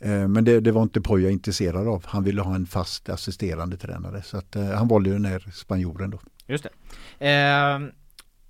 Eh, 0.00 0.28
men 0.28 0.44
det, 0.44 0.60
det, 0.60 0.72
var 0.72 0.82
inte 0.82 1.00
Poja 1.00 1.30
intresserad 1.30 1.88
av. 1.88 2.04
Han 2.06 2.24
ville 2.24 2.42
ha 2.42 2.54
en 2.54 2.66
fast 2.66 3.08
assisterande 3.08 3.76
tränare. 3.76 4.22
Så 4.22 4.36
att, 4.36 4.56
eh, 4.56 4.64
han 4.64 4.88
valde 4.88 5.10
den 5.10 5.24
här 5.24 5.46
spanjoren 5.52 6.10
då. 6.10 6.20
Just 6.46 6.66
det. 7.18 7.28
Eh, 7.28 8.03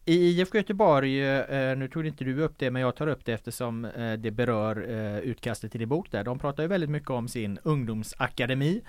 i 0.06 0.40
IFK 0.40 0.58
Göteborg, 0.58 1.24
eh, 1.24 1.76
nu 1.76 1.88
tog 1.88 2.06
inte 2.06 2.24
du 2.24 2.42
upp 2.42 2.54
det 2.58 2.70
men 2.70 2.82
jag 2.82 2.96
tar 2.96 3.06
upp 3.06 3.24
det 3.24 3.32
eftersom 3.32 3.84
eh, 3.84 4.12
det 4.12 4.30
berör 4.30 4.86
eh, 4.90 5.18
utkastet 5.18 5.70
till 5.70 5.80
din 5.80 5.88
bok 5.88 6.10
där. 6.10 6.24
De 6.24 6.38
pratar 6.38 6.62
ju 6.62 6.68
väldigt 6.68 6.90
mycket 6.90 7.10
om 7.10 7.28
sin 7.28 7.58
ungdomsakademi. 7.62 8.82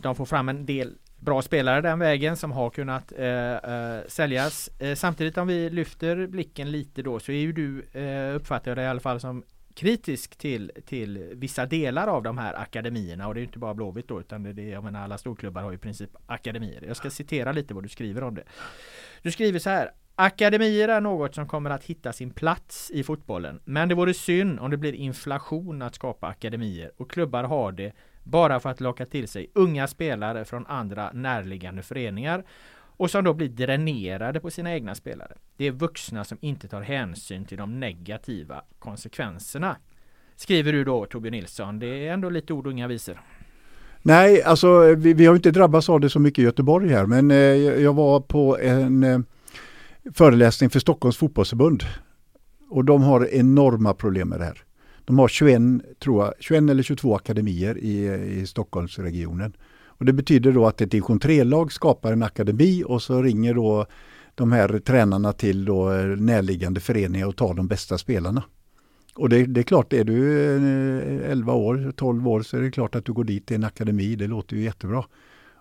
De 0.00 0.14
får 0.16 0.24
fram 0.24 0.48
en 0.48 0.66
del 0.66 0.94
bra 1.18 1.42
spelare 1.42 1.80
den 1.80 1.98
vägen 1.98 2.36
som 2.36 2.52
har 2.52 2.70
kunnat 2.70 3.12
säljas. 4.06 4.70
samtidigt 4.96 5.38
om 5.38 5.46
vi 5.46 5.70
lyfter 5.70 6.26
blicken 6.26 6.70
lite 6.70 7.02
då 7.02 7.20
så 7.20 7.32
är 7.32 7.36
ju 7.36 7.52
du, 7.52 7.82
uppfattar 8.34 8.70
jag 8.70 8.78
det 8.78 8.82
i 8.82 8.86
alla 8.86 9.00
fall 9.00 9.20
som 9.20 9.44
kritisk 9.74 10.36
till, 10.36 10.72
till 10.86 11.30
vissa 11.32 11.66
delar 11.66 12.06
av 12.06 12.22
de 12.22 12.38
här 12.38 12.54
akademierna 12.54 13.28
och 13.28 13.34
det 13.34 13.40
är 13.40 13.42
inte 13.42 13.58
bara 13.58 13.74
Blåvitt 13.74 14.08
då 14.08 14.20
utan 14.20 14.42
det, 14.42 14.52
det, 14.52 14.68
jag 14.68 14.84
menar 14.84 15.04
alla 15.04 15.18
storklubbar 15.18 15.62
har 15.62 15.72
i 15.72 15.78
princip 15.78 16.10
akademier. 16.26 16.84
Jag 16.86 16.96
ska 16.96 17.10
citera 17.10 17.52
lite 17.52 17.74
vad 17.74 17.82
du 17.82 17.88
skriver 17.88 18.22
om 18.22 18.34
det. 18.34 18.44
Du 19.22 19.30
skriver 19.30 19.58
så 19.58 19.70
här 19.70 19.90
Akademier 20.16 20.88
är 20.88 21.00
något 21.00 21.34
som 21.34 21.48
kommer 21.48 21.70
att 21.70 21.84
hitta 21.84 22.12
sin 22.12 22.30
plats 22.30 22.90
i 22.90 23.02
fotbollen 23.02 23.60
men 23.64 23.88
det 23.88 23.94
vore 23.94 24.14
synd 24.14 24.60
om 24.60 24.70
det 24.70 24.76
blir 24.76 24.92
inflation 24.92 25.82
att 25.82 25.94
skapa 25.94 26.26
akademier 26.26 26.92
och 26.96 27.10
klubbar 27.10 27.44
har 27.44 27.72
det 27.72 27.92
bara 28.22 28.60
för 28.60 28.70
att 28.70 28.80
locka 28.80 29.06
till 29.06 29.28
sig 29.28 29.50
unga 29.54 29.86
spelare 29.86 30.44
från 30.44 30.66
andra 30.66 31.10
närliggande 31.12 31.82
föreningar 31.82 32.44
och 32.96 33.10
som 33.10 33.24
då 33.24 33.34
blir 33.34 33.48
dränerade 33.48 34.40
på 34.40 34.50
sina 34.50 34.74
egna 34.74 34.94
spelare. 34.94 35.36
Det 35.56 35.66
är 35.66 35.72
vuxna 35.72 36.24
som 36.24 36.38
inte 36.40 36.68
tar 36.68 36.82
hänsyn 36.82 37.44
till 37.44 37.58
de 37.58 37.80
negativa 37.80 38.62
konsekvenserna. 38.78 39.76
Skriver 40.36 40.72
du 40.72 40.84
då 40.84 41.06
Torbjörn 41.06 41.32
Nilsson. 41.32 41.78
Det 41.78 42.08
är 42.08 42.12
ändå 42.12 42.30
lite 42.30 42.52
ord 42.52 42.66
och 42.66 42.72
inga 42.72 42.88
visor. 42.88 43.20
Nej, 44.02 44.42
alltså 44.42 44.94
vi, 44.94 45.14
vi 45.14 45.26
har 45.26 45.34
inte 45.34 45.50
drabbats 45.50 45.88
av 45.88 46.00
det 46.00 46.10
så 46.10 46.18
mycket 46.18 46.38
i 46.38 46.44
Göteborg 46.44 46.88
här 46.88 47.06
men 47.06 47.30
eh, 47.30 47.36
jag 47.82 47.94
var 47.94 48.20
på 48.20 48.58
en 48.58 49.04
eh, 49.04 49.18
föreläsning 50.14 50.70
för 50.70 50.80
Stockholms 50.80 51.16
fotbollsförbund 51.16 51.84
och 52.70 52.84
de 52.84 53.02
har 53.02 53.34
enorma 53.34 53.94
problem 53.94 54.28
med 54.28 54.40
det 54.40 54.44
här. 54.44 54.62
De 55.04 55.18
har 55.18 55.28
21, 55.28 55.60
tror 55.98 56.24
jag, 56.24 56.34
21 56.40 56.70
eller 56.70 56.82
22 56.82 57.14
akademier 57.14 57.78
i, 57.78 58.14
i 58.40 58.46
Stockholmsregionen. 58.46 59.56
Och 59.86 60.04
det 60.04 60.12
betyder 60.12 60.52
då 60.52 60.66
att 60.66 60.80
ett 60.80 60.90
division 60.90 61.20
3-lag 61.20 61.72
skapar 61.72 62.12
en 62.12 62.22
akademi 62.22 62.84
och 62.86 63.02
så 63.02 63.22
ringer 63.22 63.54
då 63.54 63.86
de 64.34 64.52
här 64.52 64.78
tränarna 64.78 65.32
till 65.32 65.64
då 65.64 65.92
eh, 65.92 66.06
närliggande 66.06 66.80
föreningar 66.80 67.26
och 67.26 67.36
ta 67.36 67.54
de 67.54 67.66
bästa 67.66 67.98
spelarna. 67.98 68.42
Och 69.14 69.28
det, 69.28 69.46
det, 69.46 69.60
är 69.60 69.64
klart, 69.64 69.92
är 69.92 70.04
du 70.04 70.46
eh, 71.24 71.30
11 71.30 71.52
år, 71.52 71.92
12 71.96 72.28
år 72.28 72.42
så 72.42 72.56
är 72.56 72.60
det 72.60 72.70
klart 72.70 72.94
att 72.94 73.04
du 73.04 73.12
går 73.12 73.24
dit 73.24 73.50
i 73.50 73.54
en 73.54 73.64
akademi. 73.64 74.16
Det 74.16 74.26
låter 74.26 74.56
ju 74.56 74.62
jättebra. 74.62 75.04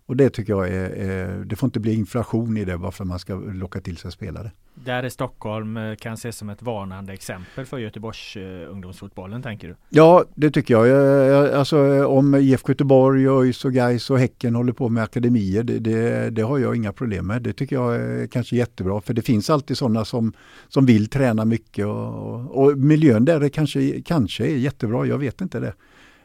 Och 0.06 0.18
det 0.18 0.30
tycker 0.30 0.54
jag 0.54 0.68
är, 0.68 0.90
är, 0.90 1.46
det 1.46 1.56
får 1.56 1.68
inte 1.68 1.80
bli 1.80 1.94
inflation 1.94 2.58
i 2.58 2.66
det 2.66 2.78
bara 2.78 2.92
för 2.92 3.04
att 3.04 3.08
man 3.08 3.20
ska 3.20 3.36
locka 3.36 3.82
till 3.82 3.98
sig 3.98 4.12
spelare. 4.12 4.52
Där 4.76 5.04
är 5.04 5.10
Stockholm 5.10 5.78
eh, 5.78 5.96
kan 5.96 6.14
ses 6.14 6.38
som 6.38 6.50
ett 6.50 6.62
varnande 6.62 7.14
exempel 7.14 7.66
för 7.66 7.78
Göteborgs 7.78 8.36
eh, 8.36 8.72
ungdomsfotbollen 8.72 9.42
tänker 9.42 9.68
du? 9.68 9.76
Ja, 9.90 10.26
det 10.36 10.52
tycker 10.52 10.74
jag. 10.74 11.54
alltså 11.54 12.06
om 12.06 12.36
IFK 12.36 12.72
Göteborg, 12.72 13.28
ÖIS 13.28 13.66
och 13.66 13.74
Gais 13.74 14.10
och 14.10 14.20
Häcken 14.20 14.56
håller 14.56 14.74
på 14.74 14.90
med 14.90 15.04
akademier, 15.04 15.64
det, 15.64 15.80
det, 15.80 16.30
det, 16.30 16.42
har 16.42 16.58
jag 16.58 16.76
inga 16.76 16.94
problem 16.94 17.28
med. 17.28 17.42
Det 17.42 17.54
tycker 17.54 17.76
jag 17.76 17.96
är 17.96 18.28
kanske 18.28 18.56
jättebra, 18.56 19.02
för 19.02 19.14
det 19.14 19.22
finns 19.22 19.50
alltid 19.50 19.78
sådana 19.78 20.06
som, 20.06 20.34
som 20.68 20.86
vill 20.86 21.10
träna 21.10 21.46
mycket 21.46 21.86
och, 21.86 22.64
och 22.64 22.78
miljön 22.78 23.26
där 23.26 23.42
är 23.42 23.50
kanske, 23.50 24.02
kanske 24.02 24.46
är 24.46 24.58
jättebra, 24.58 25.06
jag 25.06 25.18
vet 25.18 25.42
inte 25.42 25.60
det. 25.60 25.74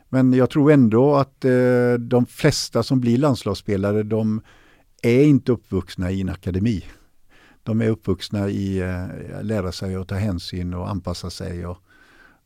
Men 0.08 0.32
jag 0.32 0.50
tror 0.50 0.72
ändå 0.72 1.14
att 1.14 1.44
eh, 1.44 1.92
de 1.98 2.26
flesta 2.26 2.82
som 2.82 3.00
blir 3.00 3.18
landslagsspelare, 3.18 4.02
de 4.02 4.40
är 5.02 5.24
inte 5.24 5.52
uppvuxna 5.52 6.10
i 6.10 6.20
en 6.20 6.28
akademi. 6.28 6.84
De 7.68 7.80
är 7.80 7.88
uppvuxna 7.88 8.48
i 8.48 8.82
att 8.82 9.10
eh, 9.10 9.42
lära 9.42 9.72
sig 9.72 9.94
att 9.94 10.08
ta 10.08 10.14
hänsyn 10.14 10.74
och 10.74 10.88
anpassa 10.88 11.30
sig. 11.30 11.66
Och, 11.66 11.78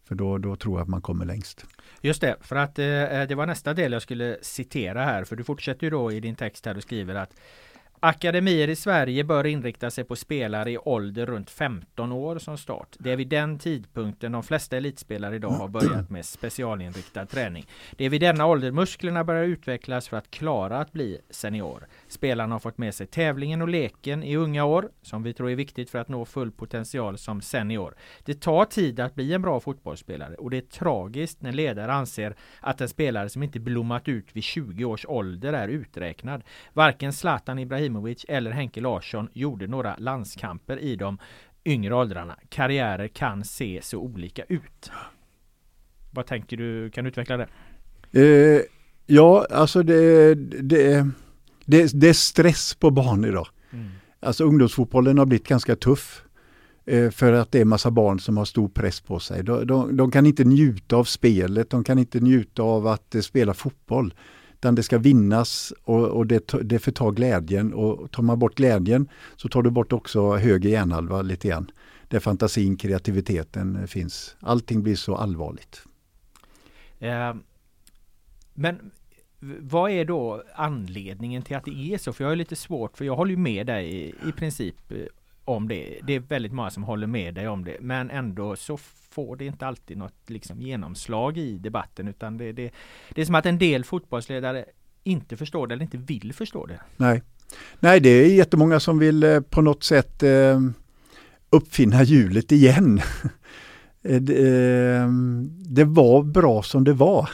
för 0.04 0.14
då, 0.14 0.38
då 0.38 0.56
tror 0.56 0.74
jag 0.74 0.82
att 0.82 0.88
man 0.88 1.02
kommer 1.02 1.24
längst. 1.24 1.66
Just 2.00 2.20
det, 2.20 2.36
för 2.40 2.56
att 2.56 2.78
eh, 2.78 2.86
eh, 2.86 3.28
det 3.28 3.34
var 3.34 3.46
nästa 3.46 3.74
del 3.74 3.92
jag 3.92 4.02
skulle 4.02 4.38
citera 4.42 5.04
här. 5.04 5.24
För 5.24 5.36
du 5.36 5.44
fortsätter 5.44 5.84
ju 5.84 5.90
då 5.90 6.12
i 6.12 6.20
din 6.20 6.34
text 6.34 6.66
här 6.66 6.76
och 6.76 6.82
skriver 6.82 7.14
att 7.14 7.34
Akademier 8.04 8.68
i 8.68 8.76
Sverige 8.76 9.24
bör 9.24 9.46
inrikta 9.46 9.90
sig 9.90 10.04
på 10.04 10.16
spelare 10.16 10.70
i 10.70 10.78
ålder 10.78 11.26
runt 11.26 11.50
15 11.50 12.12
år 12.12 12.38
som 12.38 12.58
start. 12.58 12.88
Det 12.98 13.12
är 13.12 13.16
vid 13.16 13.28
den 13.28 13.58
tidpunkten 13.58 14.32
de 14.32 14.42
flesta 14.42 14.76
elitspelare 14.76 15.36
idag 15.36 15.50
har 15.50 15.68
börjat 15.68 16.10
med 16.10 16.24
specialinriktad 16.24 17.26
träning. 17.26 17.66
Det 17.96 18.04
är 18.04 18.10
vid 18.10 18.20
denna 18.20 18.46
ålder 18.46 18.70
musklerna 18.70 19.24
börjar 19.24 19.44
utvecklas 19.44 20.08
för 20.08 20.16
att 20.16 20.30
klara 20.30 20.78
att 20.78 20.92
bli 20.92 21.20
senior. 21.30 21.86
Spelarna 22.12 22.54
har 22.54 22.60
fått 22.60 22.78
med 22.78 22.94
sig 22.94 23.06
tävlingen 23.06 23.62
och 23.62 23.68
leken 23.68 24.22
i 24.22 24.36
unga 24.36 24.64
år, 24.64 24.90
som 25.02 25.22
vi 25.22 25.32
tror 25.32 25.50
är 25.50 25.56
viktigt 25.56 25.90
för 25.90 25.98
att 25.98 26.08
nå 26.08 26.24
full 26.24 26.52
potential 26.52 27.18
som 27.18 27.40
senior. 27.40 27.94
Det 28.24 28.40
tar 28.40 28.64
tid 28.64 29.00
att 29.00 29.14
bli 29.14 29.32
en 29.32 29.42
bra 29.42 29.60
fotbollsspelare 29.60 30.34
och 30.34 30.50
det 30.50 30.56
är 30.56 30.60
tragiskt 30.60 31.42
när 31.42 31.52
ledare 31.52 31.92
anser 31.92 32.36
att 32.60 32.80
en 32.80 32.88
spelare 32.88 33.28
som 33.28 33.42
inte 33.42 33.60
blommat 33.60 34.08
ut 34.08 34.26
vid 34.32 34.42
20 34.42 34.84
års 34.84 35.06
ålder 35.08 35.52
är 35.52 35.68
uträknad. 35.68 36.42
Varken 36.72 37.12
Zlatan 37.12 37.58
Ibrahimovic 37.58 38.24
eller 38.28 38.50
Henke 38.50 38.80
Larsson 38.80 39.28
gjorde 39.32 39.66
några 39.66 39.96
landskamper 39.98 40.76
i 40.76 40.96
de 40.96 41.18
yngre 41.64 41.94
åldrarna. 41.94 42.38
Karriärer 42.48 43.08
kan 43.08 43.44
se 43.44 43.80
så 43.82 43.98
olika 43.98 44.44
ut. 44.48 44.90
Vad 46.10 46.26
tänker 46.26 46.56
du? 46.56 46.90
Kan 46.90 47.04
du 47.04 47.10
utveckla 47.10 47.36
det? 47.36 47.48
Eh, 48.12 48.62
ja, 49.06 49.46
alltså 49.50 49.82
det, 49.82 50.34
det 50.62 51.10
det, 51.64 52.00
det 52.00 52.08
är 52.08 52.12
stress 52.12 52.74
på 52.74 52.90
barn 52.90 53.24
idag. 53.24 53.48
Mm. 53.70 53.90
Alltså 54.20 54.44
ungdomsfotbollen 54.44 55.18
har 55.18 55.26
blivit 55.26 55.48
ganska 55.48 55.76
tuff. 55.76 56.24
Eh, 56.84 57.10
för 57.10 57.32
att 57.32 57.52
det 57.52 57.60
är 57.60 57.64
massa 57.64 57.90
barn 57.90 58.20
som 58.20 58.36
har 58.36 58.44
stor 58.44 58.68
press 58.68 59.00
på 59.00 59.20
sig. 59.20 59.42
De, 59.42 59.66
de, 59.66 59.96
de, 59.96 60.10
kan 60.10 60.26
inte 60.26 60.44
njuta 60.44 60.96
av 60.96 61.04
spelet, 61.04 61.70
de 61.70 61.84
kan 61.84 61.98
inte 61.98 62.20
njuta 62.20 62.62
av 62.62 62.86
att 62.86 63.14
eh, 63.14 63.20
spela 63.20 63.54
fotboll. 63.54 64.14
Utan 64.54 64.74
det 64.74 64.82
ska 64.82 64.98
vinnas 64.98 65.72
och, 65.84 66.06
och 66.08 66.26
det, 66.26 66.54
det 66.62 66.78
förtar 66.78 67.10
glädjen. 67.10 67.74
Och 67.74 68.10
tar 68.10 68.22
man 68.22 68.38
bort 68.38 68.54
glädjen 68.54 69.08
så 69.36 69.48
tar 69.48 69.62
du 69.62 69.70
bort 69.70 69.92
också 69.92 70.36
höger 70.36 70.70
hjärnhalva 70.70 71.22
lite 71.22 71.48
grann. 71.48 71.70
Där 72.08 72.20
fantasin, 72.20 72.76
kreativiteten 72.76 73.88
finns. 73.88 74.36
Allting 74.40 74.82
blir 74.82 74.96
så 74.96 75.16
allvarligt. 75.16 75.82
Eh, 76.98 77.34
men 78.54 78.90
vad 79.42 79.90
är 79.90 80.04
då 80.04 80.42
anledningen 80.54 81.42
till 81.42 81.56
att 81.56 81.64
det 81.64 81.94
är 81.94 81.98
så? 81.98 82.12
För 82.12 82.24
jag 82.24 82.32
är 82.32 82.36
lite 82.36 82.56
svårt, 82.56 82.96
för 82.96 83.04
jag 83.04 83.16
håller 83.16 83.30
ju 83.30 83.36
med 83.36 83.66
dig 83.66 83.94
i, 83.94 84.14
i 84.28 84.32
princip 84.32 84.92
eh, 84.92 84.98
om 85.44 85.68
det. 85.68 85.98
Det 86.02 86.12
är 86.12 86.20
väldigt 86.20 86.52
många 86.52 86.70
som 86.70 86.82
håller 86.82 87.06
med 87.06 87.34
dig 87.34 87.48
om 87.48 87.64
det. 87.64 87.76
Men 87.80 88.10
ändå 88.10 88.56
så 88.56 88.76
får 89.10 89.36
det 89.36 89.44
inte 89.44 89.66
alltid 89.66 89.96
något 89.96 90.14
liksom 90.26 90.62
genomslag 90.62 91.38
i 91.38 91.58
debatten. 91.58 92.08
Utan 92.08 92.36
det, 92.36 92.52
det, 92.52 92.70
det 93.14 93.20
är 93.20 93.24
som 93.24 93.34
att 93.34 93.46
en 93.46 93.58
del 93.58 93.84
fotbollsledare 93.84 94.64
inte 95.04 95.36
förstår 95.36 95.66
det 95.66 95.74
eller 95.74 95.84
inte 95.84 95.98
vill 95.98 96.32
förstå 96.32 96.66
det. 96.66 96.80
Nej, 96.96 97.22
Nej 97.80 98.00
det 98.00 98.08
är 98.08 98.34
jättemånga 98.34 98.80
som 98.80 98.98
vill 98.98 99.22
eh, 99.22 99.40
på 99.40 99.62
något 99.62 99.84
sätt 99.84 100.22
eh, 100.22 100.60
uppfinna 101.50 102.02
hjulet 102.02 102.52
igen. 102.52 103.00
det, 104.02 105.08
det 105.66 105.84
var 105.84 106.22
bra 106.22 106.62
som 106.62 106.84
det 106.84 106.92
var. 106.92 107.28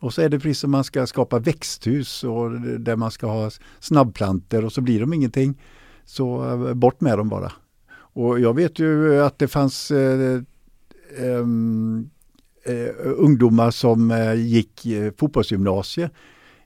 Och 0.00 0.14
så 0.14 0.22
är 0.22 0.28
det 0.28 0.38
precis 0.38 0.58
som 0.58 0.70
man 0.70 0.84
ska 0.84 1.06
skapa 1.06 1.38
växthus 1.38 2.24
och 2.24 2.60
där 2.60 2.96
man 2.96 3.10
ska 3.10 3.26
ha 3.26 3.50
snabbplanter 3.80 4.64
och 4.64 4.72
så 4.72 4.80
blir 4.80 5.00
de 5.00 5.12
ingenting. 5.12 5.60
Så 6.04 6.44
eh, 6.44 6.74
bort 6.74 7.00
med 7.00 7.18
dem 7.18 7.28
bara. 7.28 7.52
Och 7.90 8.40
jag 8.40 8.54
vet 8.54 8.78
ju 8.78 9.20
att 9.22 9.38
det 9.38 9.48
fanns 9.48 9.90
eh, 9.90 10.42
eh, 11.16 11.44
eh, 12.64 12.90
ungdomar 13.04 13.70
som 13.70 14.10
eh, 14.10 14.34
gick 14.34 14.86
eh, 14.86 15.12
fotbollsgymnasie 15.16 16.10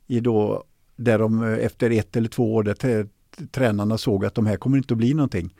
i 0.06 0.20
då, 0.20 0.64
där 0.96 1.18
de 1.18 1.42
eh, 1.42 1.64
efter 1.64 1.90
ett 1.90 2.16
eller 2.16 2.28
två 2.28 2.54
år 2.54 2.62
där 2.62 3.08
tränarna 3.50 3.98
såg 3.98 4.24
att 4.24 4.34
de 4.34 4.46
här 4.46 4.56
kommer 4.56 4.76
inte 4.76 4.94
att 4.94 4.98
bli 4.98 5.14
någonting. 5.14 5.54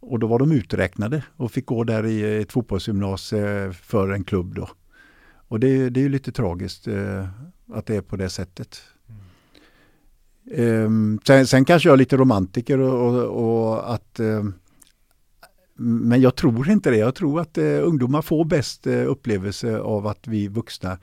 Och 0.00 0.18
då 0.18 0.26
var 0.26 0.38
de 0.38 0.52
uträknade 0.52 1.22
och 1.36 1.52
fick 1.52 1.66
gå 1.66 1.84
där 1.84 2.06
i 2.06 2.42
ett 2.42 2.52
fotbollsgymnasie 2.52 3.72
för 3.72 4.08
en 4.08 4.24
klubb 4.24 4.54
då. 4.54 4.68
Och 5.48 5.60
det, 5.60 5.90
det 5.90 6.04
är 6.04 6.08
lite 6.08 6.32
tragiskt 6.32 6.88
eh, 6.88 7.28
att 7.72 7.86
det 7.86 7.96
är 7.96 8.00
på 8.00 8.16
det 8.16 8.28
sättet. 8.28 8.82
Mm. 10.50 11.20
sen, 11.26 11.46
sen, 11.46 11.64
kanske 11.64 11.88
jag 11.88 11.92
är 11.92 11.98
lite 11.98 12.16
romantiker 12.16 12.78
och, 12.78 13.16
och, 13.16 13.70
och 13.70 13.94
att 13.94 14.20
eh, 14.20 14.44
men 15.78 16.20
jag 16.20 16.34
tror 16.36 16.70
inte 16.70 16.90
det. 16.90 16.96
Jag 16.96 17.14
tror 17.14 17.40
att 17.40 17.58
eh, 17.58 17.64
ungdomar 17.64 18.22
får 18.22 18.44
bäst 18.44 18.86
eh, 18.86 19.10
upplevelse 19.10 19.78
av 19.78 20.06
att 20.06 20.26
vi 20.28 20.48
vuxna 20.48 20.98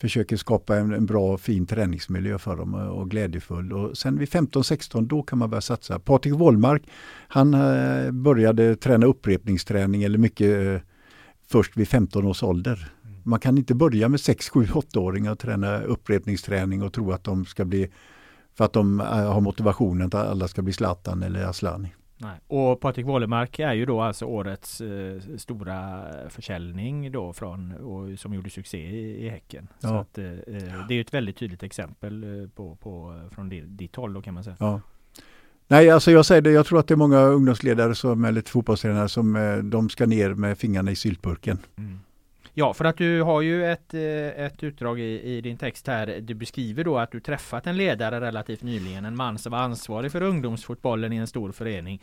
försöker 0.00 0.36
skapa 0.36 0.76
en, 0.76 0.92
en 0.92 1.06
bra 1.06 1.38
fin 1.38 1.66
träningsmiljö 1.66 2.38
för 2.38 2.56
dem 2.56 2.74
och, 2.74 3.00
och 3.00 3.10
glädjefull. 3.10 3.72
Och 3.72 3.98
sen 3.98 4.18
vid 4.18 4.28
15-16 4.28 5.06
då 5.06 5.22
kan 5.22 5.38
man 5.38 5.50
börja 5.50 5.60
satsa. 5.60 5.98
Patrik 5.98 6.34
Wollmark 6.34 6.82
han 7.28 7.54
eh, 7.54 8.10
började 8.10 8.76
träna 8.76 9.06
upprepningsträning 9.06 10.02
eller 10.02 10.18
mycket 10.18 10.66
eh, 10.66 10.80
först 11.48 11.76
vid 11.76 11.88
15 11.88 12.26
års 12.26 12.42
ålder. 12.42 12.92
Man 13.22 13.40
kan 13.40 13.58
inte 13.58 13.74
börja 13.74 14.08
med 14.08 14.20
6, 14.20 14.48
7, 14.48 14.64
8-åringar 14.64 15.32
och 15.32 15.38
träna 15.38 15.82
upprepningsträning 15.82 16.82
och 16.82 16.92
tro 16.92 17.12
att 17.12 17.24
de 17.24 17.44
ska 17.44 17.64
bli, 17.64 17.88
för 18.54 18.64
att 18.64 18.72
de 18.72 19.00
eh, 19.00 19.06
har 19.06 19.40
motivationen 19.40 20.06
att 20.06 20.14
alla 20.14 20.48
ska 20.48 20.62
bli 20.62 20.72
Zlatan 20.72 21.22
eller 21.22 21.44
Aslani. 21.44 21.92
Nej. 22.22 22.40
Och 22.46 22.80
Patrik 22.80 23.06
Wålemark 23.06 23.58
är 23.58 23.72
ju 23.72 23.86
då 23.86 24.00
alltså 24.00 24.24
årets 24.24 24.80
eh, 24.80 25.20
stora 25.36 26.04
försäljning 26.28 27.12
då 27.12 27.32
från 27.32 27.72
och, 27.72 28.18
som 28.18 28.34
gjorde 28.34 28.50
succé 28.50 28.78
i, 28.78 29.26
i 29.26 29.28
Häcken. 29.28 29.68
Ja. 29.80 29.88
Så 29.88 29.94
att, 29.94 30.18
eh, 30.18 30.24
eh 30.24 30.86
det 30.88 30.94
är 30.94 31.00
ett 31.00 31.14
väldigt 31.14 31.36
tydligt 31.36 31.62
exempel 31.62 32.24
eh, 32.24 32.48
på, 32.48 32.76
på, 32.76 33.22
från 33.34 33.76
ditt 33.76 33.96
håll 33.96 34.14
då 34.14 34.22
kan 34.22 34.34
man 34.34 34.44
säga. 34.44 34.56
Ja. 34.58 34.80
Nej, 35.68 35.90
alltså 35.90 36.10
jag 36.10 36.26
säger 36.26 36.42
det, 36.42 36.50
jag 36.50 36.66
tror 36.66 36.78
att 36.78 36.88
det 36.88 36.94
är 36.94 36.96
många 36.96 37.20
ungdomsledare 37.20 37.94
som, 37.94 38.24
eller 38.24 38.42
fotbollstränare 38.46 39.08
som 39.08 39.60
de 39.72 39.88
ska 39.88 40.06
ner 40.06 40.34
med 40.34 40.58
fingrarna 40.58 40.90
i 40.90 40.96
syltburken. 40.96 41.58
Mm. 41.76 41.98
Ja, 42.54 42.74
för 42.74 42.84
att 42.84 42.96
du 42.96 43.22
har 43.22 43.40
ju 43.40 43.66
ett, 43.66 43.94
eh, 43.94 44.44
ett 44.44 44.62
utdrag 44.62 45.00
i, 45.00 45.22
i, 45.22 45.40
din 45.40 45.56
text 45.56 45.86
här. 45.86 46.18
Du 46.20 46.34
beskriver 46.34 46.84
då 46.84 46.98
att 46.98 47.10
du 47.10 47.20
träffat 47.20 47.66
en 47.66 47.76
ledare 47.76 48.20
relativt 48.20 48.62
nyligen, 48.62 49.04
en 49.04 49.16
man 49.16 49.38
som 49.38 49.52
var 49.52 49.58
ansvarig 49.58 50.12
för 50.12 50.22
ungdomsfotbollen 50.22 51.12
i 51.12 51.16
en 51.16 51.26
stor 51.26 51.52
förening 51.52 52.02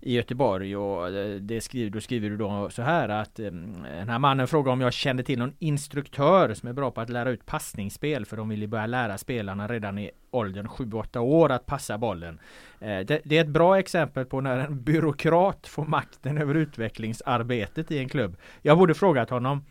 i 0.00 0.14
Göteborg 0.14 0.76
och 0.76 1.08
eh, 1.08 1.34
det 1.34 1.60
skriver, 1.60 1.90
då 1.90 2.00
skriver 2.00 2.30
du 2.30 2.36
då 2.36 2.70
så 2.70 2.82
här 2.82 3.08
att 3.08 3.38
eh, 3.38 3.44
den 3.44 4.08
här 4.08 4.18
mannen 4.18 4.48
frågade 4.48 4.72
om 4.72 4.80
jag 4.80 4.92
kände 4.92 5.22
till 5.22 5.38
någon 5.38 5.54
instruktör 5.58 6.54
som 6.54 6.68
är 6.68 6.72
bra 6.72 6.90
på 6.90 7.00
att 7.00 7.10
lära 7.10 7.30
ut 7.30 7.46
passningsspel 7.46 8.26
för 8.26 8.36
de 8.36 8.48
vill 8.48 8.60
ju 8.60 8.66
börja 8.66 8.86
lära 8.86 9.18
spelarna 9.18 9.68
redan 9.68 9.98
i 9.98 10.10
åldern 10.30 10.66
7-8 10.66 11.18
år 11.18 11.52
att 11.52 11.66
passa 11.66 11.98
bollen. 11.98 12.40
Det, 12.78 13.20
det, 13.24 13.36
är 13.36 13.40
ett 13.40 13.48
bra 13.48 13.78
exempel 13.78 14.24
på 14.24 14.40
när 14.40 14.58
en 14.58 14.82
byråkrat 14.82 15.66
får 15.66 15.84
makten 15.84 16.38
över 16.38 16.54
utvecklingsarbetet 16.54 17.90
i 17.90 17.98
en 17.98 18.08
klubb. 18.08 18.36
Jag 18.62 18.78
borde 18.78 18.94
frågat 18.94 19.30
honom 19.30 19.64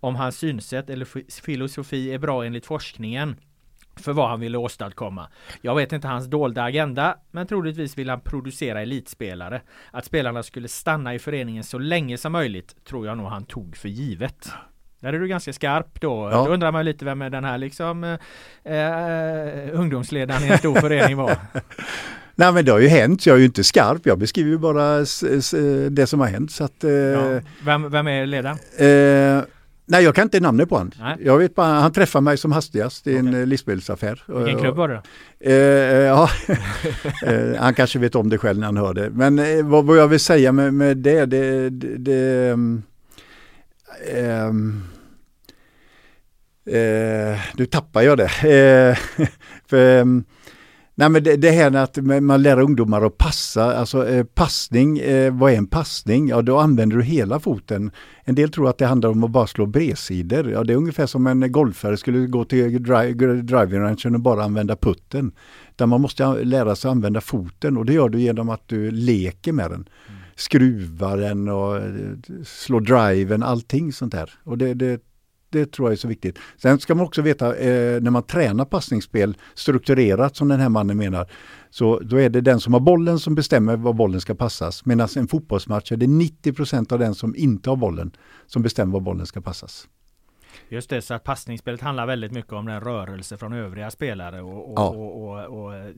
om 0.00 0.16
hans 0.16 0.36
synsätt 0.36 0.90
eller 0.90 1.40
filosofi 1.42 2.14
är 2.14 2.18
bra 2.18 2.44
enligt 2.44 2.66
forskningen 2.66 3.36
för 4.00 4.12
vad 4.12 4.28
han 4.28 4.40
ville 4.40 4.58
åstadkomma. 4.58 5.28
Jag 5.60 5.74
vet 5.74 5.92
inte 5.92 6.08
hans 6.08 6.26
dolda 6.26 6.62
agenda, 6.62 7.16
men 7.30 7.46
troligtvis 7.46 7.98
vill 7.98 8.10
han 8.10 8.20
producera 8.20 8.82
elitspelare. 8.82 9.60
Att 9.90 10.04
spelarna 10.04 10.42
skulle 10.42 10.68
stanna 10.68 11.14
i 11.14 11.18
föreningen 11.18 11.64
så 11.64 11.78
länge 11.78 12.18
som 12.18 12.32
möjligt 12.32 12.84
tror 12.84 13.06
jag 13.06 13.16
nog 13.16 13.26
han 13.26 13.44
tog 13.44 13.76
för 13.76 13.88
givet. 13.88 14.50
Där 15.00 15.12
är 15.12 15.18
du 15.18 15.28
ganska 15.28 15.52
skarp 15.52 16.00
då. 16.00 16.30
Ja. 16.32 16.44
Då 16.44 16.52
undrar 16.52 16.72
man 16.72 16.84
lite 16.84 17.04
vem 17.04 17.22
är 17.22 17.30
den 17.30 17.44
här 17.44 17.58
liksom 17.58 18.04
eh, 18.04 18.74
eh 18.74 19.68
ungdomsledaren 19.72 20.44
i 20.44 20.48
en 20.48 20.58
stor 20.58 20.74
förening 20.74 21.16
var. 21.16 21.36
Nej 22.34 22.52
men 22.52 22.64
det 22.64 22.72
har 22.72 22.78
ju 22.78 22.88
hänt, 22.88 23.26
jag 23.26 23.34
är 23.34 23.38
ju 23.38 23.44
inte 23.44 23.64
skarp, 23.64 24.06
jag 24.06 24.18
beskriver 24.18 24.50
ju 24.50 24.58
bara 24.58 24.98
det 25.90 26.06
som 26.06 26.20
har 26.20 26.26
hänt. 26.26 26.50
Så 26.50 26.64
att, 26.64 26.84
eh, 26.84 26.90
ja. 26.90 27.40
vem, 27.64 27.90
vem 27.90 28.08
är 28.08 28.26
ledaren? 28.26 28.58
Eh, 28.78 29.44
Nej, 29.90 30.04
jag 30.04 30.14
kan 30.14 30.22
inte 30.22 30.40
namnet 30.40 30.68
på 30.68 30.76
honom. 30.76 30.92
Jag 31.20 31.38
vet 31.38 31.54
bara, 31.54 31.66
han 31.66 31.92
träffade 31.92 32.22
mig 32.22 32.36
som 32.36 32.52
hastigast 32.52 33.06
i 33.06 33.16
en 33.16 33.28
okay. 33.28 33.46
livsmedelsaffär. 33.46 34.24
Vilken 34.26 34.60
klubb 34.60 34.76
var 34.76 34.88
det 34.88 35.02
eh, 35.40 35.54
ja, 36.06 36.30
eh, 37.26 37.60
Han 37.60 37.74
kanske 37.74 37.98
vet 37.98 38.14
om 38.14 38.28
det 38.28 38.38
själv 38.38 38.58
när 38.58 38.66
han 38.66 38.76
hör 38.76 38.94
det. 38.94 39.10
Men 39.10 39.38
eh, 39.38 39.64
vad, 39.64 39.84
vad, 39.84 39.98
jag 39.98 40.08
vill 40.08 40.20
säga 40.20 40.52
med, 40.52 40.74
med 40.74 40.96
det, 40.96 41.26
det, 41.26 41.70
det, 41.70 41.96
det 41.96 42.52
um, 42.52 42.82
um, 44.14 44.84
uh, 46.68 47.38
nu 47.54 47.66
tappar 47.70 48.02
jag 48.02 48.18
det. 48.18 48.28
För, 49.68 50.00
um, 50.00 50.24
Nej 50.98 51.08
men 51.08 51.22
det, 51.22 51.36
det 51.36 51.50
här 51.50 51.76
att 51.76 51.96
man 52.22 52.42
lär 52.42 52.60
ungdomar 52.60 53.06
att 53.06 53.18
passa, 53.18 53.76
alltså 53.76 54.08
eh, 54.08 54.24
passning, 54.24 54.98
eh, 54.98 55.34
vad 55.34 55.52
är 55.52 55.56
en 55.56 55.66
passning? 55.66 56.28
Ja 56.28 56.42
då 56.42 56.58
använder 56.58 56.96
du 56.96 57.02
hela 57.02 57.40
foten. 57.40 57.90
En 58.24 58.34
del 58.34 58.50
tror 58.50 58.68
att 58.68 58.78
det 58.78 58.86
handlar 58.86 59.10
om 59.10 59.24
att 59.24 59.30
bara 59.30 59.46
slå 59.46 59.66
bredsidor. 59.66 60.50
Ja 60.50 60.64
det 60.64 60.72
är 60.72 60.76
ungefär 60.76 61.06
som 61.06 61.26
en 61.26 61.52
golfare 61.52 61.96
skulle 61.96 62.26
gå 62.26 62.44
till 62.44 62.82
dri 62.82 63.12
driving 63.42 63.80
ranchen 63.80 64.14
och 64.14 64.20
bara 64.20 64.44
använda 64.44 64.76
putten. 64.76 65.32
Där 65.76 65.86
man 65.86 66.00
måste 66.00 66.44
lära 66.44 66.76
sig 66.76 66.90
använda 66.90 67.20
foten 67.20 67.76
och 67.76 67.84
det 67.84 67.92
gör 67.92 68.08
du 68.08 68.20
genom 68.20 68.48
att 68.48 68.62
du 68.68 68.90
leker 68.90 69.52
med 69.52 69.70
den. 69.70 69.88
Mm. 70.08 70.20
Skruvar 70.36 71.16
den 71.16 71.48
och 71.48 71.76
eh, 71.76 72.42
slår 72.44 72.80
driven, 72.80 73.42
allting 73.42 73.92
sånt 73.92 74.12
där. 74.12 74.30
Och 74.44 74.58
det, 74.58 74.74
det 74.74 75.00
det 75.50 75.72
tror 75.72 75.88
jag 75.88 75.92
är 75.92 75.96
så 75.96 76.08
viktigt. 76.08 76.38
Sen 76.56 76.78
ska 76.78 76.94
man 76.94 77.06
också 77.06 77.22
veta 77.22 77.56
eh, 77.56 78.00
när 78.00 78.10
man 78.10 78.22
tränar 78.22 78.64
passningsspel 78.64 79.36
strukturerat 79.54 80.36
som 80.36 80.48
den 80.48 80.60
här 80.60 80.68
mannen 80.68 80.96
menar. 80.96 81.30
Så 81.70 81.98
då 81.98 82.20
är 82.20 82.30
det 82.30 82.40
den 82.40 82.60
som 82.60 82.72
har 82.72 82.80
bollen 82.80 83.18
som 83.18 83.34
bestämmer 83.34 83.76
var 83.76 83.92
bollen 83.92 84.20
ska 84.20 84.34
passas. 84.34 84.84
Medan 84.84 85.08
en 85.16 85.28
fotbollsmatch 85.28 85.92
är 85.92 85.96
det 85.96 86.06
90% 86.06 86.92
av 86.92 86.98
den 86.98 87.14
som 87.14 87.36
inte 87.36 87.70
har 87.70 87.76
bollen 87.76 88.12
som 88.46 88.62
bestämmer 88.62 88.92
var 88.92 89.00
bollen 89.00 89.26
ska 89.26 89.40
passas. 89.40 89.88
Just 90.68 90.90
det, 90.90 91.02
så 91.02 91.14
att 91.14 91.24
passningsspelet 91.24 91.80
handlar 91.80 92.06
väldigt 92.06 92.32
mycket 92.32 92.52
om 92.52 92.66
den 92.66 92.80
rörelse 92.80 93.36
från 93.36 93.52
övriga 93.52 93.90
spelare 93.90 94.42
och, 94.42 94.70
och, 94.70 94.78
ja. 94.78 94.88
och, 94.88 95.28
och, 95.28 95.64
och 95.64 95.94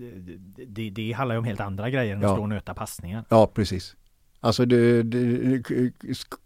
det, 0.67 0.91
det, 0.91 1.13
handlar 1.13 1.35
ju 1.35 1.39
om 1.39 1.45
helt 1.45 1.61
andra 1.61 1.91
grejer 1.91 2.17
än 2.17 2.25
att 2.25 2.33
stå 2.33 2.43
och 2.43 2.49
nöta 2.49 2.75
passningar. 2.75 3.25
Ja, 3.29 3.47
precis. 3.47 3.97
Alltså 4.41 4.65
du, 4.65 5.03
du, 5.03 5.63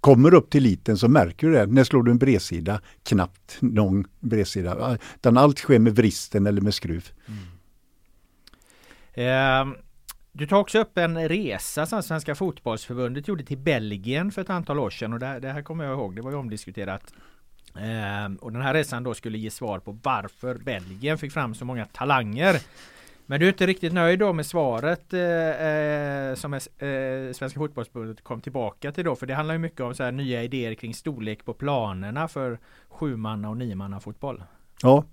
kommer 0.01 0.34
upp 0.34 0.51
till 0.51 0.62
liten 0.62 0.99
så 0.99 1.09
märker 1.09 1.47
du 1.47 1.53
det. 1.53 1.66
När 1.66 1.84
slår 1.84 2.03
du 2.03 2.11
en 2.11 2.18
bredsida? 2.18 2.80
Knappt 3.03 3.57
någon 3.61 4.05
bredsida. 4.20 4.99
Utan 5.14 5.36
allt 5.36 5.59
sker 5.59 5.78
med 5.78 5.97
vristen 5.97 6.47
eller 6.47 6.61
med 6.61 6.74
skruv. 6.74 7.09
Mm. 7.26 7.45
Eh, 9.14 9.76
du 10.32 10.47
tar 10.47 10.57
också 10.57 10.78
upp 10.78 10.99
en 10.99 11.28
resa 11.28 11.86
som 11.86 12.03
Svenska 12.03 12.34
fotbollsförbundet 12.34 13.28
gjorde 13.28 13.45
till 13.45 13.59
Belgien 13.59 14.32
för 14.32 14.42
ett 14.42 14.51
antal 14.51 14.78
år 14.78 14.90
sedan. 14.90 15.12
Och 15.12 15.18
det, 15.18 15.40
det 15.40 15.53
här 15.53 15.62
kommer 15.62 15.84
jag 15.84 15.92
ihåg, 15.92 16.16
det 16.16 16.22
var 16.22 16.30
ju 16.30 16.36
omdiskuterat. 16.36 17.14
Eh, 17.76 18.34
och 18.40 18.53
den 18.53 18.62
här 18.62 18.74
resan 18.74 19.03
då 19.03 19.14
skulle 19.14 19.38
ge 19.38 19.51
svar 19.51 19.78
på 19.78 19.99
varför 20.03 20.55
Belgien 20.55 21.18
fick 21.18 21.32
fram 21.32 21.55
så 21.55 21.64
många 21.64 21.86
talanger 21.86 22.61
men 23.27 23.41
du 23.41 23.47
är 23.47 23.53
inte 23.53 23.66
riktigt 23.66 23.93
nöjd 23.93 24.18
då 24.18 24.33
med 24.33 24.47
svaret 24.47 25.12
eh, 25.12 25.20
eh 25.20 26.35
som 26.35 26.55
eh, 26.55 26.61
Svenska 27.33 27.59
fotbollsförbundet 27.59 28.25
kom 28.25 28.41
tillbaka 28.41 28.93
till 28.93 29.05
då? 29.05 29.16
För 29.16 29.27
det 29.27 29.35
handlar 29.35 29.55
ju 29.55 29.59
mycket 29.59 29.81
om 29.81 29.95
så 29.95 30.03
här 30.03 30.12
nya 30.12 30.43
idéer 30.43 30.75
kring 30.75 30.95
storlek 30.95 31.45
på 31.45 31.55
planerna 31.55 32.29
för 32.29 32.59
sjumanna 32.89 33.51
och 33.51 33.57
niomanna 33.57 34.01
fotboll. 34.01 34.43
Ja, 34.83 35.05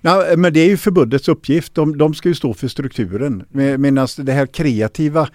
Nej, 0.00 0.36
men 0.36 0.52
det 0.52 0.60
är 0.60 0.68
ju 0.68 0.76
förbundets 0.76 1.28
uppgift. 1.28 1.74
De, 1.74 1.98
de 1.98 2.14
ska 2.14 2.28
ju 2.28 2.34
stå 2.34 2.54
för 2.54 2.68
strukturen. 2.68 3.44
Medan 3.78 4.08
det 4.18 4.32
här 4.32 4.46
kreativa, 4.46 5.28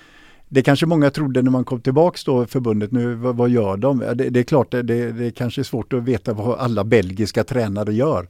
det 0.49 0.61
kanske 0.61 0.85
många 0.85 1.09
trodde 1.09 1.41
när 1.41 1.51
man 1.51 1.65
kom 1.65 1.81
tillbaks 1.81 2.23
då 2.23 2.45
förbundet, 2.45 2.91
nu 2.91 3.13
vad, 3.13 3.35
vad 3.35 3.49
gör 3.49 3.77
de? 3.77 3.99
Det, 3.99 4.13
det 4.13 4.39
är 4.39 4.43
klart, 4.43 4.71
det, 4.71 4.81
det 4.81 5.41
är 5.41 5.63
svårt 5.63 5.93
att 5.93 6.03
veta 6.03 6.33
vad 6.33 6.59
alla 6.59 6.83
belgiska 6.83 7.43
tränare 7.43 7.93
gör. 7.93 8.27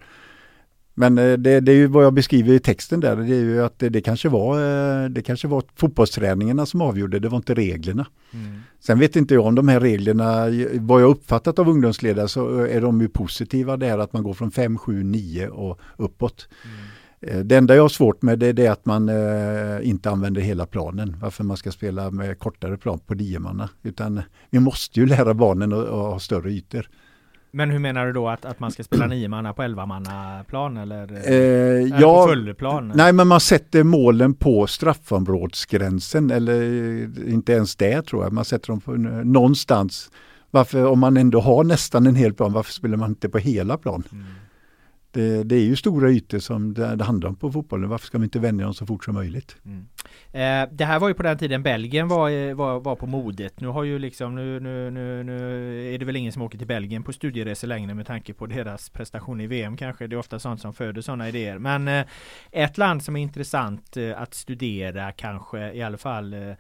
Men 0.94 1.18
eh, 1.18 1.34
det, 1.34 1.60
det, 1.60 1.72
är 1.72 1.76
ju 1.76 1.88
vad 1.88 2.06
jag 2.06 2.14
beskriver 2.14 2.54
i 2.54 2.60
texten 2.60 3.00
där, 3.00 3.16
det 3.16 3.36
är 3.36 3.40
ju 3.40 3.64
att 3.64 3.80
det, 3.80 3.90
det 3.90 4.02
kanske 4.02 4.30
var, 4.30 4.60
eh, 5.04 5.10
det 5.10 5.22
kanske 5.22 5.48
var 5.48 5.64
fotbollsträningarna 5.76 6.66
som 6.66 6.82
avgjorde, 6.82 7.20
det 7.20 7.30
var 7.30 7.38
inte 7.38 7.54
reglerna. 7.54 8.08
Mm. 8.34 8.60
Sen 8.80 9.00
vet 9.00 9.16
inte 9.16 9.34
jag 9.34 9.46
om 9.46 9.56
de 9.56 9.68
här 9.68 9.80
reglerna, 9.80 10.46
vad 10.74 11.02
jag 11.02 11.10
uppfattat 11.10 11.60
av 11.60 11.70
ungdomsledare 11.70 12.28
så 12.28 12.60
är 12.60 12.82
de 12.82 13.02
ju 13.02 13.08
positiva 13.08 13.78
där 13.78 13.98
att 13.98 14.14
man 14.14 14.24
går 14.24 14.34
från 14.34 14.52
5, 14.52 14.78
7, 14.78 15.04
9 15.04 15.48
och 15.48 15.80
uppåt. 15.98 16.48
Mm. 16.66 16.86
Eh, 17.28 17.40
det 17.40 17.56
enda 17.56 17.76
jag 17.76 17.82
har 17.82 17.90
svårt 17.90 18.22
med 18.22 18.40
det, 18.40 18.54
det 18.54 18.66
är 18.66 18.72
att 18.72 18.86
man 18.86 19.10
eh, 19.10 19.90
inte 19.90 20.10
använder 20.10 20.42
hela 20.42 20.66
planen. 20.66 21.18
Varför 21.22 21.44
man 21.44 21.58
ska 21.58 21.72
spela 21.72 22.12
med 22.12 22.40
kortare 22.40 22.78
plan 22.78 23.00
på 23.00 23.14
niomanna. 23.14 23.70
Utan 23.84 24.22
vi 24.50 24.60
måste 24.60 25.00
ju 25.00 25.06
lära 25.06 25.34
barnen 25.34 25.74
att, 25.74 25.80
att 25.80 25.90
ha 25.90 26.20
större 26.20 26.52
ytor. 26.52 26.90
Men 27.56 27.70
hur 27.70 27.80
menar 27.80 28.06
du 28.06 28.14
då 28.14 28.30
att, 28.30 28.46
att 28.46 28.60
man 28.60 28.72
ska 28.72 28.84
spela 28.84 29.08
nio 29.08 29.28
manna 29.28 29.54
på 29.54 29.64
elva 29.64 29.86
manna 29.86 30.44
plan 30.48 30.78
eller? 30.78 31.32
Eh, 31.32 32.00
ja, 32.00 32.24
på 32.24 32.30
fullplan? 32.30 32.92
Nej 32.96 33.14
men 33.14 33.28
man 33.28 33.40
sätter 33.40 33.84
målen 33.84 34.34
på 34.34 34.68
straffområdesgränsen 34.68 36.32
eller 36.32 36.62
inte 37.30 37.54
ens 37.54 37.76
det 37.76 38.02
tror 38.02 38.24
jag. 38.24 38.34
Man 38.34 38.46
sätter 38.46 38.68
dem 38.68 38.82
på 38.82 38.92
någonstans. 38.92 40.12
Varför 40.52 40.86
om 40.86 41.00
man 41.00 41.18
ändå 41.18 41.40
har 41.40 41.64
nästan 41.64 42.08
en 42.08 42.16
hel 42.16 42.34
plan, 42.34 42.54
varför 42.54 42.74
spelar 42.74 42.98
man 42.98 43.10
inte 43.10 43.30
på 43.30 43.38
hela 43.38 43.78
plan? 43.78 44.04
Mm. 44.12 44.26
Det, 45.14 45.44
det, 45.44 45.56
är 45.56 45.66
ju 45.66 45.76
stora 45.76 46.10
ytor 46.10 46.40
som 46.40 46.74
det, 46.74 46.96
det, 46.96 47.04
handlar 47.04 47.30
om 47.30 47.36
på 47.36 47.52
fotbollen. 47.52 47.90
Varför 47.90 48.08
ska 48.08 48.18
vi 48.18 48.24
inte 48.24 48.40
vänja 48.40 48.66
dem 48.66 48.74
så 48.74 48.86
fort 48.86 49.06
som 49.06 49.14
möjligt? 49.14 49.56
Mm. 49.66 49.86
Eh, 50.32 50.70
det 50.72 50.86
här 50.86 51.00
var 51.00 51.08
ju 51.08 51.14
på 51.14 51.24
den 51.24 51.38
tiden 51.38 51.64
Belgien 51.64 52.08
var, 52.08 52.30
eh, 52.30 52.56
var, 52.56 52.80
var 52.80 52.96
på 52.96 53.06
modet. 53.06 53.60
Nu 53.60 53.68
har 53.68 53.84
ju 53.84 54.00
liksom 54.00 54.36
nu, 54.36 54.60
nu, 54.60 54.92
nu, 54.92 55.24
nu 55.24 55.94
är 55.94 56.00
det 56.00 56.06
väl 56.06 56.16
ingen 56.16 56.32
som 56.32 56.42
åker 56.42 56.58
till 56.58 56.68
Belgien 56.68 57.04
på 57.04 57.14
studieresor 57.14 57.68
längre 57.68 57.94
med 57.94 58.08
tanke 58.08 58.34
på 58.34 58.46
deras 58.46 58.90
prestation 58.90 59.42
i 59.42 59.48
VM 59.48 59.78
kanske. 59.78 60.08
Det 60.08 60.16
är 60.16 60.18
ofta 60.20 60.40
sånt 60.40 60.62
som 60.62 60.74
föder 60.74 61.02
sådana 61.02 61.30
idéer. 61.30 61.58
Men 61.58 61.88
eh, 61.88 62.06
ett 62.52 62.78
land 62.78 63.04
som 63.04 63.16
är 63.16 63.22
intressant 63.22 63.98
eh, 63.98 64.22
att 64.22 64.34
studera 64.34 65.12
kanske 65.12 65.74
i 65.74 65.82
alla 65.82 65.98
fall 65.98 66.34
Eh, 66.34 66.56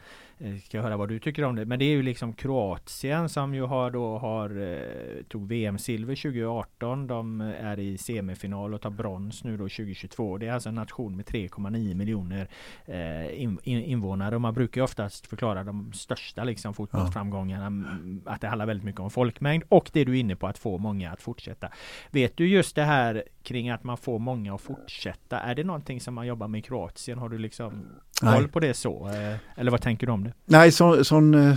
ska 0.65 0.81
höra 0.81 0.97
vad 0.97 1.09
du 1.09 1.19
tycker 1.19 1.43
om 1.43 1.55
det. 1.55 1.65
Men 1.65 1.79
det 1.79 1.85
är 1.85 1.89
ju 1.89 2.03
liksom 2.03 2.33
Kroatien 2.33 3.29
som 3.29 3.55
ju 3.55 3.61
har 3.61 3.91
då 3.91 4.17
har 4.17 4.61
eh, 4.61 5.23
tog 5.23 5.47
VM-silver 5.47 6.15
2018. 6.15 7.07
De 7.07 7.41
är 7.41 7.79
i 7.79 7.97
semifinal 7.97 8.73
och 8.73 8.81
tar 8.81 8.89
brons 8.89 9.43
nu 9.43 9.57
då 9.57 9.63
2022. 9.63 10.37
Det 10.37 10.47
är 10.47 10.53
alltså 10.53 10.69
en 10.69 10.75
nation 10.75 11.15
med 11.15 11.25
3,9 11.25 11.95
miljoner 11.95 12.47
eh, 12.85 13.89
invånare. 13.91 14.35
Och 14.35 14.41
man 14.41 14.53
brukar 14.53 14.81
ju 14.81 14.83
oftast 14.85 15.27
förklara 15.27 15.63
de 15.63 15.93
största 15.93 16.43
liksom 16.43 16.73
fotbollsframgångarna 16.73 17.85
ja. 18.25 18.31
att 18.33 18.41
det 18.41 18.47
handlar 18.47 18.65
väldigt 18.65 18.85
mycket 18.85 19.01
om 19.01 19.11
folkmängd 19.11 19.63
och 19.69 19.89
det 19.93 20.03
du 20.03 20.11
är 20.11 20.19
inne 20.19 20.35
på 20.35 20.47
att 20.47 20.57
få 20.57 20.77
många 20.77 21.11
att 21.11 21.21
fortsätta. 21.21 21.69
Vet 22.11 22.37
du 22.37 22.47
just 22.47 22.75
det 22.75 22.83
här 22.83 23.23
kring 23.43 23.69
att 23.69 23.83
man 23.83 23.97
får 23.97 24.19
många 24.19 24.55
att 24.55 24.61
fortsätta. 24.61 25.39
Är 25.39 25.55
det 25.55 25.63
någonting 25.63 26.01
som 26.01 26.13
man 26.13 26.27
jobbar 26.27 26.47
med 26.47 26.59
i 26.59 26.61
Kroatien? 26.61 27.17
Har 27.17 27.29
du 27.29 27.37
liksom 27.37 27.85
Nej. 28.23 28.39
koll 28.39 28.47
på 28.47 28.59
det 28.59 28.73
så? 28.73 29.09
Eh, 29.09 29.59
Eller 29.59 29.71
vad 29.71 29.81
tänker 29.81 30.07
du 30.07 30.13
om 30.13 30.23
det? 30.23 30.33
Nej, 30.45 30.71
så, 30.71 31.03
sån 31.03 31.33
eh, 31.33 31.55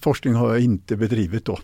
forskning 0.00 0.34
har 0.34 0.48
jag 0.48 0.60
inte 0.60 0.96
bedrivit 0.96 1.44
då. 1.44 1.58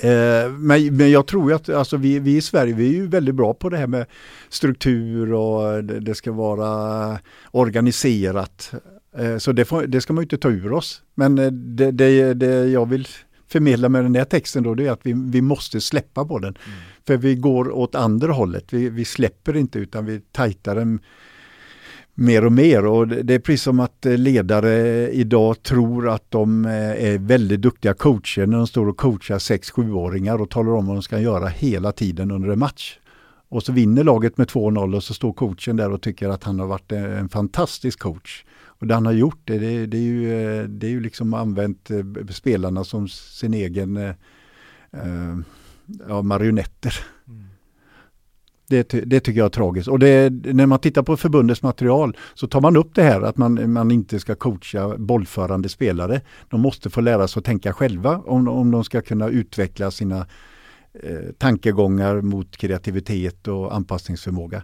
Eh, 0.00 0.50
men, 0.50 0.96
men 0.96 1.10
jag 1.10 1.26
tror 1.26 1.52
att 1.52 1.68
alltså, 1.68 1.96
vi, 1.96 2.18
vi 2.18 2.36
i 2.36 2.40
Sverige 2.40 2.74
vi 2.74 2.88
är 2.88 2.92
ju 2.92 3.06
väldigt 3.06 3.34
bra 3.34 3.54
på 3.54 3.68
det 3.68 3.76
här 3.76 3.86
med 3.86 4.06
struktur 4.48 5.32
och 5.32 5.84
det, 5.84 6.00
det 6.00 6.14
ska 6.14 6.32
vara 6.32 7.18
organiserat. 7.50 8.72
Eh, 9.16 9.38
så 9.38 9.52
det, 9.52 9.64
får, 9.64 9.86
det 9.86 10.00
ska 10.00 10.12
man 10.12 10.22
ju 10.22 10.24
inte 10.24 10.38
ta 10.38 10.48
ur 10.48 10.72
oss. 10.72 11.02
Men 11.14 11.36
det, 11.76 11.90
det, 11.90 12.34
det 12.34 12.68
jag 12.68 12.86
vill 12.86 13.08
förmedla 13.48 13.88
med 13.88 14.04
den 14.04 14.14
här 14.14 14.24
texten 14.24 14.62
då 14.62 14.74
det 14.74 14.86
är 14.86 14.90
att 14.90 15.06
vi, 15.06 15.12
vi 15.12 15.42
måste 15.42 15.80
släppa 15.80 16.24
på 16.24 16.38
den. 16.38 16.58
För 17.06 17.16
vi 17.16 17.34
går 17.34 17.70
åt 17.70 17.94
andra 17.94 18.32
hållet. 18.32 18.72
Vi, 18.72 18.88
vi 18.88 19.04
släpper 19.04 19.56
inte 19.56 19.78
utan 19.78 20.06
vi 20.06 20.20
tajtar 20.20 20.74
den 20.74 21.00
mer 22.20 22.44
och 22.44 22.52
mer 22.52 22.86
och 22.86 23.08
det 23.08 23.34
är 23.34 23.38
precis 23.38 23.62
som 23.62 23.80
att 23.80 24.06
eh, 24.06 24.16
ledare 24.16 25.08
idag 25.10 25.62
tror 25.62 26.08
att 26.08 26.30
de 26.30 26.64
eh, 26.64 27.04
är 27.12 27.18
väldigt 27.18 27.62
duktiga 27.62 27.94
coacher 27.94 28.46
när 28.46 28.56
de 28.56 28.66
står 28.66 28.88
och 28.88 28.96
coachar 28.96 29.38
6-7-åringar 29.38 30.40
och 30.40 30.50
talar 30.50 30.72
om 30.72 30.86
vad 30.86 30.96
de 30.96 31.02
ska 31.02 31.20
göra 31.20 31.48
hela 31.48 31.92
tiden 31.92 32.30
under 32.30 32.48
en 32.48 32.58
match. 32.58 32.98
Och 33.48 33.62
så 33.62 33.72
vinner 33.72 34.04
laget 34.04 34.38
med 34.38 34.48
2-0 34.48 34.96
och 34.96 35.02
så 35.02 35.14
står 35.14 35.32
coachen 35.32 35.76
där 35.76 35.92
och 35.92 36.02
tycker 36.02 36.28
att 36.28 36.44
han 36.44 36.58
har 36.58 36.66
varit 36.66 36.92
eh, 36.92 37.18
en 37.18 37.28
fantastisk 37.28 37.98
coach. 37.98 38.44
Och 38.60 38.86
det 38.86 38.94
han 38.94 39.06
har 39.06 39.12
gjort, 39.12 39.40
det, 39.44 39.58
det, 39.58 39.86
det 39.86 39.96
är 39.96 40.02
ju, 40.02 40.66
det 40.66 40.86
är 40.86 40.90
ju 40.90 41.00
liksom 41.00 41.34
använt 41.34 41.90
spelarna 42.30 42.84
som 42.84 43.08
sin 43.08 43.54
egen 43.54 43.96
eh, 43.96 44.14
ja, 46.08 46.22
marionetter. 46.22 46.94
Det, 48.68 48.88
det 48.88 49.20
tycker 49.20 49.38
jag 49.38 49.46
är 49.46 49.50
tragiskt. 49.50 49.88
Och 49.88 49.98
det, 49.98 50.30
när 50.30 50.66
man 50.66 50.78
tittar 50.78 51.02
på 51.02 51.16
förbundets 51.16 51.62
material 51.62 52.16
så 52.34 52.46
tar 52.46 52.60
man 52.60 52.76
upp 52.76 52.94
det 52.94 53.02
här 53.02 53.22
att 53.22 53.36
man, 53.36 53.72
man 53.72 53.90
inte 53.90 54.20
ska 54.20 54.34
coacha 54.34 54.98
bollförande 54.98 55.68
spelare. 55.68 56.20
De 56.48 56.60
måste 56.60 56.90
få 56.90 57.00
lära 57.00 57.28
sig 57.28 57.40
att 57.40 57.44
tänka 57.44 57.72
själva 57.72 58.22
om, 58.26 58.48
om 58.48 58.70
de 58.70 58.84
ska 58.84 59.00
kunna 59.00 59.28
utveckla 59.28 59.90
sina 59.90 60.26
eh, 61.02 61.32
tankegångar 61.38 62.20
mot 62.20 62.56
kreativitet 62.56 63.48
och 63.48 63.74
anpassningsförmåga. 63.74 64.62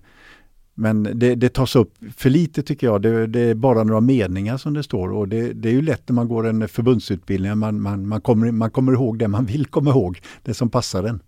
Men 0.74 1.02
det, 1.02 1.34
det 1.34 1.48
tas 1.48 1.76
upp 1.76 1.94
för 2.16 2.30
lite 2.30 2.62
tycker 2.62 2.86
jag. 2.86 3.02
Det, 3.02 3.26
det 3.26 3.40
är 3.40 3.54
bara 3.54 3.84
några 3.84 4.00
meningar 4.00 4.56
som 4.56 4.74
det 4.74 4.82
står 4.82 5.12
och 5.12 5.28
det, 5.28 5.52
det 5.52 5.68
är 5.68 5.72
ju 5.72 5.82
lätt 5.82 6.08
när 6.08 6.14
man 6.14 6.28
går 6.28 6.46
en 6.46 6.68
förbundsutbildning. 6.68 7.58
Man, 7.58 7.80
man, 7.80 8.08
man, 8.08 8.20
kommer, 8.20 8.50
man 8.50 8.70
kommer 8.70 8.92
ihåg 8.92 9.18
det 9.18 9.28
man 9.28 9.44
vill 9.44 9.66
komma 9.66 9.90
ihåg, 9.90 10.20
det 10.42 10.54
som 10.54 10.70
passar 10.70 11.04
en. 11.04 11.20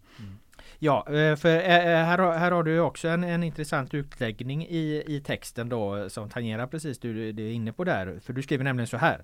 Ja, 0.79 1.07
eh, 1.09 1.37
för 1.37 1.49
eh, 1.49 1.77
eh, 1.77 2.05
här, 2.05 2.19
har- 2.19 2.33
här 2.39 2.51
har 2.51 2.63
du 2.63 2.81
också 2.81 3.09
en, 3.09 3.25
en 3.25 3.43
intressant 3.43 3.95
utläggning 3.95 4.67
i, 4.67 5.03
i 5.07 5.21
texten 5.21 5.69
då 5.69 6.09
som 6.11 6.29
tangerar 6.31 6.67
precis 6.67 6.99
det 6.99 7.33
du 7.33 7.47
är 7.49 7.53
inne 7.53 7.73
på 7.73 7.85
där. 7.85 8.21
För 8.23 8.33
du 8.33 8.43
skriver 8.43 8.65
nämligen 8.65 8.87
så 8.87 8.97
här. 8.97 9.21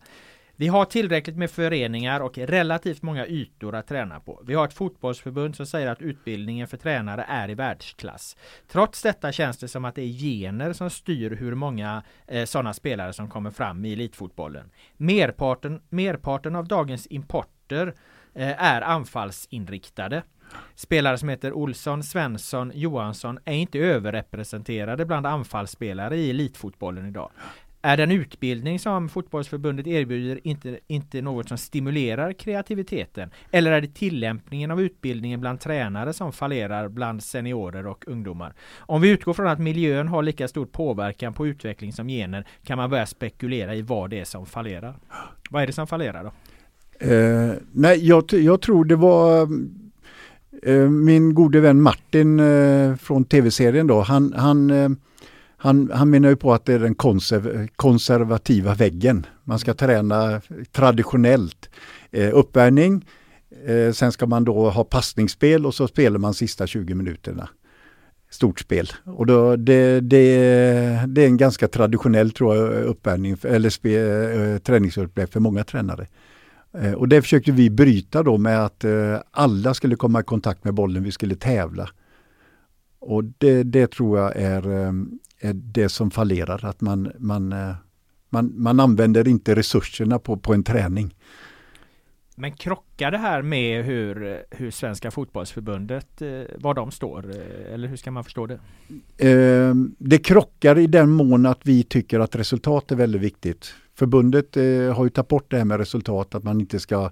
Vi 0.56 0.68
har 0.68 0.84
tillräckligt 0.84 1.36
med 1.36 1.50
föreningar 1.50 2.20
och 2.20 2.38
relativt 2.38 3.02
många 3.02 3.26
ytor 3.26 3.74
att 3.74 3.86
träna 3.86 4.20
på. 4.20 4.42
Vi 4.46 4.54
har 4.54 4.64
ett 4.64 4.72
fotbollsförbund 4.74 5.56
som 5.56 5.66
säger 5.66 5.86
att 5.86 6.02
utbildningen 6.02 6.68
för 6.68 6.76
tränare 6.76 7.24
är 7.28 7.50
i 7.50 7.54
världsklass. 7.54 8.36
Trots 8.68 9.02
detta 9.02 9.32
känns 9.32 9.58
det 9.58 9.68
som 9.68 9.84
att 9.84 9.94
det 9.94 10.02
är 10.02 10.06
gener 10.08 10.72
som 10.72 10.90
styr 10.90 11.30
hur 11.30 11.54
många 11.54 12.02
eh, 12.26 12.44
sådana 12.44 12.72
spelare 12.74 13.12
som 13.12 13.30
kommer 13.30 13.50
fram 13.50 13.84
i 13.84 13.92
elitfotbollen. 13.92 14.70
Merparten, 14.96 15.82
merparten 15.88 16.56
av 16.56 16.68
dagens 16.68 17.06
importer 17.06 17.94
eh, 18.34 18.62
är 18.64 18.82
anfallsinriktade. 18.82 20.22
Spelare 20.74 21.18
som 21.18 21.28
heter 21.28 21.52
Olsson, 21.52 22.02
Svensson, 22.02 22.72
Johansson 22.74 23.38
är 23.44 23.54
inte 23.54 23.78
överrepresenterade 23.78 25.06
bland 25.06 25.26
anfallsspelare 25.26 26.16
i 26.16 26.30
elitfotbollen 26.30 27.08
idag. 27.08 27.30
Är 27.84 27.96
den 27.96 28.10
utbildning 28.10 28.78
som 28.78 29.08
fotbollsförbundet 29.08 29.86
erbjuder 29.86 30.40
inte, 30.44 30.78
inte 30.86 31.22
något 31.22 31.48
som 31.48 31.58
stimulerar 31.58 32.32
kreativiteten? 32.32 33.30
Eller 33.50 33.72
är 33.72 33.80
det 33.80 33.94
tillämpningen 33.94 34.70
av 34.70 34.80
utbildningen 34.80 35.40
bland 35.40 35.60
tränare 35.60 36.12
som 36.12 36.32
fallerar 36.32 36.88
bland 36.88 37.22
seniorer 37.22 37.86
och 37.86 38.04
ungdomar? 38.06 38.54
Om 38.78 39.00
vi 39.00 39.10
utgår 39.10 39.32
från 39.32 39.46
att 39.46 39.58
miljön 39.58 40.08
har 40.08 40.22
lika 40.22 40.48
stor 40.48 40.66
påverkan 40.66 41.34
på 41.34 41.46
utveckling 41.46 41.92
som 41.92 42.08
gener 42.08 42.46
kan 42.64 42.78
man 42.78 42.90
börja 42.90 43.06
spekulera 43.06 43.74
i 43.74 43.82
vad 43.82 44.10
det 44.10 44.20
är 44.20 44.24
som 44.24 44.46
fallerar. 44.46 44.94
Vad 45.50 45.62
är 45.62 45.66
det 45.66 45.72
som 45.72 45.86
fallerar 45.86 46.24
då? 46.24 46.32
Eh, 47.06 47.54
nej, 47.72 48.08
jag, 48.08 48.24
jag 48.32 48.60
tror 48.60 48.84
det 48.84 48.96
var 48.96 49.48
Eh, 50.66 50.88
min 50.88 51.34
gode 51.34 51.60
vän 51.60 51.82
Martin 51.82 52.40
eh, 52.40 52.96
från 52.96 53.24
tv-serien 53.24 53.86
då. 53.86 54.00
Han, 54.00 54.32
han, 54.32 54.70
eh, 54.70 54.88
han, 55.56 55.90
han 55.94 56.10
menar 56.10 56.28
ju 56.28 56.36
på 56.36 56.52
att 56.52 56.64
det 56.64 56.74
är 56.74 56.78
den 56.78 56.94
konserv, 56.94 57.68
konservativa 57.76 58.74
väggen. 58.74 59.26
Man 59.44 59.58
ska 59.58 59.74
träna 59.74 60.40
traditionellt. 60.72 61.68
Uppvärmning, 62.32 63.06
sen 63.94 64.12
ska 64.12 64.26
man 64.26 64.44
då 64.44 64.70
ha 64.70 64.84
passningsspel 64.84 65.66
och 65.66 65.74
så 65.74 65.88
spelar 65.88 66.18
man 66.18 66.34
sista 66.34 66.66
20 66.66 66.94
minuterna. 66.94 67.48
Stort 68.30 68.60
spel. 68.60 68.88
Och 69.04 69.26
då, 69.26 69.56
det, 69.56 70.00
det, 70.00 70.36
det 71.06 71.22
är 71.22 71.26
en 71.26 71.36
ganska 71.36 71.68
traditionell 71.68 72.30
tror 72.30 72.56
jag, 72.56 72.84
uppvärmning 72.84 73.36
eller 73.42 73.70
spe, 73.70 74.58
träningsupplägg 74.58 75.28
för 75.28 75.40
många 75.40 75.64
tränare. 75.64 76.06
Eh, 76.78 76.92
Och 76.92 77.08
det 77.08 77.22
försökte 77.22 77.52
vi 77.52 77.70
bryta 77.70 78.22
då 78.22 78.38
med 78.38 78.64
att 78.64 78.84
eh, 78.84 79.16
alla 79.30 79.74
skulle 79.74 79.96
komma 79.96 80.20
i 80.20 80.22
kontakt 80.22 80.64
med 80.64 80.74
bollen, 80.74 81.02
vi 81.04 81.12
skulle 81.12 81.34
tävla. 81.34 81.88
Och 82.98 83.24
det, 83.24 83.62
det 83.62 83.90
tror 83.90 84.18
jag 84.18 84.36
är, 84.36 84.70
eh, 84.70 84.92
är 85.40 85.52
det 85.54 85.88
som 85.88 86.10
fallerar, 86.10 86.64
att 86.64 86.80
man, 86.80 87.12
man, 87.18 87.54
man, 88.28 88.52
man 88.56 88.80
använder 88.80 89.28
inte 89.28 89.54
resurserna 89.54 90.18
på, 90.18 90.36
på 90.36 90.54
en 90.54 90.64
träning. 90.64 91.14
Men 92.36 92.52
krockar 92.52 93.10
det 93.10 93.18
här 93.18 93.42
med 93.42 93.84
hur, 93.84 94.42
hur 94.50 94.70
Svenska 94.70 95.10
fotbollsförbundet, 95.10 96.22
var 96.58 96.74
de 96.74 96.90
står? 96.90 97.30
Eller 97.72 97.88
hur 97.88 97.96
ska 97.96 98.10
man 98.10 98.24
förstå 98.24 98.46
det? 98.46 98.58
Det 99.98 100.18
krockar 100.18 100.78
i 100.78 100.86
den 100.86 101.10
mån 101.10 101.46
att 101.46 101.60
vi 101.62 101.82
tycker 101.82 102.20
att 102.20 102.36
resultat 102.36 102.92
är 102.92 102.96
väldigt 102.96 103.22
viktigt. 103.22 103.74
Förbundet 104.02 104.56
eh, 104.56 104.62
har 104.96 105.04
ju 105.04 105.10
tagit 105.10 105.28
bort 105.28 105.50
det 105.50 105.56
här 105.56 105.64
med 105.64 105.78
resultat, 105.78 106.34
att 106.34 106.44
man 106.44 106.60
inte 106.60 106.80
ska 106.80 107.10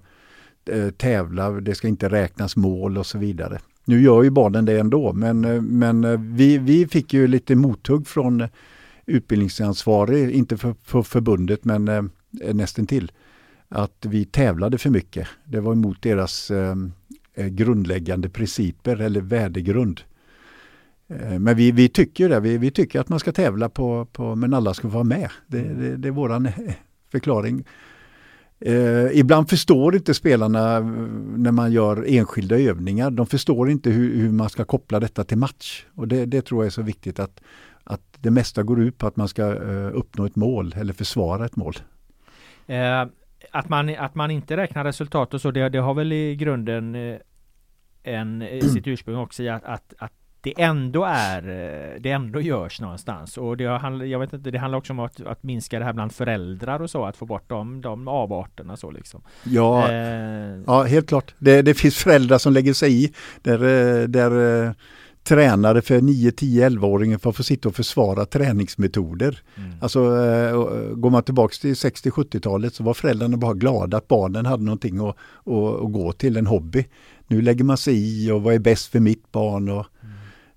eh, 0.69 0.89
tävla, 0.89 1.51
det 1.51 1.75
ska 1.75 1.87
inte 1.87 2.09
räknas 2.09 2.55
mål 2.55 2.97
och 2.97 3.05
så 3.05 3.17
vidare. 3.17 3.59
Nu 3.85 4.01
gör 4.01 4.23
ju 4.23 4.29
barnen 4.29 4.65
det 4.65 4.79
ändå, 4.79 5.13
men, 5.13 5.45
eh, 5.45 5.61
men 5.61 6.03
eh, 6.03 6.19
vi, 6.19 6.57
vi 6.57 6.87
fick 6.87 7.13
ju 7.13 7.27
lite 7.27 7.55
mothugg 7.55 8.07
från 8.07 8.47
utbildningsansvarig, 9.05 10.31
inte 10.31 10.57
för, 10.57 10.75
för 10.83 11.01
förbundet 11.01 11.65
men 11.65 11.87
eh, 11.87 12.03
nästan 12.53 12.87
till 12.87 13.11
att 13.69 14.05
vi 14.05 14.25
tävlade 14.25 14.77
för 14.77 14.89
mycket. 14.89 15.27
Det 15.45 15.59
var 15.59 15.73
emot 15.73 16.01
deras 16.01 16.51
eh, 16.51 16.75
eh, 17.33 17.47
grundläggande 17.47 18.29
principer 18.29 19.01
eller 19.01 19.21
värdegrund. 19.21 20.01
Eh, 21.11 21.39
Men 21.39 21.55
vi, 21.55 21.71
vi 21.71 21.89
tycker 21.89 22.29
det, 22.29 22.39
vi, 22.39 22.57
vi 22.57 22.71
tycker 22.71 22.99
att 22.99 23.09
man 23.09 23.19
ska 23.19 23.31
tävla 23.31 23.69
på, 23.69 24.05
på 24.05 24.35
men 24.35 24.53
alla 24.53 24.73
ska 24.73 24.87
vara 24.87 25.03
med. 25.03 25.29
Det, 25.47 25.61
det, 25.61 25.97
det 25.97 26.07
är 26.07 26.11
våran 26.11 26.45
eh, 26.45 26.53
förklaring. 27.11 27.65
Eh, 28.59 29.19
ibland 29.19 29.49
förstår 29.49 29.95
inte 29.95 30.13
spelarna 30.13 30.77
eh, 30.77 30.83
när 31.37 31.51
man 31.51 31.71
gör 31.71 32.05
enskilda 32.07 32.59
övningar. 32.59 33.11
De 33.11 33.25
förstår 33.25 33.69
inte 33.69 33.89
hur, 33.89 34.15
hur 34.15 34.31
man 34.31 34.49
ska 34.49 34.65
koppla 34.65 34.99
detta 34.99 35.23
till 35.23 35.37
match. 35.37 35.85
Och 35.95 36.07
det, 36.07 36.25
det 36.25 36.41
tror 36.41 36.63
jag 36.63 36.67
är 36.67 36.71
så 36.71 36.81
viktigt 36.81 37.19
att, 37.19 37.41
att 37.83 38.01
det 38.19 38.31
mesta 38.31 38.63
går 38.63 38.81
ut 38.81 38.97
på 38.97 39.07
att 39.07 39.15
man 39.15 39.27
ska 39.27 39.43
eh, 39.43 39.89
uppnå 39.93 40.25
ett 40.25 40.35
mål 40.35 40.75
eller 40.77 40.93
försvara 40.93 41.45
ett 41.45 41.55
mål. 41.55 41.73
Eh, 42.67 43.05
att, 43.51 43.69
man, 43.69 43.95
att 43.95 44.15
man 44.15 44.31
inte 44.31 44.57
räknar 44.57 44.83
resultat 44.83 45.33
och 45.33 45.41
så, 45.41 45.51
det, 45.51 45.69
det 45.69 45.79
har 45.79 45.93
väl 45.93 46.13
i 46.13 46.35
grunden 46.35 46.95
en, 48.03 48.43
sitt 48.61 48.87
ursprung 48.87 49.17
också 49.17 49.43
i 49.43 49.49
att, 49.49 49.63
att, 49.63 49.93
att 49.97 50.13
det 50.43 50.61
ändå 50.61 51.05
är, 51.05 51.49
eh, 51.49 52.01
det 52.01 52.11
ändå 52.11 52.41
görs 52.41 52.81
någonstans. 52.81 53.37
Och 53.37 53.57
det, 53.57 53.63
jag 54.07 54.19
vet 54.19 54.33
inte, 54.33 54.51
det 54.51 54.57
handlar 54.57 54.77
också 54.77 54.93
om 54.93 54.99
att, 54.99 55.21
att 55.21 55.43
minska 55.43 55.79
det 55.79 55.85
här 55.85 55.93
bland 55.93 56.11
föräldrar 56.11 56.81
och 56.81 56.89
så, 56.89 57.05
att 57.05 57.17
få 57.17 57.25
bort 57.25 57.49
de, 57.49 57.81
de 57.81 58.07
avarterna 58.07 58.77
så 58.77 58.91
liksom. 58.91 59.21
Ja, 59.43 59.91
Eh, 59.91 60.59
Ja, 60.67 60.83
helt 60.83 61.07
klart. 61.07 61.33
Det, 61.39 61.61
det 61.61 61.73
finns 61.73 61.95
föräldrar 61.95 62.37
som 62.37 62.53
lägger 62.53 62.73
sig 62.73 63.03
i 63.03 63.13
där, 63.41 63.63
eh, 63.63 64.07
där 64.07 64.65
eh, 64.65 64.71
tränare 65.23 65.81
för 65.81 66.01
9, 66.01 66.31
10, 66.31 66.69
11-åringar 66.69 67.17
får 67.17 67.31
få 67.31 67.43
sitta 67.43 67.69
och 67.69 67.75
försvara 67.75 68.25
träningsmetoder. 68.25 69.39
mm. 69.57 69.71
Alltså 69.81 69.99
går 70.95 71.09
man 71.09 71.23
tillbaks 71.23 71.59
till 71.59 71.73
60-70-talet 71.73 72.75
så 72.75 72.83
var 72.83 72.93
föräldrarna 72.93 73.37
bara 73.37 73.53
glada 73.53 73.97
att 73.97 74.07
barnen 74.07 74.45
hade 74.45 74.63
någonting 74.63 74.97
att, 74.97 75.15
att, 75.45 75.83
att 75.83 75.93
gå 75.93 76.11
till, 76.11 76.37
en 76.37 76.47
hobby. 76.47 76.85
Nu 77.27 77.41
lägger 77.41 77.63
man 77.63 77.77
sig 77.77 77.95
i 77.97 78.31
och 78.31 78.43
vad 78.43 78.53
är 78.53 78.59
bäst 78.59 78.91
för 78.91 78.99
mitt 78.99 79.31
barn 79.31 79.69
och 79.69 79.85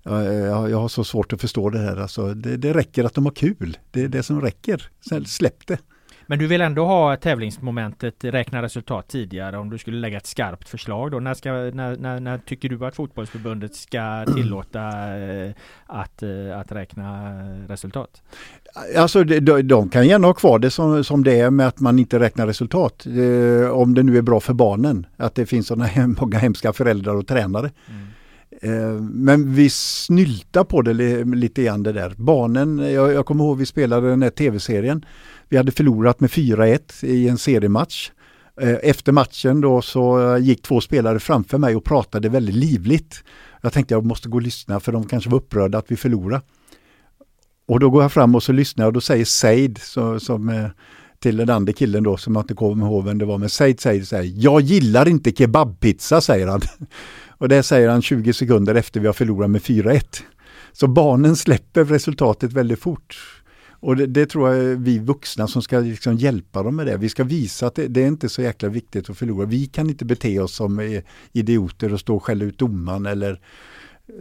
jag, 0.05 0.69
jag 0.69 0.77
har 0.77 0.87
så 0.87 1.03
svårt 1.03 1.33
att 1.33 1.41
förstå 1.41 1.69
det 1.69 1.79
här. 1.79 1.97
Alltså, 1.97 2.33
det, 2.33 2.57
det 2.57 2.73
räcker 2.73 3.03
att 3.03 3.13
de 3.13 3.25
har 3.25 3.33
kul. 3.33 3.77
Det 3.91 4.01
är 4.01 4.07
det 4.07 4.23
som 4.23 4.41
räcker. 4.41 4.89
Sen 5.09 5.25
släpp 5.25 5.67
det. 5.67 5.79
Men 6.27 6.39
du 6.39 6.47
vill 6.47 6.61
ändå 6.61 6.85
ha 6.85 7.17
tävlingsmomentet 7.17 8.23
räkna 8.23 8.61
resultat 8.61 9.07
tidigare 9.07 9.57
om 9.57 9.69
du 9.69 9.77
skulle 9.77 9.97
lägga 9.97 10.17
ett 10.17 10.25
skarpt 10.25 10.69
förslag 10.69 11.11
då? 11.11 11.19
När, 11.19 11.33
ska, 11.33 11.51
när, 11.51 11.97
när, 11.97 12.19
när 12.19 12.37
tycker 12.37 12.69
du 12.69 12.85
att 12.85 12.95
fotbollsförbundet 12.95 13.75
ska 13.75 14.25
tillåta 14.35 14.81
eh, 15.17 15.51
att, 15.85 16.23
eh, 16.23 16.59
att 16.59 16.71
räkna 16.71 17.31
resultat? 17.67 18.21
Alltså 18.97 19.23
de, 19.23 19.61
de 19.61 19.89
kan 19.89 20.07
gärna 20.07 20.27
ha 20.27 20.33
kvar 20.33 20.59
det 20.59 20.71
som, 20.71 21.03
som 21.03 21.23
det 21.23 21.39
är 21.39 21.49
med 21.49 21.67
att 21.67 21.79
man 21.79 21.99
inte 21.99 22.19
räknar 22.19 22.47
resultat. 22.47 23.05
Eh, 23.05 23.69
om 23.69 23.93
det 23.93 24.03
nu 24.03 24.17
är 24.17 24.21
bra 24.21 24.39
för 24.39 24.53
barnen. 24.53 25.05
Att 25.17 25.35
det 25.35 25.45
finns 25.45 25.67
sådana 25.67 26.15
många 26.21 26.37
hemska 26.37 26.73
föräldrar 26.73 27.15
och 27.15 27.27
tränare. 27.27 27.71
Mm. 27.89 28.07
Eh, 28.61 29.01
men 29.01 29.53
vi 29.53 29.69
snyltar 29.69 30.63
på 30.63 30.81
det 30.81 30.93
lite 31.23 31.63
grann 31.63 31.83
det 31.83 31.91
där. 31.91 32.13
Barnen, 32.17 32.77
jag, 32.77 33.13
jag 33.13 33.25
kommer 33.25 33.43
ihåg 33.43 33.57
vi 33.57 33.65
spelade 33.65 34.09
den 34.09 34.21
här 34.21 34.29
tv-serien. 34.29 35.05
Vi 35.49 35.57
hade 35.57 35.71
förlorat 35.71 36.19
med 36.19 36.29
4-1 36.29 37.05
i 37.05 37.27
en 37.27 37.37
seriematch. 37.37 38.11
Eh, 38.61 38.75
efter 38.83 39.11
matchen 39.11 39.61
då 39.61 39.81
så 39.81 40.37
gick 40.41 40.61
två 40.61 40.81
spelare 40.81 41.19
framför 41.19 41.57
mig 41.57 41.75
och 41.75 41.83
pratade 41.83 42.29
väldigt 42.29 42.55
livligt. 42.55 43.23
Jag 43.61 43.73
tänkte 43.73 43.93
jag 43.93 44.05
måste 44.05 44.29
gå 44.29 44.37
och 44.37 44.41
lyssna 44.41 44.79
för 44.79 44.91
de 44.91 45.07
kanske 45.07 45.29
var 45.29 45.37
upprörda 45.37 45.77
att 45.77 45.91
vi 45.91 45.95
förlorade. 45.95 46.41
Och 47.67 47.79
då 47.79 47.89
går 47.89 48.01
jag 48.01 48.11
fram 48.11 48.35
och 48.35 48.43
så 48.43 48.51
lyssnar 48.51 48.85
och 48.85 48.93
då 48.93 49.01
säger 49.01 49.25
Said 49.25 49.77
så, 49.81 50.19
som 50.19 50.49
eh, 50.49 50.67
till 51.19 51.37
den 51.37 51.49
andra 51.49 51.73
killen 51.73 52.03
då 52.03 52.17
som 52.17 52.35
jag 52.35 52.43
inte 52.43 52.53
kommer 52.53 52.85
ihåg 52.85 53.05
vem 53.05 53.17
det 53.17 53.25
var, 53.25 53.37
men 53.37 53.49
Said 53.49 53.79
säger 53.79 54.03
så 54.03 54.15
här, 54.15 54.31
jag 54.35 54.61
gillar 54.61 55.07
inte 55.07 55.31
kebabpizza 55.31 56.21
säger 56.21 56.47
han. 56.47 56.61
Och 57.37 57.49
det 57.49 57.63
säger 57.63 57.89
han 57.89 58.01
20 58.01 58.33
sekunder 58.33 58.75
efter 58.75 58.99
vi 58.99 59.07
har 59.07 59.13
förlorat 59.13 59.49
med 59.49 59.61
4-1. 59.61 60.01
Så 60.71 60.87
barnen 60.87 61.35
släpper 61.35 61.85
resultatet 61.85 62.53
väldigt 62.53 62.79
fort. 62.79 63.17
Och 63.85 63.95
det, 63.95 64.05
det, 64.05 64.25
tror 64.25 64.49
jag 64.49 64.65
är 64.65 64.75
vi 64.75 64.99
vuxna 64.99 65.47
som 65.47 65.61
ska 65.61 65.79
liksom 65.79 66.15
hjälpa 66.15 66.63
dem 66.63 66.75
med 66.75 66.87
det. 66.87 66.97
Vi 66.97 67.09
ska 67.09 67.23
visa 67.23 67.67
att 67.67 67.75
det, 67.75 67.87
det, 67.87 68.03
är 68.03 68.07
inte 68.07 68.29
så 68.29 68.41
jäkla 68.41 68.69
viktigt 68.69 69.09
att 69.09 69.17
förlora. 69.17 69.45
Vi 69.45 69.65
kan 69.65 69.89
inte 69.89 70.05
bete 70.05 70.39
oss 70.39 70.55
som 70.55 70.79
eh, 70.79 71.01
idioter 71.31 71.93
och 71.93 71.99
stå 71.99 72.15
och 72.15 72.23
skälla 72.23 72.45
ut 72.45 72.57
domaren 72.57 73.05
eller 73.05 73.39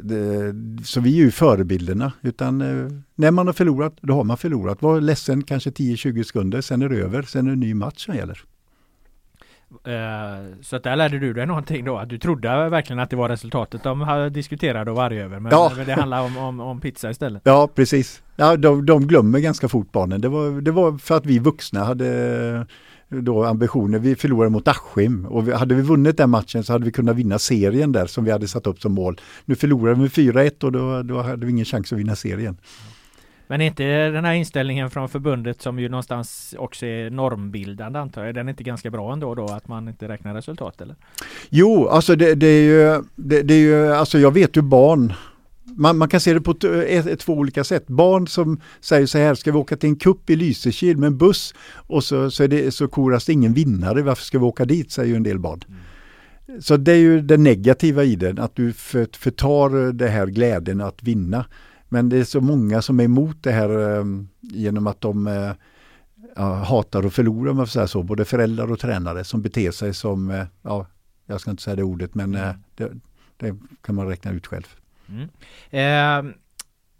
det, 0.03 0.55
så 0.85 1.01
vi 1.01 1.13
är 1.13 1.25
ju 1.25 1.31
förebilderna. 1.31 2.13
Utan 2.23 2.61
eh, 2.61 2.91
när 3.15 3.31
man 3.31 3.47
har 3.47 3.55
förlorat, 3.55 3.97
då 4.01 4.15
har 4.15 4.25
man 4.25 4.37
förlorat. 4.37 4.83
Var 4.83 5.01
ledsen 5.01 5.43
kanske 5.43 5.71
10-20 5.71 6.23
sekunder, 6.23 6.61
sen 6.61 6.83
är 6.83 6.89
det 6.89 6.97
över. 6.97 7.23
Sen 7.23 7.47
är 7.47 7.51
det 7.51 7.55
en 7.55 7.61
ny 7.61 7.75
match 7.75 8.05
som 8.05 8.15
gäller. 8.15 8.45
Uh, 9.89 10.63
så 10.63 10.77
att 10.77 10.83
där 10.83 10.97
lärde 10.97 11.19
du 11.19 11.33
dig 11.33 11.47
någonting 11.47 11.85
då? 11.85 11.97
Att 11.97 12.09
du 12.09 12.19
trodde 12.19 12.69
verkligen 12.69 13.01
att 13.01 13.11
det 13.11 13.17
var 13.17 13.29
resultatet 13.29 13.83
de 13.83 14.31
diskuterade 14.33 14.91
och 14.91 14.97
varje 14.97 15.25
över 15.25 15.41
men, 15.41 15.53
ja. 15.53 15.73
men 15.77 15.87
det 15.87 15.93
handlar 15.93 16.23
om, 16.23 16.37
om, 16.37 16.61
om, 16.61 16.81
pizza 16.81 17.11
istället? 17.11 17.43
Ja 17.45 17.69
precis. 17.75 18.23
Ja, 18.37 18.57
de, 18.57 18.87
de 18.87 19.07
glömmer 19.07 19.39
ganska 19.39 19.69
fort 19.69 19.93
barnen. 19.93 20.21
Det 20.21 20.29
var, 20.29 20.61
det 20.61 20.71
var 20.71 20.99
för 20.99 21.17
att 21.17 21.27
vi 21.27 21.39
vuxna 21.39 21.85
hade 21.85 22.67
då 23.09 23.45
ambitioner. 23.45 23.99
Vi 23.99 24.17
förlorade 24.17 24.51
mot 24.51 24.69
Askim 24.69 25.27
och 25.27 25.45
hade 25.45 25.75
vi 25.75 25.83
vunnit 25.83 26.17
den 26.17 26.31
matchen 26.31 26.65
så 26.65 26.73
hade 26.73 26.85
vi 26.85 26.93
kunnat 26.93 27.17
vinna 27.17 27.39
serien 27.39 27.93
där 27.93 28.07
som 28.07 28.25
vi 28.25 28.31
hade 28.31 28.49
satt 28.49 28.67
upp 28.67 28.81
som 28.81 28.93
mål. 28.93 29.21
Nu 29.45 29.55
förlorade 29.55 29.95
vi 29.95 30.01
med 30.01 30.11
4-1 30.11 30.65
och 30.65 30.73
då, 30.73 31.03
då 31.03 31.23
hade 31.23 31.47
vi 31.47 31.53
ingen 31.53 31.65
chans 31.65 31.93
att 31.93 31.99
vinna 31.99 32.17
serien. 32.17 32.57
Men 33.47 33.61
inte 33.61 34.11
den 34.11 34.25
här 34.25 34.35
inställningen 34.35 34.91
från 34.91 35.09
förbundet 35.09 35.63
som 35.63 35.79
ju 35.79 35.89
någonstans 35.89 36.55
också 36.59 36.87
är 36.87 37.11
normbildande 37.11 37.99
antar 37.99 38.25
jag, 38.25 38.35
den 38.35 38.49
är 38.49 38.51
inte 38.51 38.65
ganska 38.65 38.91
bra 38.91 39.13
ändå 39.13 39.35
då 39.35 39.45
att 39.47 39.69
man 39.69 39.89
inte 39.89 40.09
räknar 40.09 40.35
resultat 40.35 40.81
eller? 40.81 40.97
Jo, 41.51 41.89
alltså 41.89 42.17
det, 42.17 42.35
det 42.35 42.47
är 42.47 42.63
ju, 42.63 43.03
det, 43.15 43.43
det, 43.43 43.55
är 43.55 43.59
ju, 43.59 43.93
alltså 43.93 44.19
jag 44.19 44.31
vet 44.31 44.57
ju 44.57 44.63
barn 44.63 45.13
man, 45.65 45.99
man, 45.99 46.09
kan 46.09 46.21
se 46.21 46.35
det 46.35 46.41
på 46.41 46.51
ett, 46.51 47.07
ett, 47.07 47.21
två 47.21 47.33
olika 47.33 47.65
sätt. 47.65 47.87
Barn 47.87 48.29
som 48.29 48.61
säger 48.81 49.07
så 49.07 49.19
här, 49.19 49.35
ska 49.35 49.53
vi 49.53 49.59
åka 49.59 49.77
till 49.77 49.89
en 49.89 49.97
kupp 49.97 50.31
i 50.31 50.37
Lysekil 50.37 50.99
med 50.99 51.07
en 51.07 51.19
buss 51.19 51.55
och 51.73 52.05
så, 52.05 52.31
så, 52.31 52.43
är 52.43 52.49
det, 52.49 52.75
så 52.75 52.89
koras 52.89 53.25
det 53.25 53.33
ingen 53.33 53.53
vinnare, 53.53 54.03
varför 54.03 54.25
ska 54.25 54.39
vi 54.39 54.45
åka 54.45 54.65
dit, 54.65 54.93
säger 54.93 55.09
ju 55.09 55.17
en 55.17 55.23
del 55.23 55.39
barn. 55.39 55.61
Mm. 55.69 55.81
Så 56.63 56.77
det 56.77 56.93
är 56.93 56.97
ju 56.97 57.21
det 57.21 57.37
negativa 57.37 58.05
i 58.05 58.17
det, 58.17 58.43
att 58.43 58.57
du 58.57 58.73
för, 58.73 59.09
förtar 59.13 59.93
det 59.93 60.09
här 60.09 60.27
glädjen 60.27 60.81
att 60.81 61.03
vinna. 61.03 61.45
Men 61.95 62.09
det 62.09 62.19
är 62.19 62.25
så 62.25 62.41
många 62.41 62.83
som 62.83 63.01
är 63.01 63.05
emot 63.05 63.43
det 63.43 63.53
här 63.53 63.71
um, 63.71 64.29
genom 64.41 64.87
att 64.87 65.01
de 65.01 65.27
uh, 65.27 65.53
ja, 66.37 66.55
hatar 66.55 67.03
att 67.03 67.15
förlora, 67.15 67.51
om 67.51 67.57
man 67.57 67.67
får 67.67 67.71
säga 67.71 67.87
så. 67.87 68.03
Både 68.03 68.25
föräldrar 68.25 68.73
och 68.73 68.79
tränare 68.79 69.25
som 69.25 69.43
beter 69.43 69.71
sig 69.71 69.95
som, 69.95 70.31
uh, 70.31 70.45
ja, 70.63 70.87
jag 71.27 71.41
ska 71.41 71.51
inte 71.51 71.63
säga 71.63 71.77
det 71.77 71.83
ordet, 71.83 72.15
men 72.15 72.35
uh, 72.35 72.51
det, 72.75 72.93
det, 73.37 73.57
kan 73.83 73.95
man 73.95 74.09
räkna 74.09 74.31
ut 74.31 74.47
själv. 74.47 74.77
Mm. 75.09 75.29
Eh, 75.71 76.35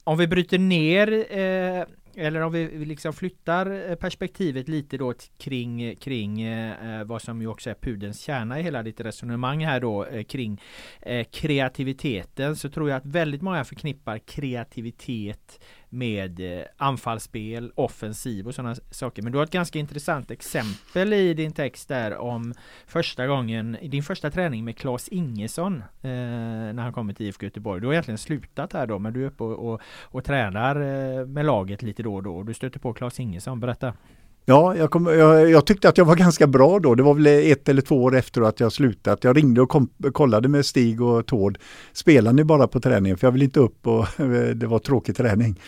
om 0.05 0.19
vi 0.19 0.27
bryter 0.27 0.59
ner 0.59 1.39
eh, 1.39 1.85
eller 2.17 2.41
om 2.41 2.53
vi 2.53 2.85
liksom 2.85 3.13
flyttar 3.13 3.91
eh, 3.91 3.95
perspektivet 3.95 4.69
lite 4.69 4.97
då 4.97 5.15
kring, 5.39 5.97
kring 5.97 6.43
eh, 6.43 6.99
eh, 7.01 7.05
vad 7.05 7.23
som 7.23 7.41
ju 7.41 7.47
också 7.47 7.71
är 7.71 7.75
pudens 7.75 8.21
kärna 8.21 8.61
i 8.61 8.63
hela 8.63 8.83
ditt 8.83 9.01
resonemang 9.01 9.65
här 9.65 9.81
då 9.81 10.05
eh, 10.05 10.25
kring 10.25 10.61
eh, 11.03 11.27
kreativiteten 11.31 12.57
så 12.57 12.69
tror 12.69 12.91
jag 12.91 12.97
att 12.97 13.07
väldigt 13.07 13.43
många 13.43 13.65
förknippar 13.65 14.19
kreativitet 14.19 15.61
med 15.95 16.59
eh, 16.59 16.65
anfallsspel, 16.77 17.73
offensiv 17.75 18.47
och 18.47 18.55
sådana 18.55 18.75
saker. 18.91 19.23
Men 19.23 19.33
du 19.33 19.39
har 19.39 19.45
ett 19.45 19.51
ganska 19.51 19.79
intressant 19.79 20.31
exempel 20.31 21.13
i 21.13 21.35
din 21.35 21.53
text 21.53 21.89
där 21.89 22.17
om 22.17 22.55
första 22.87 23.27
gången, 23.27 23.77
din 23.83 24.03
första 24.03 24.31
träning 24.31 24.65
med 24.65 24.77
Claes 24.77 25.09
Ingesson 25.09 25.77
eh, 25.77 26.11
när 26.73 26.83
han 26.83 26.93
kommer 26.93 27.13
till 27.13 27.27
IFK 27.27 27.47
Göteborg. 27.47 27.81
Du 27.81 27.87
har 27.87 27.95
egentligen 27.95 28.19
slutat 28.19 28.73
här 28.73 28.87
då, 28.87 28.99
men 28.99 29.13
du 29.13 29.23
är 29.23 29.27
uppe 29.27 29.45
och, 29.45 29.73
och, 29.73 29.81
och 30.03 30.25
tränar 30.25 30.77
eh, 30.77 31.27
med 31.27 31.47
laget 31.47 31.83
lite 31.83 32.03
då 32.03 32.15
och 32.15 32.23
då. 32.23 32.43
Du 32.43 32.55
stöter 32.55 32.81
på 32.81 32.93
Claes 32.93 33.21
Ingesson, 33.21 33.61
berätta! 33.61 33.95
Ja, 34.47 34.77
jag, 34.77 34.91
kom, 34.91 35.07
jag, 35.07 35.51
jag, 35.51 35.67
tyckte 35.67 35.89
att 35.89 35.99
jag 35.99 36.05
var 36.05 36.17
ganska 36.27 36.47
bra 36.47 36.79
då. 36.79 36.95
Det 36.95 37.03
var 37.03 37.15
väl 37.15 37.27
ett 37.27 37.69
eller 37.69 37.83
två 37.83 38.03
år 38.03 38.17
efter 38.17 38.43
att 38.43 38.61
jag 38.61 38.73
slutat. 38.73 39.25
Jag 39.25 39.37
ringde 39.37 39.61
och 39.61 39.69
kom, 39.69 39.89
kollade 40.13 40.49
med 40.49 40.67
Stig 40.67 41.01
och 41.01 41.27
Tord. 41.27 41.59
Spelar 41.93 42.33
ni 42.33 42.45
bara 42.45 42.69
på 42.69 42.81
träningen? 42.81 43.19
För 43.19 43.27
jag 43.27 43.33
vill 43.33 43.43
inte 43.43 43.61
upp 43.61 43.87
och 43.87 44.07
det 44.55 44.67
var 44.67 44.79
tråkig 44.79 45.17
träning. 45.17 45.61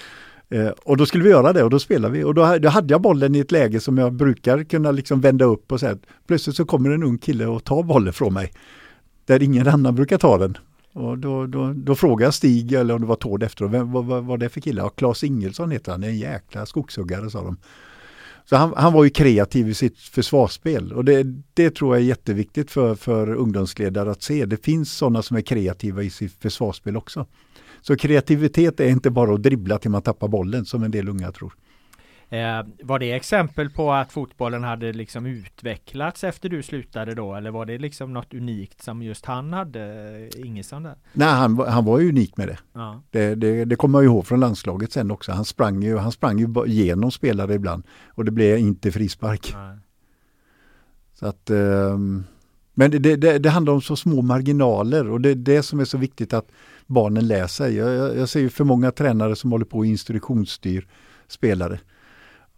Eh, 0.49 0.69
och 0.69 0.97
då 0.97 1.07
skulle 1.07 1.25
vi 1.25 1.31
göra 1.31 1.53
det 1.53 1.63
och 1.63 1.71
då 1.71 1.79
spelade 1.79 2.15
vi 2.15 2.25
och 2.25 2.35
då, 2.35 2.59
då, 2.59 2.69
hade 2.69 2.95
jag 2.95 3.01
bollen 3.01 3.35
i 3.35 3.39
ett 3.39 3.53
läge 3.53 3.81
som 3.81 3.99
jag 3.99 4.13
brukar 4.13 4.65
kunna 4.65 4.91
liksom 4.91 5.21
vända 5.21 5.45
upp 5.45 5.73
och 5.73 5.81
säga 5.81 5.97
plötsligt 6.27 6.57
så 6.57 6.65
kommer 6.65 6.91
en 6.91 7.03
ung 7.03 7.19
kille 7.19 7.47
och 7.47 7.65
tar 7.65 7.83
bollen 7.83 8.13
från 8.13 8.35
mig. 8.35 8.53
Där 9.25 9.43
ingen 9.43 9.69
annan 9.69 9.95
brukar 9.95 10.19
ta 10.19 10.39
den. 10.39 10.57
Och 10.93 11.19
då, 11.19 11.47
då, 11.47 11.73
då 11.77 11.95
frågade 11.95 12.25
jag 12.25 12.35
Stig, 12.35 12.73
eller 12.73 12.95
om 12.95 13.01
det 13.01 13.07
var 13.07 13.17
Tord 13.17 13.43
efteråt, 13.43 13.71
vad, 13.71 13.89
vad, 13.89 14.05
vad 14.05 14.25
var 14.25 14.39
det 14.39 14.49
för 14.49 14.61
kille? 14.61 14.81
Ja, 14.81 14.89
Claes 14.89 15.25
Ingelsson 15.25 15.71
heter 15.71 15.93
han, 15.93 16.05
en 16.05 16.19
jäkla 16.19 16.67
skogshuggare 16.67 17.31
sa 17.31 17.43
de. 17.43 17.57
Så 18.49 18.57
han, 18.57 18.73
han, 18.77 18.93
var 18.93 19.05
ju 19.05 19.11
kreativ 19.11 19.69
i 19.69 19.75
sitt 19.75 19.99
försvarsspel 19.99 20.93
och 20.93 21.05
det, 21.05 21.23
det 21.55 21.71
tror 21.71 21.97
jag 21.97 22.03
är 22.03 22.07
jätteviktigt 22.07 22.71
för, 22.71 22.95
för 22.95 23.35
ungdomsledare 23.35 24.11
att 24.11 24.23
se. 24.23 24.47
Det 24.47 24.65
finns 24.65 24.93
sådana 24.93 25.23
som 25.23 25.37
är 25.37 25.41
kreativa 25.41 26.03
i 26.03 26.11
sitt 26.11 26.33
försvarsspel 26.33 26.97
också. 26.97 27.27
Så 27.81 27.97
kreativitet 27.97 28.81
är 28.81 28.89
inte 28.89 29.11
bara 29.11 29.35
att 29.35 29.43
dribbla 29.43 29.79
till 29.79 29.91
man 29.91 30.03
tappar 30.03 30.29
bollen 30.29 30.65
som 30.65 30.83
en 30.83 30.91
del 30.91 31.09
unga 31.09 31.33
tror. 31.33 31.53
Eh, 32.29 32.67
var 32.83 32.99
det 32.99 33.13
exempel 33.13 33.71
på 33.71 33.93
att 33.93 34.13
fotbollen 34.13 34.65
hade 34.65 34.93
liksom 34.93 35.27
utvecklats 35.27 36.25
efter 36.25 36.49
du 36.49 36.63
slutade 36.63 37.15
då? 37.15 37.35
Eller 37.35 37.51
var 37.51 37.67
det 37.67 37.79
liksom 37.79 38.13
något 38.13 38.35
unikt 38.35 38.83
som 38.83 39.03
just 39.03 39.27
han 39.27 39.53
hade, 39.53 40.31
Ingesson 40.37 40.83
där? 40.83 40.95
Nej, 41.13 41.29
han, 41.29 41.59
han 41.59 41.85
var 41.85 41.99
ju 41.99 42.09
unik 42.09 42.37
med 42.37 42.49
det. 42.49 42.59
Ja. 42.73 43.03
Det, 43.11 43.35
det. 43.35 43.65
det 43.65 43.77
kommer 43.77 43.99
jag 43.99 44.05
ihåg 44.05 44.27
från 44.27 44.41
landslaget 44.41 44.93
sen 44.93 45.11
också. 45.11 45.33
Han 45.33 45.45
sprang 45.45 45.83
ju, 45.83 45.97
han 45.97 46.13
sprang 46.13 46.39
ju 46.39 46.49
genom 46.67 47.11
spelare 47.11 47.55
ibland 47.55 47.85
och 48.09 48.25
det 48.25 48.31
blev 48.31 48.59
inte 48.59 48.93
frispark. 48.93 49.53
Nej. 49.55 49.79
Så 51.15 51.27
att, 51.27 51.51
eh, 51.51 51.99
men 52.75 52.91
det, 52.91 52.99
det, 52.99 53.39
det, 53.39 53.51
handlar 53.51 53.73
om 53.73 53.83
så 53.83 53.97
små 53.97 54.23
marginaler 54.23 55.11
och 55.11 55.21
det 55.21 55.31
är 55.31 55.35
det 55.35 55.63
som 55.63 55.81
är 55.81 55.85
så 55.85 55.99
viktigt 55.99 56.33
att 56.33 56.49
barnen 56.87 57.29
lär 57.29 57.47
sig. 57.47 57.75
Jag, 57.77 57.95
jag, 57.95 58.17
jag 58.17 58.29
ser 58.29 58.41
ju 58.41 58.49
för 58.49 58.65
många 58.65 58.91
tränare 58.91 59.37
som 59.37 59.53
håller 59.53 59.65
på 59.65 59.79
och 59.79 59.87
instruktionsstyr 59.87 60.87
spelare. 61.29 61.79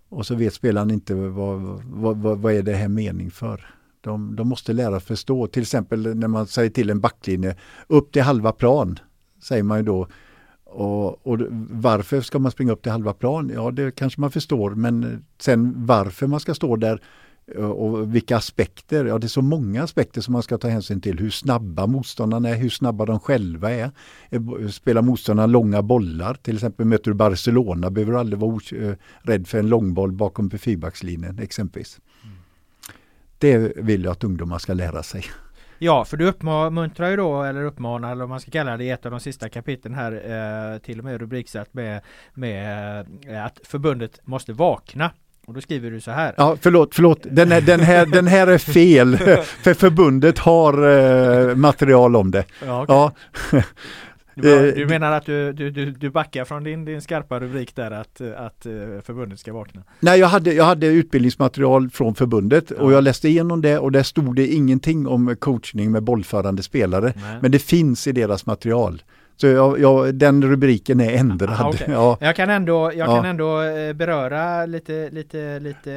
Och 0.09 0.27
så 0.27 0.35
vet 0.35 0.55
spelaren 0.55 0.91
inte 0.91 1.15
vad, 1.15 1.61
vad, 1.85 2.17
vad, 2.17 2.39
vad 2.39 2.53
är 2.53 2.63
det 2.63 2.75
här 2.75 2.89
mening 2.89 3.31
för. 3.31 3.75
De, 4.01 4.37
de 4.37 4.49
måste 4.49 4.73
lära 4.73 5.01
förstå, 5.01 5.47
till 5.47 5.63
exempel 5.63 6.17
när 6.17 6.29
man 6.29 6.47
säger 6.47 6.71
till 6.71 6.91
en 6.91 7.01
backlinje, 7.01 7.57
upp 7.87 8.13
till 8.13 8.23
halva 8.23 8.53
plan, 8.53 8.99
säger 9.43 9.63
man 9.63 9.79
ju 9.79 9.85
då. 9.85 10.09
Och, 10.65 11.27
och, 11.27 11.39
varför 11.71 12.21
ska 12.21 12.39
man 12.39 12.53
springa 12.53 12.73
upp 12.73 12.83
till 12.83 12.93
halva 12.93 13.13
plan? 13.13 13.51
Ja, 13.55 13.71
det 13.71 13.91
kanske 13.91 14.21
man 14.21 14.31
förstår, 14.31 14.71
men 14.71 15.25
sen 15.39 15.87
varför 15.87 16.27
man 16.27 16.41
ska 16.41 16.55
stå 16.55 16.77
där 16.77 17.03
Eh, 17.57 17.65
och 17.65 18.15
vilka 18.15 18.37
aspekter? 18.37 19.05
Ja, 19.05 19.19
det 19.19 19.27
är 19.27 19.29
så 19.29 19.43
många 19.43 19.83
aspekter 19.83 20.21
som 20.21 20.33
man 20.33 20.43
ska 20.43 20.59
ta 20.59 20.69
hänsyn 20.69 21.01
till. 21.01 21.19
Hur 21.19 21.31
snabba 21.31 21.87
motståndarna 21.87 22.49
är, 22.49 22.57
hur 22.57 22.69
snabba 22.69 23.07
de 23.07 23.21
själva 23.21 23.71
är. 23.71 23.91
Eh, 24.31 24.69
spelar 24.71 25.03
motståndarna 25.03 25.47
långa 25.47 25.83
bollar? 25.83 26.35
Till 26.35 26.55
exempel 26.55 26.87
möter 26.87 27.11
du 27.11 27.15
Barcelona 27.15 27.91
behöver 27.91 28.13
du 28.13 28.19
aldrig 28.19 28.39
vara 28.39 28.61
eh, 28.73 28.95
rädd 29.23 29.49
för 29.49 29.59
en 29.59 29.69
långboll 29.69 30.13
bakom 30.13 30.51
fyrbackslinjen 30.51 31.39
exempelvis. 31.39 32.01
Mm. 32.25 32.37
Det 33.39 33.73
vill 33.77 34.05
jag 34.05 34.13
att 34.13 34.25
ungdomar 34.25 34.59
ska 34.59 34.75
lära 34.75 35.03
sig. 35.03 35.25
Ja, 35.81 36.05
för 36.05 36.17
du 36.17 36.27
uppmuntrar 36.29 37.11
ju 37.11 37.17
då, 37.17 37.43
eller 37.43 37.63
uppmanar, 37.63 38.13
eller 38.13 38.21
vad 38.21 38.29
man 38.29 38.41
ska 38.41 38.51
kalla 38.51 38.77
det, 38.77 38.85
i 38.85 38.91
ett 38.91 39.05
av 39.05 39.11
de 39.11 39.21
sista 39.21 39.49
kapitlen 39.49 39.95
här, 39.95 40.13
eh, 40.13 40.79
till 40.79 40.99
och 40.99 41.05
med 41.05 41.21
rubriksatt 41.21 41.75
med, 41.75 42.03
med 42.35 43.07
eh, 43.27 43.45
att 43.45 43.61
förbundet 43.65 44.21
måste 44.25 44.53
vakna 44.53 45.11
och 45.49 45.55
då 45.55 45.61
skriver 45.61 45.91
du 45.91 46.01
så 46.01 46.11
här. 46.11 46.35
Ja, 46.37 46.57
förlåt, 46.61 46.95
förlåt. 46.95 47.27
Den, 47.31 47.53
här, 47.53 47.61
den, 47.61 47.81
här, 47.81 48.07
den 48.07 48.27
här 48.27 48.47
är 48.47 48.59
fel. 48.59 49.17
För 49.63 49.75
förbundet 49.75 50.39
har 50.39 50.89
eh, 51.51 51.55
material 51.55 52.17
om 52.17 52.31
det. 52.31 52.45
Ja, 52.67 52.83
okej. 52.83 52.95
Ja, 53.53 53.63
du, 54.35 54.69
eh, 54.69 54.75
du 54.75 54.87
menar 54.87 55.13
att 55.13 55.27
du, 55.27 55.53
du, 55.53 55.71
du, 55.91 56.11
backar 56.11 56.45
från 56.45 56.65
din, 56.65 56.85
din 56.85 57.03
skarpa 57.03 57.41
rubrik 57.41 57.75
där 57.77 57.91
att, 57.91 58.21
att 58.21 58.67
eh, 58.67 58.73
förbundet 59.05 59.39
ska 59.39 59.53
vakna? 59.53 59.83
Nej, 60.01 60.21
jag 60.21 60.29
hade, 60.29 60.53
jag 60.53 60.65
hade 60.65 60.87
utbildningsmaterial 60.87 61.91
från 61.91 62.15
förbundet 62.15 62.71
och 62.71 62.91
Ja. 62.91 62.95
jag 62.95 63.05
läste 63.05 63.29
igenom 63.29 63.63
det 63.63 63.79
och 63.79 63.93
där 63.93 64.03
stod 64.03 64.37
det 64.37 64.47
ingenting 64.47 65.07
om 65.07 65.37
coachning 65.37 65.93
med 65.93 66.03
bollförande 66.03 66.63
spelare. 66.63 67.13
Nej. 67.17 67.39
Men 67.43 67.51
det 67.51 67.59
finns 67.59 68.07
i 68.07 68.13
deras 68.13 68.47
material. 68.47 69.03
Så 69.41 69.47
jag, 69.47 69.81
jag, 69.81 70.15
den 70.15 70.43
rubriken 70.45 71.01
är 71.01 71.11
ändrad. 71.13 71.51
Aha, 71.51 71.69
okej. 71.69 71.87
ja. 71.91 72.19
Jag 72.21 72.37
kan 72.37 72.51
ändå, 72.51 72.93
jag 72.95 73.09
Ja. 73.09 73.17
kan 73.17 73.25
ändå 73.25 73.63
eh, 73.63 73.93
beröra 73.93 74.67
lite, 74.67 75.11
lite, 75.11 75.59
lite 75.61 75.93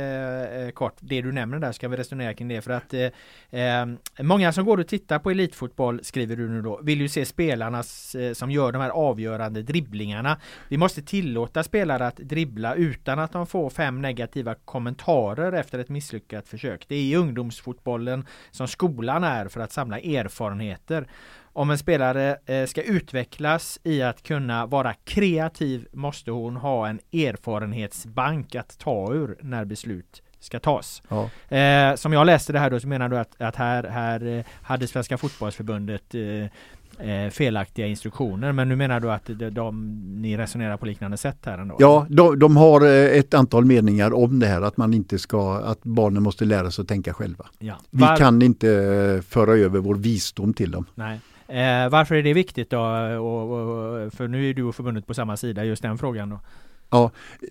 eh, 0.67 0.71
kort 0.71 0.95
det 0.99 1.21
du 1.21 1.31
nämner 1.31 1.59
där, 1.59 1.71
ska 1.71 1.87
vi 1.87 1.97
resonera 1.97 2.33
kring 2.33 2.47
det 2.47 2.61
för 2.61 2.71
att 2.71 2.93
eh, 2.93 3.61
eh, 3.61 3.85
många 4.19 4.53
som 4.53 4.65
går 4.65 4.77
och 4.77 4.87
tittar 4.87 5.19
på 5.19 5.31
elitfotboll, 5.31 5.99
skriver 6.03 6.35
du 6.35 6.49
nu 6.49 6.61
då, 6.61 6.79
vill 6.83 7.01
ju 7.01 7.07
se 7.09 7.25
spelarnas 7.25 8.15
eh, 8.15 8.33
som 8.33 8.51
gör 8.51 8.71
de 8.71 8.81
här 8.81 8.89
avgörande 8.89 9.61
dribblingarna. 9.61 10.37
Vi 10.69 10.77
måste 10.77 11.01
tillåta 11.01 11.63
spelare 11.63 12.07
att 12.07 12.17
dribbla 12.17 12.75
utan 12.75 13.19
att 13.19 13.31
de 13.31 13.47
får 13.47 13.69
fem 13.69 14.01
negativa 14.01 14.55
kommentarer 14.65 15.51
efter 15.53 15.79
ett 15.79 15.89
misslyckat 15.89 16.47
försök. 16.47 16.85
Det 16.87 16.95
är 16.95 17.01
i 17.03 17.15
ungdomsfotbollen 17.15 18.25
som 18.51 18.67
skolan 18.67 19.23
är 19.23 19.47
för 19.47 19.59
att 19.61 19.71
samla 19.71 19.99
erfarenheter. 19.99 21.07
Om 21.53 21.69
en 21.69 21.77
spelare 21.77 22.37
eh, 22.45 22.65
ska 22.65 22.81
utvecklas 22.81 23.79
i 23.83 24.01
att 24.01 24.23
kunna 24.23 24.65
vara 24.65 24.93
kreativ 25.03 25.87
måste 25.93 26.31
hon 26.31 26.55
ha 26.55 26.87
en 26.87 26.99
erfarenhetsbank 27.13 28.55
att 28.55 28.79
ta 28.79 29.13
ur 29.13 29.37
när 29.41 29.65
beslut 29.65 30.21
ska 30.39 30.59
tas. 30.59 31.01
Ja. 31.09 31.29
Eh, 31.57 31.95
som 31.95 32.13
jag 32.13 32.25
läste 32.25 32.53
det 32.53 32.59
här 32.59 32.69
då 32.69 32.79
så 32.79 32.87
menar 32.87 33.09
du 33.09 33.17
att, 33.19 33.41
att 33.41 33.55
här, 33.55 33.83
här 33.83 34.25
eh, 34.37 34.45
hade 34.61 34.87
Svenska 34.87 35.17
fotbollsförbundet 35.17 36.15
eh, 36.15 37.09
eh, 37.09 37.29
felaktiga 37.29 37.87
instruktioner 37.87 38.51
men 38.51 38.69
nu 38.69 38.75
menar 38.75 38.99
du 38.99 39.11
att 39.11 39.25
de, 39.25 39.49
de, 39.49 40.01
ni 40.21 40.37
resonerar 40.37 40.77
på 40.77 40.85
liknande 40.85 41.17
sätt 41.17 41.37
här 41.45 41.57
ändå? 41.57 41.75
Ja, 41.79 42.05
de, 42.09 42.39
de 42.39 42.57
har 42.57 42.85
ett 42.87 43.33
antal 43.33 43.65
meningar 43.65 44.13
om 44.13 44.39
det 44.39 44.47
här 44.47 44.61
att 44.61 44.77
man 44.77 44.93
inte 44.93 45.19
ska, 45.19 45.53
att 45.57 45.83
barnen 45.83 46.23
måste 46.23 46.45
lära 46.45 46.71
sig 46.71 46.81
att 46.81 46.87
tänka 46.87 47.13
själva. 47.13 47.45
ja. 47.59 47.75
Vi 47.89 48.01
Var- 48.01 48.17
kan 48.17 48.41
inte 48.41 49.21
föra 49.27 49.51
över 49.51 49.79
vår 49.79 49.95
visdom 49.95 50.53
till 50.53 50.71
dem. 50.71 50.85
Nej. 50.95 51.19
Eh, 51.51 51.89
varför 51.89 52.15
är 52.15 52.23
det 52.23 52.33
viktigt 52.33 52.69
då? 52.69 52.79
Och, 53.19 53.51
och, 53.51 54.13
för 54.13 54.27
nu 54.27 54.49
är 54.49 54.53
du 54.53 54.63
och 54.63 54.75
förbundet 54.75 55.07
på 55.07 55.13
samma 55.13 55.37
sida 55.37 55.65
just 55.65 55.81
den 55.81 55.97
frågan 55.97 56.29
då. 56.29 56.39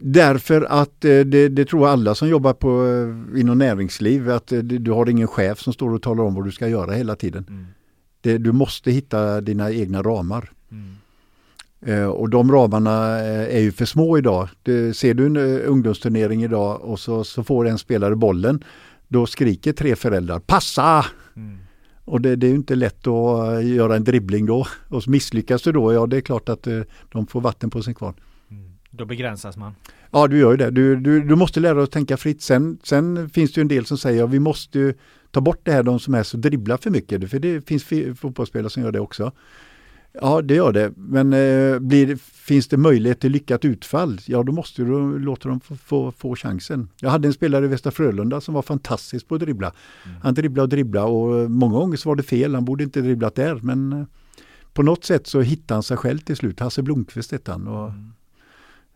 Därför 0.00 0.66
att 0.70 1.04
eh, 1.04 1.20
det, 1.20 1.48
det 1.48 1.64
tror 1.64 1.88
alla 1.88 2.14
som 2.14 2.28
jobbar 2.28 2.52
på, 2.52 2.86
eh, 2.86 3.40
inom 3.40 3.58
näringsliv, 3.58 4.30
att 4.30 4.52
eh, 4.52 4.58
det- 4.58 4.78
du 4.78 4.90
har 4.90 5.08
ingen 5.08 5.28
chef 5.28 5.58
som 5.60 5.72
står 5.72 5.94
och 5.94 6.02
talar 6.02 6.24
om 6.24 6.34
vad 6.34 6.44
du 6.44 6.52
ska 6.52 6.68
göra 6.68 6.92
hela 6.92 7.16
tiden. 7.16 7.44
Mm. 7.48 7.66
Det, 8.20 8.38
du 8.38 8.52
måste 8.52 8.90
hitta 8.90 9.40
dina 9.40 9.70
egna 9.72 10.02
ramar. 10.02 10.50
Mm. 10.70 10.96
Eh, 11.86 12.06
och 12.10 12.30
de 12.30 12.52
ramarna 12.52 12.96
är 13.20 13.60
ju 13.60 13.72
för 13.72 13.84
små 13.84 14.18
idag. 14.18 14.48
Det, 14.62 14.96
ser 14.96 15.14
du 15.14 15.26
en 15.26 15.36
ungdomsturnering 15.60 16.44
idag 16.44 16.80
och 16.80 17.00
så, 17.00 17.24
så 17.24 17.44
får 17.44 17.68
en 17.68 17.78
spelare 17.78 18.16
bollen, 18.16 18.64
då 19.08 19.26
skriker 19.26 19.72
tre 19.72 19.96
föräldrar 19.96 20.38
”passa!” 20.38 21.06
Mm. 21.36 21.58
Och 22.10 22.20
det, 22.20 22.36
det 22.36 22.46
är 22.46 22.48
ju 22.48 22.54
inte 22.56 22.74
lätt 22.74 23.06
att 23.06 23.48
eh, 23.58 23.74
göra 23.74 23.96
en 23.96 24.04
dribbling 24.04 24.46
då. 24.46 24.66
Och 24.88 25.08
misslyckas 25.08 25.62
du 25.62 25.72
då, 25.72 25.92
ja 25.92 26.06
det 26.06 26.16
är 26.16 26.20
klart 26.20 26.48
att 26.48 26.66
eh, 26.66 26.80
de 27.12 27.26
får 27.26 27.40
vatten 27.40 27.70
på 27.70 27.82
sin 27.82 27.94
kvarn. 27.94 28.14
Mm. 28.50 28.70
Då 28.90 29.04
begränsas 29.04 29.56
man. 29.56 29.74
Ja, 30.10 30.26
du 30.26 30.38
gör 30.38 30.50
ju 30.50 30.56
det. 30.56 30.70
Du, 30.70 30.96
du, 30.96 31.22
du 31.22 31.36
måste 31.36 31.60
lära 31.60 31.74
dig 31.74 31.82
att 31.84 31.90
tänka 31.90 32.16
fritt. 32.16 32.42
Sen, 32.42 32.78
sen 32.82 33.28
finns 33.30 33.52
det 33.52 33.60
en 33.60 33.68
del 33.68 33.86
som 33.86 33.98
säger 33.98 34.24
att 34.24 34.30
vi 34.30 34.38
måste 34.38 34.78
ju 34.78 34.94
ta 35.30 35.40
bort 35.40 35.60
det 35.62 35.72
här 35.72 35.82
de 35.82 36.00
som 36.00 36.14
är 36.14 36.22
så 36.22 36.36
dribblar 36.36 36.76
för 36.76 36.90
mycket. 36.90 37.30
För 37.30 37.38
det 37.38 37.68
finns 37.68 37.84
fi- 37.84 38.14
fotbollsspelare 38.14 38.70
som 38.70 38.82
gör 38.82 38.92
det 38.92 39.00
också. 39.00 39.32
Ja, 40.12 40.42
det 40.42 40.54
gör 40.54 40.72
det. 40.72 40.92
Men 40.96 41.32
eh, 41.32 41.78
blir, 41.78 42.16
finns 42.16 42.68
det 42.68 42.76
möjlighet 42.76 43.20
till 43.20 43.32
lyckat 43.32 43.64
utfall, 43.64 44.20
ja 44.26 44.42
då 44.42 44.52
måste 44.52 44.82
du 44.82 45.18
låta 45.18 45.48
dem 45.48 45.60
få, 45.60 45.76
få, 45.76 46.12
få 46.12 46.36
chansen. 46.36 46.88
Jag 47.00 47.10
hade 47.10 47.28
en 47.28 47.32
spelare 47.32 47.64
i 47.64 47.68
Västra 47.68 47.92
Frölunda 47.92 48.40
som 48.40 48.54
var 48.54 48.62
fantastisk 48.62 49.28
på 49.28 49.34
att 49.34 49.40
dribbla. 49.40 49.72
Han 50.22 50.34
dribblade 50.34 50.62
och 50.62 50.68
dribblade 50.68 51.06
och 51.06 51.50
många 51.50 51.78
gånger 51.78 51.96
så 51.96 52.08
var 52.08 52.16
det 52.16 52.22
fel. 52.22 52.54
Han 52.54 52.64
borde 52.64 52.84
inte 52.84 53.00
dribblat 53.00 53.34
där. 53.34 53.54
Men 53.54 53.92
eh, 53.92 54.04
på 54.72 54.82
något 54.82 55.04
sätt 55.04 55.26
så 55.26 55.40
hittade 55.40 55.76
han 55.76 55.82
sig 55.82 55.96
själv 55.96 56.18
till 56.18 56.36
slut. 56.36 56.60
Hasse 56.60 56.82
Blomqvist 56.82 57.32
hette 57.32 57.52
han. 57.52 57.68
Och 57.68 57.90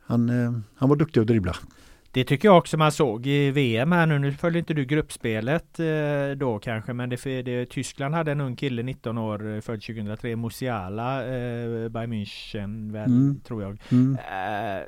han, 0.07 0.29
eh, 0.29 0.53
han 0.75 0.89
var 0.89 0.97
duktig 0.97 1.21
att 1.21 1.27
dribbla. 1.27 1.57
Det 2.15 2.25
tycker 2.25 2.49
jag 2.49 2.59
också 2.59 2.77
man 2.77 2.93
såg 2.93 3.27
i 3.27 3.51
VM 3.51 3.93
här 3.93 4.07
nu. 4.07 4.19
Nu 4.19 4.33
följer 4.33 4.59
inte 4.59 4.75
du 4.75 4.85
gruppspelet 4.85 5.81
eh, 5.81 6.37
då 6.37 6.59
kanske, 6.59 6.93
men 6.93 7.09
det, 7.11 7.43
det, 7.43 7.67
Tyskland 7.67 8.15
hade 8.15 8.33
en 8.33 8.41
ung 8.41 8.57
kille, 8.57 8.83
19 8.83 9.19
år, 9.19 9.55
eh, 9.55 9.61
född 9.61 9.83
2003, 9.83 10.37
Musiala, 10.37 11.21
eh, 11.25 11.89
Bayern 11.89 12.13
München 12.13 12.93
väl, 12.93 13.07
Mm. 13.11 13.41
tror 13.41 13.63
jag. 13.63 13.79
Mm. 13.93 14.19
Eh, 14.33 14.83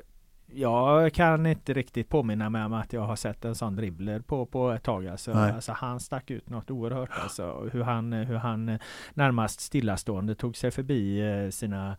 jag 0.54 1.12
kan 1.12 1.46
inte 1.46 1.72
riktigt 1.72 2.08
påminna 2.08 2.50
mig 2.50 2.64
om 2.64 2.72
att 2.72 2.92
jag 2.92 3.00
har 3.00 3.16
sett 3.16 3.44
en 3.44 3.54
sån 3.54 3.76
dribbler 3.76 4.20
på, 4.20 4.46
på 4.46 4.70
ett 4.70 4.82
tag. 4.82 5.06
Alltså, 5.06 5.32
alltså 5.32 5.72
han 5.72 6.00
stack 6.00 6.30
ut 6.30 6.50
något 6.50 6.70
oerhört. 6.70 7.10
Alltså, 7.22 7.68
hur, 7.72 7.82
han, 7.82 8.12
hur 8.12 8.36
han 8.36 8.78
närmast 9.14 9.60
stillastående 9.60 10.34
tog 10.34 10.56
sig 10.56 10.70
förbi 10.70 11.20
eh, 11.20 11.50
sina, 11.50 11.96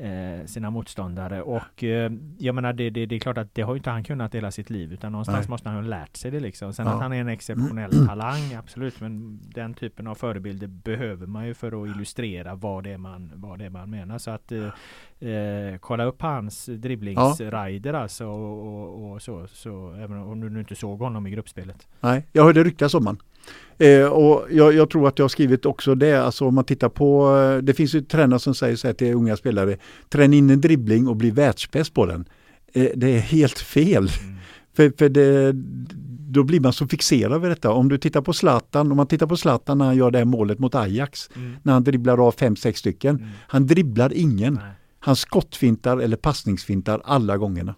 eh, 0.00 0.46
sina 0.46 0.70
motståndare. 0.70 1.42
Och 1.42 1.84
eh, 1.84 2.12
jag 2.38 2.54
menar 2.54 2.72
det, 2.72 2.90
det, 2.90 3.06
det 3.06 3.14
är 3.16 3.20
klart 3.20 3.38
att 3.38 3.54
det 3.54 3.62
har 3.62 3.76
inte 3.76 3.90
han 3.90 4.04
kunnat 4.04 4.34
hela 4.34 4.50
sitt 4.50 4.70
liv 4.70 4.92
utan 4.92 5.12
någonstans 5.12 5.38
Nej. 5.38 5.50
måste 5.50 5.68
han 5.68 5.76
ha 5.78 5.88
lärt 5.90 6.16
sig 6.16 6.30
det 6.30 6.40
liksom. 6.40 6.72
Sen 6.72 6.86
Ja. 6.86 6.92
att 6.94 7.00
han 7.02 7.12
är 7.12 7.20
en 7.20 7.28
exceptionell 7.28 8.06
talang, 8.06 8.54
absolut. 8.54 9.00
Men 9.00 9.40
den 9.42 9.74
typen 9.74 10.06
av 10.06 10.14
förebilder 10.14 10.66
behöver 10.66 11.26
man 11.26 11.46
ju 11.46 11.54
för 11.54 11.82
att 11.82 11.88
illustrera 11.96 12.54
vad 12.54 12.84
det 12.84 12.90
är 12.90 12.98
man, 12.98 13.32
vad 13.34 13.58
det 13.58 13.64
är 13.64 13.70
man 13.70 13.90
menar. 13.90 14.18
Så 14.18 14.30
att 14.30 14.52
eh, 14.52 15.28
eh, 15.28 15.78
kolla 15.80 16.04
upp 16.04 16.22
hans 16.22 16.66
dribblingsrider 16.66 17.92
alltså 17.94 18.26
och, 18.26 18.66
och, 18.66 19.12
och 19.12 19.22
så, 19.22 19.46
så. 19.46 19.92
Även 19.92 20.18
om 20.18 20.40
du 20.40 20.50
nu 20.50 20.60
inte 20.60 20.74
såg 20.74 20.98
honom 20.98 21.26
i 21.26 21.30
gruppspelet. 21.30 21.88
Nej, 22.00 22.26
jag 22.32 22.44
hörde 22.44 22.64
ryktas 22.64 22.94
om 22.94 23.06
han. 23.06 23.18
Eh, 23.78 24.06
och 24.06 24.46
jag, 24.50 24.74
jag 24.74 24.90
tror 24.90 25.08
att 25.08 25.18
jag 25.18 25.24
har 25.24 25.28
skrivit 25.28 25.66
också 25.66 25.94
det, 25.94 26.14
alltså 26.14 26.46
om 26.46 26.54
man 26.54 26.64
tittar 26.64 26.88
på, 26.88 27.36
eh, 27.36 27.62
det 27.62 27.74
finns 27.74 27.94
ju 27.94 28.00
tränare 28.00 28.40
som 28.40 28.54
säger 28.54 28.76
så 28.76 28.86
här 28.86 28.94
till 28.94 29.14
unga 29.14 29.36
spelare, 29.36 29.76
träna 30.08 30.34
in 30.34 30.50
en 30.50 30.60
dribbling 30.60 31.08
och 31.08 31.16
bli 31.16 31.30
världsbäst 31.30 31.94
på 31.94 32.06
den. 32.06 32.28
Eh, 32.72 32.88
det 32.94 33.16
är 33.16 33.20
helt 33.20 33.58
fel. 33.58 34.10
För, 34.76 34.92
för 34.98 35.08
det, 35.08 35.52
då 36.30 36.42
blir 36.42 36.60
man 36.60 36.72
så 36.72 36.86
fixerad 36.86 37.40
vid 37.40 37.50
detta. 37.50 37.70
Om 37.70 37.88
du 37.88 37.98
tittar 37.98 38.20
på 38.20 38.32
Zlatan, 38.32 38.90
om 38.90 38.96
man 38.96 39.06
tittar 39.06 39.26
på 39.26 39.36
Zlatan 39.36 39.78
när 39.78 39.84
han 39.84 39.96
gör 39.96 40.10
det 40.10 40.18
här 40.18 40.24
målet 40.24 40.58
mot 40.58 40.74
Ajax, 40.74 41.30
när 41.62 41.72
han 41.72 41.84
dribblar 41.84 42.26
av 42.26 42.32
fem, 42.32 42.56
sex 42.56 42.80
stycken. 42.80 43.26
Han 43.48 43.66
dribblar 43.66 44.12
ingen. 44.12 44.54
Nej. 44.54 44.72
Han 44.98 45.16
skottfintar 45.16 45.98
eller 45.98 46.16
passningsfintar 46.16 47.02
alla 47.04 47.36
gångerna. 47.36 47.74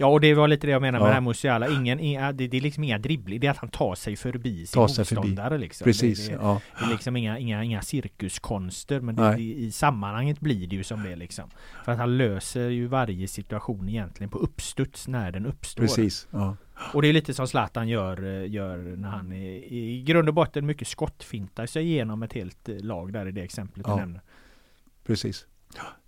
Ja 0.00 0.06
och 0.06 0.20
det 0.20 0.34
var 0.34 0.48
lite 0.48 0.66
det 0.66 0.70
jag 0.70 0.82
menar 0.82 0.98
med 0.98 1.06
Ja. 1.06 1.08
det 1.08 1.14
här 1.14 1.20
Musiala. 1.20 1.68
Ingen, 1.68 2.00
inga, 2.00 2.32
det, 2.32 2.48
det 2.48 2.56
är 2.56 2.60
liksom 2.60 2.84
inga 2.84 2.98
dribbling, 2.98 3.40
det 3.40 3.46
är 3.46 3.50
att 3.50 3.56
han 3.56 3.68
tar 3.70 3.94
sig 3.94 4.16
förbi 4.16 4.66
sin 4.66 4.74
Tar 4.80 4.88
sig 4.88 5.04
förbi. 5.04 5.20
motståndare 5.20 5.58
liksom. 5.58 5.84
Precis. 5.84 6.26
Det, 6.28 6.32
det, 6.34 6.38
ja. 6.42 6.60
det 6.78 6.84
är 6.84 6.90
liksom 6.90 7.16
inga, 7.16 7.38
inga, 7.38 7.64
inga 7.64 7.82
cirkuskonster 7.82 9.00
men 9.00 9.16
det, 9.16 9.38
i 9.38 9.70
sammanhanget 9.72 10.40
blir 10.40 10.66
det 10.66 10.76
ju 10.76 10.84
som 10.84 11.02
det 11.02 11.16
liksom. 11.16 11.50
För 11.84 11.92
att 11.92 11.98
han 11.98 12.16
löser 12.18 12.68
ju 12.68 12.86
varje 12.86 13.28
situation 13.28 13.88
egentligen 13.88 14.30
på 14.30 14.38
uppstuds 14.38 15.08
när 15.08 15.32
den 15.32 15.46
uppstår. 15.46 15.82
Precis. 15.82 16.28
Ja. 16.30 16.56
Och 16.94 17.02
det 17.02 17.08
är 17.08 17.12
lite 17.12 17.34
som 17.34 17.46
Zlatan 17.48 17.88
gör, 17.88 18.42
eh, 18.42 18.50
gör 18.50 18.76
när 18.96 19.08
han 19.08 19.32
är, 19.32 19.72
i 19.72 20.02
grund 20.06 20.28
och 20.28 20.34
botten 20.34 20.66
mycket 20.66 20.88
skottfintar 20.88 21.66
sig 21.66 21.84
igenom 21.84 22.22
ett 22.22 22.32
helt 22.32 22.68
eh, 22.68 22.76
lag 22.80 23.12
där 23.12 23.28
i 23.28 23.32
det 23.32 23.42
exemplet 23.42 23.86
Ja. 23.88 23.94
du 23.94 24.00
nämner. 24.00 24.20
Precis. 25.06 25.46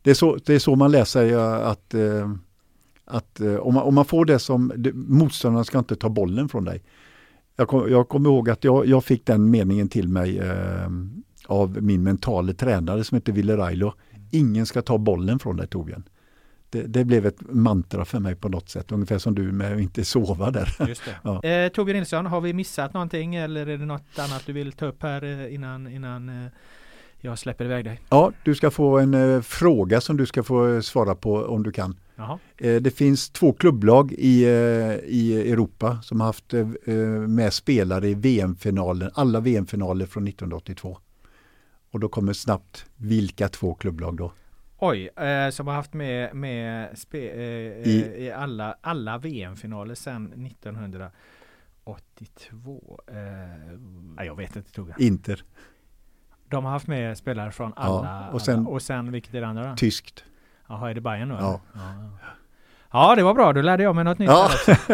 Det 0.02 0.10
är 0.10 0.14
så, 0.14 0.36
det 0.46 0.54
är 0.54 0.58
så 0.58 0.76
man 0.76 0.90
läser 0.90 1.34
att, 1.62 1.94
eh, 1.94 2.32
att 3.04 3.40
eh, 3.40 3.54
om, 3.54 3.74
man, 3.74 3.82
om 3.82 3.94
man 3.94 4.04
får 4.04 4.24
det 4.24 4.38
som, 4.38 4.72
det, 4.76 4.92
motståndaren 4.92 5.64
ska 5.64 5.78
inte 5.78 5.96
ta 5.96 6.08
bollen 6.08 6.48
från 6.48 6.64
dig. 6.64 6.82
Jag, 7.56 7.68
kom, 7.68 7.90
jag 7.90 8.08
kommer 8.08 8.30
ihåg 8.30 8.50
att 8.50 8.64
jag, 8.64 8.86
jag 8.86 9.04
fick 9.04 9.26
den 9.26 9.50
meningen 9.50 9.88
till 9.88 10.08
mig 10.08 10.38
eh, 10.38 10.88
av 11.46 11.82
min 11.82 12.02
mentale 12.02 12.54
tränare 12.54 13.04
som 13.04 13.16
heter 13.16 13.32
Ville 13.32 13.56
Railo. 13.56 13.92
Ingen 14.30 14.66
ska 14.66 14.82
ta 14.82 14.98
bollen 14.98 15.38
från 15.38 15.56
dig 15.56 15.66
Torbjörn. 15.66 16.02
Det, 16.70 16.82
det 16.82 17.04
blev 17.04 17.26
ett 17.26 17.40
mantra 17.40 18.04
för 18.04 18.18
mig 18.20 18.34
på 18.34 18.48
något 18.48 18.68
sätt, 18.68 18.92
ungefär 18.92 19.18
som 19.18 19.34
du 19.34 19.52
med 19.52 19.72
att 19.72 19.80
inte 19.80 20.04
sova 20.04 20.50
där. 20.50 20.76
Just 20.88 21.04
det. 21.04 21.16
Ja. 21.22 21.44
eh, 21.44 21.68
Torbjörn 21.68 21.96
Nilsson, 21.96 22.26
har 22.26 22.40
vi 22.40 22.52
missat 22.52 22.94
någonting 22.94 23.34
eller 23.34 23.66
är 23.66 23.78
det 23.78 23.86
något 23.86 24.18
annat 24.18 24.42
du 24.46 24.52
vill 24.52 24.72
ta 24.72 24.86
upp 24.86 25.02
här 25.02 25.24
eh, 25.24 25.54
innan, 25.54 25.88
innan 25.88 26.28
eh, 26.28 26.50
jag 27.20 27.38
släpper 27.38 27.64
iväg 27.64 27.84
dig? 27.84 28.00
Ja, 28.08 28.32
du 28.44 28.54
ska 28.54 28.70
få 28.70 28.98
en 28.98 29.14
eh, 29.14 29.40
fråga 29.40 30.00
som 30.00 30.16
du 30.16 30.26
ska 30.26 30.42
få 30.42 30.82
svara 30.82 31.14
på 31.14 31.34
om 31.34 31.62
du 31.62 31.72
kan. 31.72 31.96
Jaha. 32.16 32.38
Eh, 32.58 32.82
Det 32.82 32.90
finns 32.90 33.30
två 33.30 33.52
klubblag 33.52 34.12
i, 34.12 34.44
eh, 34.44 34.50
i 35.04 35.50
Europa 35.52 35.98
som 36.02 36.20
har 36.20 36.26
haft 36.26 36.54
eh, 36.54 36.66
med 37.28 37.52
spelare 37.52 38.08
i 38.08 38.14
VM-finalen, 38.14 39.10
alla 39.14 39.40
VM-finaler 39.40 40.06
från 40.06 40.24
1982. 40.28 40.98
Och 41.90 42.00
då 42.00 42.08
kommer 42.08 42.32
snabbt, 42.32 42.86
vilka 42.96 43.48
två 43.48 43.74
klubblag 43.74 44.16
då? 44.16 44.32
Oj, 44.78 45.08
eh, 45.16 45.50
som 45.50 45.66
har 45.66 45.74
haft 45.74 45.94
med, 45.94 46.34
med 46.34 46.98
spe, 46.98 47.18
eh, 47.28 47.42
I- 47.88 48.14
i, 48.18 48.30
alla, 48.32 48.76
alla 48.80 49.18
VM-finaler 49.18 49.94
sedan 49.94 50.32
1982. 51.84 53.00
Eh, 54.18 54.24
jag 54.26 54.36
vet 54.36 54.56
inte 54.56 54.72
Togga. 54.72 54.94
Inter, 54.98 55.44
De 56.48 56.64
har 56.64 56.72
haft 56.72 56.86
med 56.86 57.18
spelare 57.18 57.50
från 57.50 57.72
Ja, 57.76 57.82
alla. 57.82 58.30
och 58.32 58.42
sen- 58.42 58.58
alla. 58.58 58.68
och 58.68 58.82
sen 58.82 59.12
vilket 59.12 59.34
är 59.34 59.40
det 59.40 59.46
andra 59.46 59.70
då? 59.70 59.76
tyskt. 59.76 60.24
Jaha, 60.72 60.90
är 60.90 60.94
det 60.94 61.00
Bayern 61.00 61.28
då? 61.28 61.34
Ja. 61.40 61.60
ja. 61.74 61.80
ja. 62.92 63.14
Det 63.14 63.22
var 63.22 63.34
bra. 63.34 63.52
Då 63.52 63.62
lärde 63.62 63.82
jag 63.82 63.94
mig 63.94 64.04
något 64.04 64.18
nytt 64.18 64.30
Ja. 64.30 64.44
också. 64.44 64.70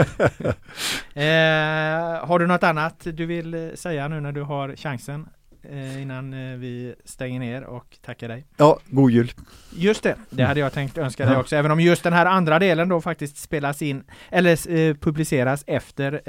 eh, 1.18 2.26
har 2.28 2.38
du 2.38 2.46
något 2.46 2.62
annat 2.62 3.00
du 3.12 3.26
vill 3.26 3.54
eh, 3.54 3.74
säga 3.74 4.08
nu 4.08 4.20
när 4.20 4.32
du 4.32 4.42
har 4.42 4.76
chansen? 4.76 5.28
Eh, 5.70 6.02
innan 6.02 6.34
eh, 6.34 6.58
vi 6.58 6.94
stänger 7.04 7.40
ner 7.40 7.64
och 7.64 7.96
tackar 8.02 8.28
dig. 8.28 8.44
Ja, 8.56 8.78
god 8.86 9.10
jul. 9.10 9.32
Just 9.76 10.02
det, 10.02 10.16
det 10.30 10.42
hade 10.42 10.60
jag 10.60 10.72
tänkt 10.72 10.98
önska 10.98 11.26
dig 11.26 11.36
också. 11.36 11.56
Även 11.56 11.70
om 11.70 11.80
just 11.80 12.02
den 12.02 12.12
här 12.12 12.26
andra 12.26 12.58
delen 12.58 12.88
då 12.88 13.00
faktiskt 13.00 13.36
spelas 13.36 13.82
in 13.82 14.04
eller 14.30 14.50
eh, 14.50 14.94
publiceras 14.94 15.64
efter 15.66 16.28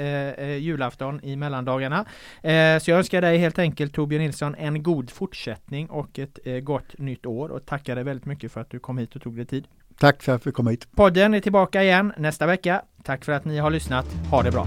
julafton 0.56 1.24
i 1.24 1.36
mellandagarna. 1.36 2.04
Så 2.80 2.90
jag 2.90 2.98
önskar 2.98 3.22
dig 3.22 3.38
helt 3.38 3.58
enkelt 3.58 3.94
Torbjörn 3.94 4.22
Nilsson 4.22 4.54
en 4.54 4.82
god 4.82 5.10
fortsättning 5.10 5.90
och 5.90 6.18
ett 6.18 6.38
gott 6.62 6.98
nytt 6.98 7.26
år 7.26 7.48
och 7.48 7.66
tackar 7.66 7.94
dig 7.94 8.04
väldigt 8.04 8.26
mycket 8.26 8.52
för 8.52 8.60
att 8.60 8.70
du 8.70 8.78
kom 8.78 8.98
hit 8.98 9.16
och 9.16 9.22
tog 9.22 9.36
dig 9.36 9.46
tid. 9.46 9.64
Tack 9.98 10.22
för 10.22 10.34
att 10.34 10.42
fick 10.42 10.54
komma 10.54 10.70
hit. 10.70 10.88
Podden 10.96 11.34
är 11.34 11.40
tillbaka 11.40 11.82
igen 11.82 12.12
nästa 12.16 12.46
vecka. 12.46 12.82
Tack 13.04 13.24
för 13.24 13.32
att 13.32 13.44
ni 13.44 13.58
har 13.58 13.70
lyssnat. 13.70 14.06
Ha 14.30 14.42
det 14.42 14.50
bra! 14.50 14.66